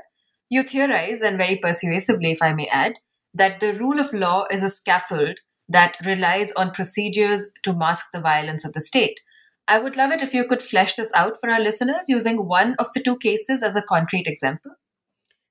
You 0.49 0.63
theorize, 0.63 1.21
and 1.21 1.37
very 1.37 1.57
persuasively, 1.57 2.31
if 2.31 2.41
I 2.41 2.53
may 2.53 2.67
add, 2.69 2.95
that 3.35 3.59
the 3.59 3.73
rule 3.73 3.99
of 3.99 4.13
law 4.13 4.47
is 4.49 4.63
a 4.63 4.69
scaffold 4.69 5.41
that 5.69 5.97
relies 6.03 6.51
on 6.53 6.71
procedures 6.71 7.51
to 7.61 7.75
mask 7.75 8.07
the 8.13 8.21
violence 8.21 8.65
of 8.65 8.73
the 8.73 8.81
state 8.81 9.19
I 9.67 9.79
would 9.79 9.97
love 9.97 10.11
it 10.11 10.21
if 10.21 10.33
you 10.33 10.45
could 10.47 10.61
flesh 10.61 10.93
this 10.95 11.11
out 11.13 11.37
for 11.39 11.49
our 11.49 11.59
listeners 11.59 12.05
using 12.07 12.47
one 12.47 12.75
of 12.79 12.87
the 12.93 13.01
two 13.01 13.17
cases 13.17 13.61
as 13.63 13.75
a 13.75 13.81
concrete 13.81 14.27
example. 14.27 14.71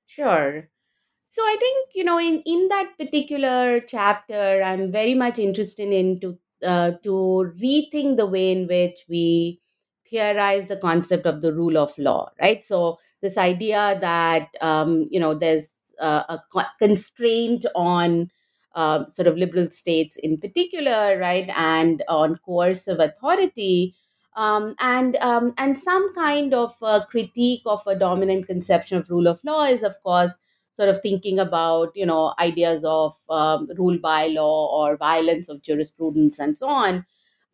Sure. 0.05 0.69
So 1.29 1.43
I 1.43 1.55
think 1.59 1.89
you 1.93 2.03
know 2.03 2.17
in 2.19 2.41
in 2.45 2.67
that 2.69 2.93
particular 2.97 3.79
chapter, 3.81 4.61
I'm 4.63 4.91
very 4.91 5.13
much 5.13 5.37
interested 5.37 5.89
in 5.89 6.19
to 6.21 6.39
uh, 6.63 6.91
to 7.03 7.53
rethink 7.61 8.17
the 8.17 8.25
way 8.25 8.51
in 8.51 8.67
which 8.67 9.05
we 9.07 9.61
theorize 10.09 10.65
the 10.65 10.77
concept 10.77 11.25
of 11.25 11.41
the 11.41 11.53
rule 11.53 11.77
of 11.77 11.95
law, 11.97 12.29
right? 12.41 12.63
So 12.63 12.97
this 13.21 13.37
idea 13.37 13.97
that 14.01 14.49
um, 14.61 15.07
you 15.11 15.19
know 15.19 15.35
there's 15.35 15.69
uh, 15.99 16.23
a 16.29 16.65
constraint 16.79 17.65
on 17.75 18.31
uh, 18.73 19.05
sort 19.05 19.27
of 19.27 19.37
liberal 19.37 19.69
states 19.69 20.15
in 20.17 20.39
particular, 20.39 21.19
right, 21.19 21.49
and 21.55 22.03
on 22.07 22.37
coercive 22.37 22.99
authority 22.99 23.95
um, 24.37 24.75
and 24.79 25.17
um, 25.17 25.53
and 25.57 25.77
some 25.77 26.13
kind 26.15 26.53
of 26.53 26.75
critique 27.09 27.63
of 27.65 27.85
a 27.87 27.97
dominant 27.99 28.47
conception 28.47 28.97
of 28.97 29.09
rule 29.09 29.27
of 29.27 29.41
law 29.43 29.63
is 29.65 29.83
of 29.83 30.01
course 30.03 30.39
sort 30.71 30.89
of 30.89 30.99
thinking 31.01 31.39
about 31.39 31.91
you 31.95 32.05
know 32.05 32.33
ideas 32.39 32.85
of 32.85 33.15
um, 33.29 33.67
rule 33.77 33.97
by 33.99 34.27
law 34.27 34.69
or 34.79 34.97
violence 34.97 35.49
of 35.49 35.61
jurisprudence 35.61 36.39
and 36.39 36.57
so 36.57 36.67
on. 36.67 37.05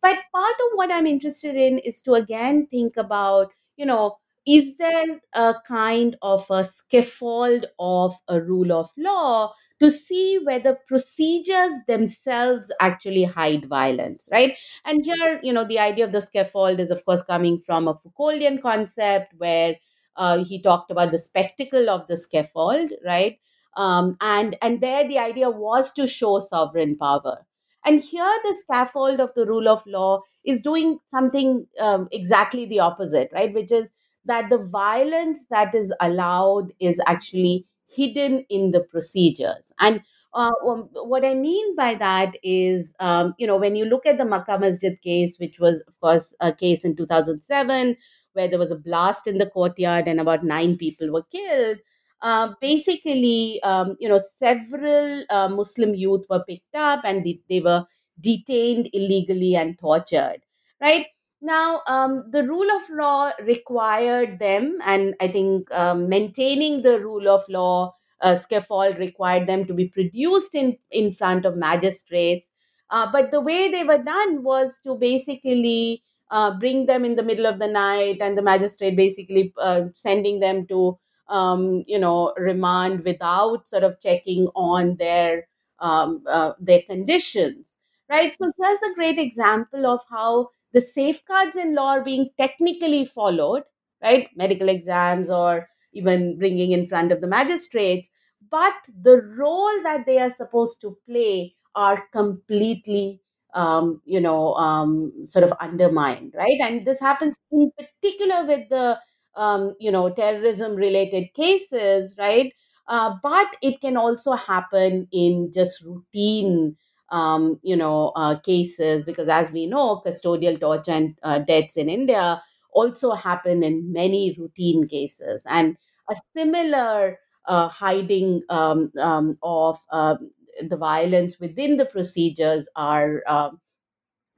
But 0.02 0.18
part 0.32 0.54
of 0.64 0.72
what 0.74 0.92
i'm 0.92 1.06
interested 1.06 1.56
in 1.56 1.78
is 1.78 2.02
to 2.02 2.14
again 2.14 2.66
think 2.66 2.96
about 2.96 3.52
you 3.76 3.86
know 3.86 4.18
is 4.46 4.76
there 4.76 5.20
a 5.32 5.54
kind 5.66 6.16
of 6.22 6.46
a 6.50 6.64
scaffold 6.64 7.66
of 7.78 8.14
a 8.28 8.40
rule 8.40 8.72
of 8.72 8.90
law 8.98 9.52
to 9.80 9.90
see 9.90 10.38
whether 10.44 10.78
procedures 10.86 11.72
themselves 11.88 12.70
actually 12.80 13.24
hide 13.24 13.64
violence, 13.66 14.28
right? 14.30 14.56
And 14.84 15.04
here, 15.04 15.40
you 15.42 15.52
know, 15.52 15.64
the 15.64 15.78
idea 15.78 16.04
of 16.04 16.12
the 16.12 16.20
scaffold 16.20 16.78
is, 16.78 16.90
of 16.90 17.04
course, 17.04 17.22
coming 17.22 17.58
from 17.58 17.88
a 17.88 17.94
Foucauldian 17.94 18.60
concept 18.62 19.34
where 19.38 19.76
uh, 20.16 20.44
he 20.44 20.62
talked 20.62 20.90
about 20.90 21.10
the 21.10 21.18
spectacle 21.18 21.90
of 21.90 22.06
the 22.06 22.16
scaffold, 22.16 22.92
right? 23.04 23.38
Um, 23.76 24.16
and 24.20 24.56
and 24.62 24.80
there 24.80 25.06
the 25.06 25.18
idea 25.18 25.50
was 25.50 25.92
to 25.94 26.06
show 26.06 26.38
sovereign 26.40 26.96
power. 26.96 27.44
And 27.84 28.00
here, 28.00 28.40
the 28.44 28.54
scaffold 28.54 29.20
of 29.20 29.34
the 29.34 29.44
rule 29.44 29.68
of 29.68 29.84
law 29.86 30.20
is 30.44 30.62
doing 30.62 31.00
something 31.06 31.66
um, 31.78 32.08
exactly 32.12 32.64
the 32.64 32.80
opposite, 32.80 33.28
right? 33.32 33.52
Which 33.52 33.72
is 33.72 33.90
that 34.26 34.50
the 34.50 34.58
violence 34.58 35.46
that 35.50 35.74
is 35.74 35.92
allowed 36.00 36.72
is 36.80 37.00
actually 37.06 37.66
hidden 37.86 38.44
in 38.48 38.70
the 38.70 38.80
procedures. 38.80 39.72
And 39.80 40.00
uh, 40.32 40.50
um, 40.66 40.88
what 40.94 41.24
I 41.24 41.34
mean 41.34 41.76
by 41.76 41.94
that 41.94 42.36
is, 42.42 42.94
um, 42.98 43.34
you 43.38 43.46
know, 43.46 43.56
when 43.56 43.76
you 43.76 43.84
look 43.84 44.06
at 44.06 44.18
the 44.18 44.24
Makkah 44.24 44.58
Masjid 44.58 45.00
case, 45.02 45.38
which 45.38 45.58
was, 45.60 45.82
of 45.86 45.98
course, 46.00 46.34
a 46.40 46.52
case 46.52 46.84
in 46.84 46.96
2007, 46.96 47.96
where 48.32 48.48
there 48.48 48.58
was 48.58 48.72
a 48.72 48.78
blast 48.78 49.26
in 49.28 49.38
the 49.38 49.48
courtyard 49.50 50.08
and 50.08 50.20
about 50.20 50.42
nine 50.42 50.76
people 50.76 51.12
were 51.12 51.22
killed. 51.30 51.78
Uh, 52.20 52.52
basically, 52.60 53.60
um, 53.62 53.96
you 54.00 54.08
know, 54.08 54.18
several 54.18 55.24
uh, 55.30 55.48
Muslim 55.48 55.94
youth 55.94 56.24
were 56.30 56.42
picked 56.48 56.74
up 56.74 57.00
and 57.04 57.22
they, 57.24 57.38
they 57.50 57.60
were 57.60 57.84
detained 58.20 58.88
illegally 58.92 59.54
and 59.56 59.78
tortured. 59.78 60.38
right? 60.80 61.06
Now, 61.44 61.82
um, 61.86 62.24
the 62.30 62.42
rule 62.42 62.70
of 62.74 62.88
law 62.88 63.32
required 63.42 64.38
them, 64.38 64.78
and 64.84 65.14
I 65.20 65.28
think 65.28 65.70
um, 65.72 66.08
maintaining 66.08 66.80
the 66.82 66.98
rule 67.00 67.28
of 67.28 67.44
law 67.50 67.94
uh, 68.22 68.34
scaffold 68.36 68.96
required 68.98 69.46
them 69.46 69.66
to 69.66 69.74
be 69.74 69.88
produced 69.88 70.54
in, 70.54 70.78
in 70.90 71.12
front 71.12 71.44
of 71.44 71.56
magistrates. 71.56 72.50
Uh, 72.90 73.10
but 73.12 73.30
the 73.30 73.42
way 73.42 73.70
they 73.70 73.84
were 73.84 74.02
done 74.02 74.42
was 74.42 74.78
to 74.84 74.94
basically 74.94 76.02
uh, 76.30 76.58
bring 76.58 76.86
them 76.86 77.04
in 77.04 77.16
the 77.16 77.22
middle 77.22 77.46
of 77.46 77.58
the 77.58 77.68
night, 77.68 78.18
and 78.22 78.38
the 78.38 78.42
magistrate 78.42 78.96
basically 78.96 79.52
uh, 79.58 79.82
sending 79.92 80.40
them 80.40 80.66
to, 80.68 80.98
um, 81.28 81.84
you 81.86 81.98
know, 81.98 82.32
remand 82.38 83.04
without 83.04 83.68
sort 83.68 83.84
of 83.84 84.00
checking 84.00 84.48
on 84.54 84.96
their 84.96 85.46
um, 85.80 86.22
uh, 86.26 86.52
their 86.58 86.82
conditions, 86.82 87.76
right? 88.08 88.34
So 88.40 88.50
here's 88.60 88.82
a 88.82 88.94
great 88.94 89.18
example 89.18 89.86
of 89.86 90.00
how 90.08 90.48
the 90.74 90.80
safeguards 90.82 91.56
in 91.56 91.74
law 91.74 91.92
are 91.92 92.04
being 92.04 92.30
technically 92.40 93.04
followed, 93.06 93.62
right? 94.02 94.28
Medical 94.36 94.68
exams 94.68 95.30
or 95.30 95.68
even 95.92 96.38
bringing 96.38 96.72
in 96.72 96.86
front 96.86 97.12
of 97.12 97.20
the 97.22 97.28
magistrates, 97.28 98.10
but 98.50 98.74
the 99.02 99.22
role 99.38 99.82
that 99.82 100.04
they 100.06 100.18
are 100.18 100.30
supposed 100.30 100.80
to 100.82 100.96
play 101.08 101.54
are 101.74 102.04
completely 102.12 103.20
um, 103.54 104.00
you 104.04 104.20
know 104.20 104.54
um, 104.54 105.12
sort 105.24 105.44
of 105.44 105.52
undermined 105.60 106.34
right 106.36 106.58
and 106.60 106.84
this 106.86 106.98
happens 107.00 107.36
in 107.52 107.70
particular 107.78 108.44
with 108.44 108.68
the 108.68 108.98
um, 109.36 109.74
you 109.78 109.90
know 109.92 110.10
terrorism 110.10 110.74
related 110.74 111.32
cases 111.34 112.14
right 112.18 112.52
uh, 112.88 113.14
but 113.22 113.56
it 113.62 113.80
can 113.80 113.96
also 113.96 114.32
happen 114.32 115.06
in 115.12 115.50
just 115.52 115.82
routine 115.82 116.76
um, 117.18 117.58
you 117.62 117.76
know 117.76 118.12
uh, 118.16 118.38
cases 118.40 119.04
because 119.04 119.28
as 119.28 119.52
we 119.52 119.66
know 119.66 120.02
custodial 120.06 120.58
torture 120.60 120.92
and 120.92 121.18
uh, 121.22 121.38
deaths 121.38 121.76
in 121.76 121.88
india 121.88 122.42
also 122.72 123.12
happen 123.12 123.62
in 123.62 123.92
many 123.92 124.34
routine 124.38 124.86
cases 124.88 125.42
and 125.46 125.76
a 126.10 126.16
similar 126.36 127.18
uh, 127.46 127.68
hiding 127.68 128.42
um, 128.50 128.90
um, 129.00 129.38
of 129.42 129.78
um, 129.92 130.30
the 130.68 130.76
violence 130.76 131.38
within 131.40 131.76
the 131.76 131.86
procedures 131.86 132.68
are 132.76 133.22
um, 133.26 133.60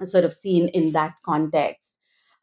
sort 0.04 0.24
of 0.24 0.32
seen 0.32 0.68
in 0.68 0.92
that 0.92 1.14
context. 1.24 1.94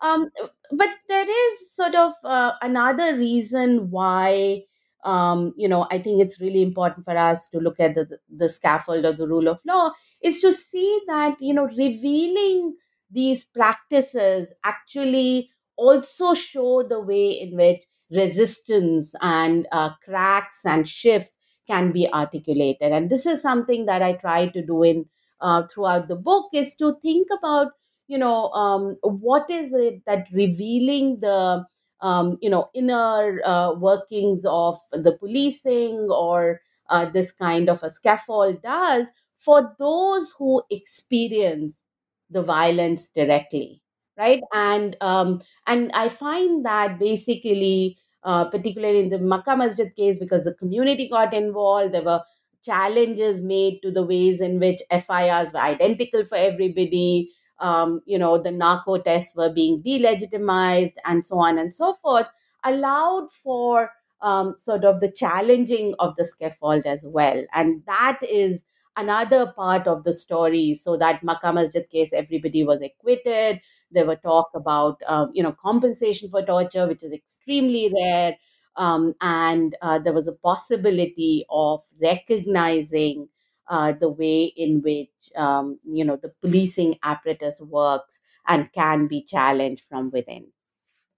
Um, 0.02 0.30
but 0.72 0.90
there 1.08 1.28
is 1.30 1.76
sort 1.76 1.96
of 1.96 2.14
uh, 2.24 2.54
another 2.62 3.16
reason 3.18 3.90
why, 3.90 4.64
um, 5.06 5.54
you 5.58 5.68
know, 5.68 5.88
I 5.92 6.00
think 6.00 6.22
it's 6.22 6.40
really 6.40 6.62
important 6.62 7.06
for 7.06 7.18
us 7.18 7.50
to 7.50 7.60
look 7.60 7.80
at 7.80 7.96
the, 7.96 8.20
the 8.36 8.50
scaffold 8.50 9.06
of 9.06 9.18
the 9.18 9.28
rule 9.28 9.48
of 9.48 9.60
law 9.66 9.92
is 10.22 10.40
to 10.42 10.52
see 10.52 11.00
that, 11.08 11.36
you 11.40 11.54
know, 11.54 11.66
revealing 11.68 12.76
these 13.12 13.44
practices 13.46 14.54
actually 14.64 15.50
also 15.78 16.34
show 16.34 16.84
the 16.84 17.00
way 17.00 17.32
in 17.32 17.56
which 17.56 17.84
resistance 18.12 19.14
and 19.22 19.68
uh, 19.72 19.90
cracks 20.04 20.60
and 20.66 20.88
shifts 20.88 21.38
can 21.68 21.92
be 21.92 22.12
articulated. 22.14 22.92
And 22.92 23.10
this 23.10 23.26
is 23.26 23.42
something 23.42 23.86
that 23.86 24.02
I 24.02 24.14
try 24.14 24.48
to 24.48 24.66
do 24.66 24.84
in 24.84 25.06
uh, 25.42 25.64
throughout 25.68 26.08
the 26.08 26.16
book 26.16 26.50
is 26.54 26.76
to 26.76 26.96
think 27.02 27.28
about 27.38 27.72
you 28.08 28.18
know 28.18 28.50
um, 28.52 28.98
what 29.02 29.50
is 29.50 29.74
it 29.74 30.02
that 30.06 30.28
revealing 30.32 31.20
the 31.22 31.66
um, 32.04 32.38
you 32.42 32.50
know 32.50 32.70
inner 32.76 33.42
uh, 33.46 33.74
workings 33.76 34.46
of 34.46 34.80
the 34.92 35.14
policing 35.18 36.08
or 36.12 36.62
uh, 36.90 37.06
this 37.06 37.32
kind 37.32 37.70
of 37.70 37.82
a 37.84 37.90
scaffold 37.90 38.62
does 38.62 39.12
for 39.38 39.76
those 39.80 40.34
who 40.38 40.62
experience 40.70 41.86
the 42.30 42.42
violence 42.44 43.10
directly 43.10 43.82
right 44.18 44.42
and 44.54 44.96
um, 45.02 45.42
and 45.68 45.92
i 45.94 46.10
find 46.10 46.66
that 46.66 47.00
basically 47.00 47.98
uh, 48.26 48.46
particularly 48.50 49.00
in 49.00 49.10
the 49.10 49.20
Makkah 49.20 49.58
Masjid 49.58 49.94
case, 49.94 50.18
because 50.18 50.46
the 50.46 50.54
community 50.54 51.10
got 51.10 51.34
involved, 51.34 51.94
there 51.94 52.04
were 52.06 52.22
challenges 52.64 53.44
made 53.44 53.82
to 53.82 53.92
the 53.92 54.02
ways 54.06 54.40
in 54.40 54.62
which 54.62 54.80
FIRs 54.90 55.52
were 55.54 55.60
identical 55.60 56.24
for 56.24 56.36
everybody. 56.36 57.30
Um, 57.60 58.02
you 58.06 58.18
know, 58.18 58.38
the 58.38 58.52
narco 58.52 58.98
tests 58.98 59.36
were 59.36 59.52
being 59.54 59.82
delegitimized 59.82 60.96
and 61.06 61.26
so 61.26 61.38
on 61.40 61.58
and 61.58 61.74
so 61.74 61.94
forth, 61.94 62.30
allowed 62.64 63.32
for 63.32 63.92
um, 64.22 64.56
sort 64.58 64.86
of 64.86 65.00
the 65.00 65.12
challenging 65.12 65.94
of 66.00 66.16
the 66.16 66.26
scaffold 66.26 66.86
as 66.86 67.06
well. 67.08 67.44
And 67.54 67.84
that 67.86 68.20
is 68.28 68.66
another 68.96 69.52
part 69.56 69.88
of 69.88 70.04
the 70.04 70.14
story. 70.14 70.76
So 70.76 70.98
that 70.98 71.24
Makkah 71.24 71.54
Masjid 71.54 71.90
case, 71.90 72.14
everybody 72.14 72.64
was 72.64 72.82
acquitted. 72.82 73.62
There 73.92 74.06
were 74.06 74.16
talk 74.16 74.50
about, 74.56 75.02
um, 75.08 75.32
you 75.34 75.44
know, 75.44 75.52
compensation 75.52 76.30
for 76.30 76.44
torture, 76.46 76.88
which 76.88 77.04
is 77.04 77.12
extremely 77.12 77.92
rare. 77.94 78.38
Um, 78.76 79.14
and 79.22 79.76
uh, 79.82 80.00
there 80.00 80.14
was 80.14 80.28
a 80.28 80.36
possibility 80.38 81.46
of 81.50 81.82
recognizing 82.02 83.30
uh, 83.68 83.94
the 83.94 84.10
way 84.10 84.44
in 84.44 84.82
which 84.82 85.32
um, 85.36 85.80
you 85.86 86.04
know 86.04 86.18
the 86.18 86.34
policing 86.42 86.98
apparatus 87.04 87.60
works 87.62 88.20
and 88.48 88.72
can 88.74 89.08
be 89.08 89.22
challenged 89.22 89.84
from 89.84 90.12
within. 90.12 90.48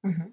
Mm-hmm. 0.06 0.28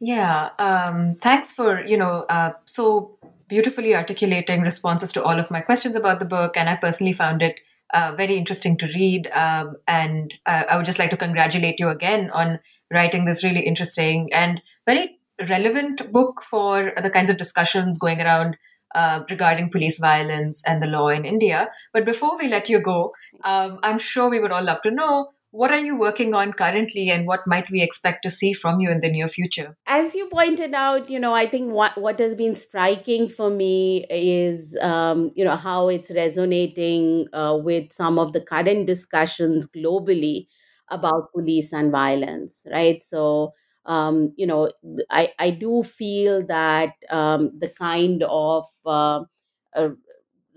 Yeah, 0.00 0.50
um, 0.58 1.16
thanks 1.20 1.52
for 1.52 1.84
you 1.84 1.96
know 1.96 2.24
uh, 2.28 2.52
so 2.64 3.18
beautifully 3.48 3.94
articulating 3.94 4.62
responses 4.62 5.12
to 5.12 5.22
all 5.22 5.38
of 5.38 5.50
my 5.50 5.60
questions 5.60 5.96
about 5.96 6.18
the 6.18 6.26
book, 6.26 6.56
and 6.56 6.68
I 6.68 6.76
personally 6.76 7.12
found 7.12 7.42
it 7.42 7.60
uh, 7.92 8.12
very 8.16 8.36
interesting 8.36 8.76
to 8.78 8.86
read. 8.86 9.28
Um, 9.32 9.76
and 9.86 10.34
uh, 10.46 10.64
I 10.70 10.76
would 10.76 10.86
just 10.86 10.98
like 10.98 11.10
to 11.10 11.16
congratulate 11.16 11.78
you 11.78 11.88
again 11.88 12.30
on 12.30 12.58
writing 12.92 13.24
this 13.24 13.44
really 13.44 13.60
interesting 13.60 14.32
and 14.32 14.60
very 14.86 15.18
relevant 15.48 16.12
book 16.12 16.42
for 16.42 16.92
the 17.02 17.10
kinds 17.10 17.30
of 17.30 17.36
discussions 17.36 17.98
going 17.98 18.20
around 18.20 18.56
uh, 18.94 19.24
regarding 19.28 19.70
police 19.70 19.98
violence 19.98 20.62
and 20.66 20.82
the 20.82 20.86
law 20.86 21.08
in 21.08 21.24
India. 21.24 21.68
But 21.92 22.04
before 22.04 22.38
we 22.38 22.48
let 22.48 22.68
you 22.68 22.80
go, 22.80 23.12
um, 23.44 23.78
I'm 23.82 23.98
sure 23.98 24.30
we 24.30 24.40
would 24.40 24.52
all 24.52 24.64
love 24.64 24.82
to 24.82 24.90
know 24.90 25.30
what 25.54 25.70
are 25.70 25.78
you 25.78 25.96
working 25.96 26.34
on 26.34 26.52
currently 26.52 27.10
and 27.10 27.28
what 27.28 27.46
might 27.46 27.70
we 27.70 27.80
expect 27.80 28.24
to 28.24 28.30
see 28.30 28.52
from 28.52 28.80
you 28.80 28.90
in 28.90 28.98
the 28.98 29.08
near 29.08 29.28
future 29.28 29.76
as 29.86 30.12
you 30.12 30.26
pointed 30.26 30.74
out 30.74 31.08
you 31.08 31.16
know 31.16 31.32
i 31.32 31.46
think 31.48 31.70
what 31.70 31.96
what 31.96 32.18
has 32.18 32.34
been 32.34 32.56
striking 32.56 33.28
for 33.28 33.50
me 33.50 34.04
is 34.10 34.76
um, 34.80 35.30
you 35.36 35.44
know 35.44 35.54
how 35.54 35.88
it's 35.88 36.10
resonating 36.10 37.28
uh, 37.32 37.56
with 37.56 37.92
some 37.92 38.18
of 38.18 38.32
the 38.32 38.40
current 38.40 38.88
discussions 38.88 39.68
globally 39.68 40.48
about 40.90 41.30
police 41.32 41.72
and 41.72 41.92
violence 41.92 42.66
right 42.72 43.04
so 43.04 43.52
um, 43.86 44.32
you 44.36 44.46
know 44.46 44.70
i 45.10 45.32
i 45.38 45.50
do 45.50 45.82
feel 45.82 46.44
that 46.46 46.94
um, 47.10 47.50
the 47.58 47.68
kind 47.68 48.22
of 48.28 48.66
uh, 48.86 49.24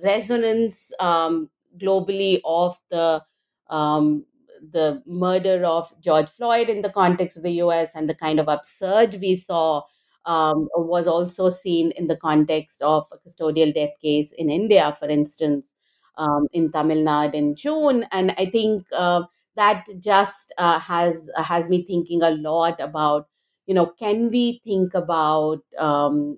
resonance 0.04 0.92
um, 1.00 1.50
globally 1.78 2.42
of 2.46 2.78
the 2.90 3.24
um, 3.70 4.26
the 4.72 5.02
murder 5.06 5.64
of 5.66 5.94
George 6.02 6.30
Floyd 6.30 6.70
in 6.70 6.82
the 6.82 6.90
context 6.90 7.38
of 7.38 7.44
the 7.44 7.52
US 7.64 7.96
and 7.96 8.10
the 8.10 8.16
kind 8.16 8.40
of 8.40 8.48
upsurge 8.50 9.16
we 9.16 9.36
saw 9.36 9.82
um, 10.26 10.68
was 10.76 11.08
also 11.08 11.50
seen 11.50 11.92
in 11.92 12.08
the 12.08 12.18
context 12.18 12.82
of 12.82 13.06
a 13.12 13.18
custodial 13.18 13.74
death 13.74 13.94
case 14.02 14.34
in 14.34 14.50
India, 14.50 14.94
for 15.00 15.08
instance, 15.08 15.76
um, 16.18 16.48
in 16.52 16.72
Tamil 16.72 17.04
Nadu 17.04 17.36
in 17.36 17.56
June. 17.56 18.06
And 18.12 18.34
I 18.38 18.46
think 18.48 18.86
uh, 18.92 19.24
that 19.58 19.86
just 20.00 20.54
uh, 20.58 20.80
has 20.80 21.30
uh, 21.36 21.44
has 21.44 21.70
me 21.70 21.84
thinking 21.86 22.24
a 22.24 22.32
lot 22.32 22.80
about, 22.80 23.28
you 23.68 23.74
know, 23.76 23.88
can 23.88 24.32
we 24.32 24.62
think 24.64 24.94
about 24.96 25.60
um, 25.78 26.38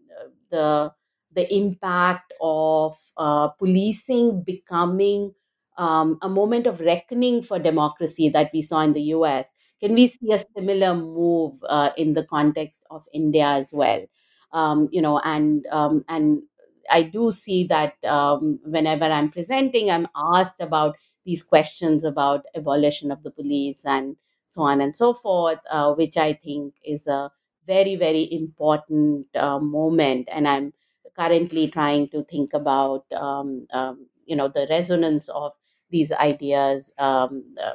the 0.52 0.92
the 1.34 1.54
impact 1.54 2.34
of 2.42 2.98
uh, 3.18 3.50
policing 3.50 4.44
becoming 4.44 5.34
um, 5.78 6.18
a 6.22 6.30
moment 6.30 6.68
of 6.68 6.80
reckoning 6.82 7.42
for 7.42 7.60
democracy 7.60 8.30
that 8.30 8.50
we 8.54 8.62
saw 8.62 8.82
in 8.82 8.94
the 8.94 9.02
US. 9.14 9.54
Can 9.82 9.94
we 9.94 10.08
see 10.08 10.32
a 10.34 10.40
similar 10.58 10.94
move 10.96 11.54
uh, 11.68 11.92
in 11.98 12.14
the 12.14 12.24
context 12.26 12.84
of 12.92 13.06
India 13.14 13.46
as 13.46 13.70
well? 13.72 14.04
Um, 14.52 14.90
you 14.92 15.02
know, 15.02 15.20
and 15.20 15.66
um, 15.72 16.04
and 16.10 16.42
I 16.90 17.04
do 17.04 17.32
see 17.32 17.64
that 17.66 17.94
um, 18.06 18.60
whenever 18.66 19.06
I'm 19.06 19.32
presenting, 19.32 19.90
I'm 19.92 20.08
asked 20.16 20.60
about 20.62 20.98
these 21.26 21.44
questions 21.44 22.04
about 22.04 22.46
abolition 22.56 23.12
of 23.12 23.24
the 23.24 23.32
police 23.32 23.86
and 23.86 24.16
so 24.48 24.62
on 24.62 24.82
and 24.82 24.96
so 24.96 25.14
forth, 25.14 25.60
uh, 25.70 25.94
which 25.94 26.18
I 26.18 26.34
think 26.34 26.74
is 26.84 27.08
a 27.08 27.32
very 27.68 27.96
very 27.96 28.28
important 28.34 29.28
uh, 29.36 29.60
moment, 29.60 30.28
and 30.32 30.48
I'm 30.48 30.74
currently 31.16 31.68
trying 31.68 32.08
to 32.10 32.24
think 32.24 32.54
about 32.54 33.06
um, 33.14 33.68
um, 33.72 34.08
you 34.26 34.36
know 34.36 34.48
the 34.48 34.68
resonance 34.70 35.30
of 35.30 35.52
these 35.92 36.12
ideas 36.12 36.92
um, 36.98 37.44
uh, 37.62 37.74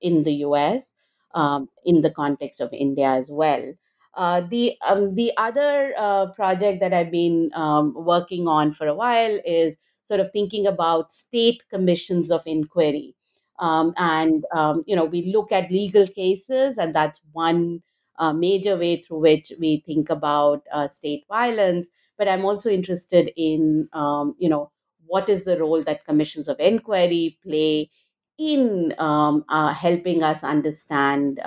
in 0.00 0.22
the 0.24 0.34
US, 0.46 0.94
um, 1.34 1.68
in 1.84 2.02
the 2.02 2.10
context 2.10 2.60
of 2.60 2.72
India 2.72 3.06
as 3.08 3.30
well. 3.30 3.72
Uh, 4.14 4.42
the 4.42 4.76
um, 4.86 5.14
the 5.14 5.32
other 5.38 5.94
uh, 5.96 6.26
project 6.32 6.80
that 6.80 6.92
I've 6.92 7.10
been 7.10 7.50
um, 7.54 7.94
working 7.94 8.46
on 8.46 8.72
for 8.72 8.86
a 8.86 8.94
while 8.94 9.40
is 9.46 9.78
sort 10.02 10.20
of 10.20 10.30
thinking 10.32 10.66
about 10.66 11.12
state 11.12 11.62
commissions 11.70 12.30
of 12.30 12.42
inquiry. 12.46 13.14
Um, 13.58 13.94
and 13.96 14.44
um, 14.54 14.84
you 14.86 14.96
know, 14.96 15.04
we 15.04 15.22
look 15.32 15.52
at 15.52 15.70
legal 15.70 16.06
cases, 16.06 16.78
and 16.78 16.94
that's 16.94 17.20
one 17.32 17.82
uh, 18.18 18.32
major 18.32 18.76
way 18.76 19.00
through 19.00 19.20
which 19.20 19.52
we 19.58 19.82
think 19.86 20.10
about 20.10 20.66
uh, 20.72 20.88
state 20.88 21.24
violence. 21.28 21.88
But 22.18 22.28
I'm 22.28 22.44
also 22.44 22.70
interested 22.70 23.32
in 23.36 23.88
um, 23.92 24.34
you 24.38 24.48
know 24.48 24.70
what 25.06 25.28
is 25.28 25.44
the 25.44 25.58
role 25.58 25.82
that 25.82 26.04
commissions 26.04 26.48
of 26.48 26.58
inquiry 26.60 27.38
play 27.42 27.90
in 28.38 28.94
um, 28.98 29.44
uh, 29.48 29.72
helping 29.72 30.22
us 30.22 30.42
understand 30.42 31.40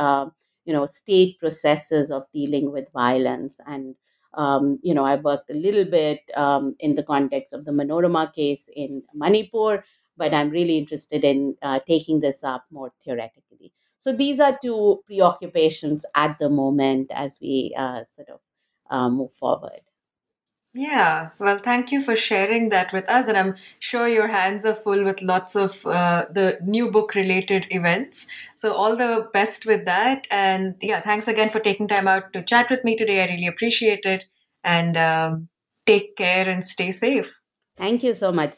you 0.66 0.74
know 0.74 0.86
state 0.86 1.40
processes 1.40 2.12
of 2.12 2.24
dealing 2.34 2.72
with 2.72 2.92
violence. 2.94 3.60
And 3.68 3.96
um, 4.34 4.80
you 4.84 4.94
know 4.94 5.06
i 5.06 5.16
worked 5.16 5.50
a 5.50 5.54
little 5.54 5.86
bit 5.86 6.20
um, 6.36 6.76
in 6.80 6.96
the 6.96 7.04
context 7.04 7.54
of 7.54 7.64
the 7.66 7.72
manorama 7.72 8.34
case 8.34 8.70
in 8.76 9.02
manipur 9.14 9.82
but 10.18 10.34
i'm 10.34 10.50
really 10.50 10.78
interested 10.78 11.24
in 11.24 11.56
uh, 11.62 11.80
taking 11.88 12.20
this 12.20 12.44
up 12.44 12.66
more 12.72 12.92
theoretically. 13.04 13.72
So 13.98 14.14
these 14.14 14.40
are 14.40 14.58
two 14.62 15.02
preoccupations 15.08 16.06
at 16.16 16.38
the 16.38 16.50
moment 16.50 17.12
as 17.12 17.40
we 17.42 17.74
uh, 17.78 18.04
sort 18.04 18.30
of 18.30 18.40
uh, 18.92 19.10
move 19.10 19.32
forward 19.34 19.82
yeah, 20.76 21.30
well, 21.40 21.58
thank 21.58 21.92
you 21.92 22.02
for 22.02 22.16
sharing 22.16 22.70
that 22.70 22.92
with 22.92 23.10
us. 23.10 23.28
And 23.28 23.38
I'm 23.38 23.56
sure 23.80 24.08
your 24.08 24.28
hands 24.28 24.66
are 24.66 24.76
full 24.76 25.04
with 25.04 25.22
lots 25.22 25.56
of 25.56 25.86
uh, 25.86 26.26
the 26.30 26.58
new 26.62 26.92
book 26.92 27.16
related 27.16 27.68
events. 27.70 28.28
So, 28.56 28.74
all 28.74 28.96
the 28.96 29.30
best 29.34 29.66
with 29.66 29.86
that. 29.86 30.28
And 30.30 30.76
yeah, 30.82 31.02
thanks 31.02 31.28
again 31.28 31.50
for 31.50 31.60
taking 31.60 31.88
time 31.88 32.08
out 32.08 32.34
to 32.34 32.44
chat 32.44 32.70
with 32.70 32.84
me 32.84 32.96
today. 32.96 33.24
I 33.24 33.28
really 33.28 33.48
appreciate 33.48 34.06
it. 34.06 34.26
And 34.64 34.98
um, 34.98 35.50
take 35.86 36.16
care 36.18 36.48
and 36.48 36.66
stay 36.66 36.92
safe. 36.92 37.40
Thank 37.78 38.04
you 38.04 38.14
so 38.14 38.32
much. 38.32 38.58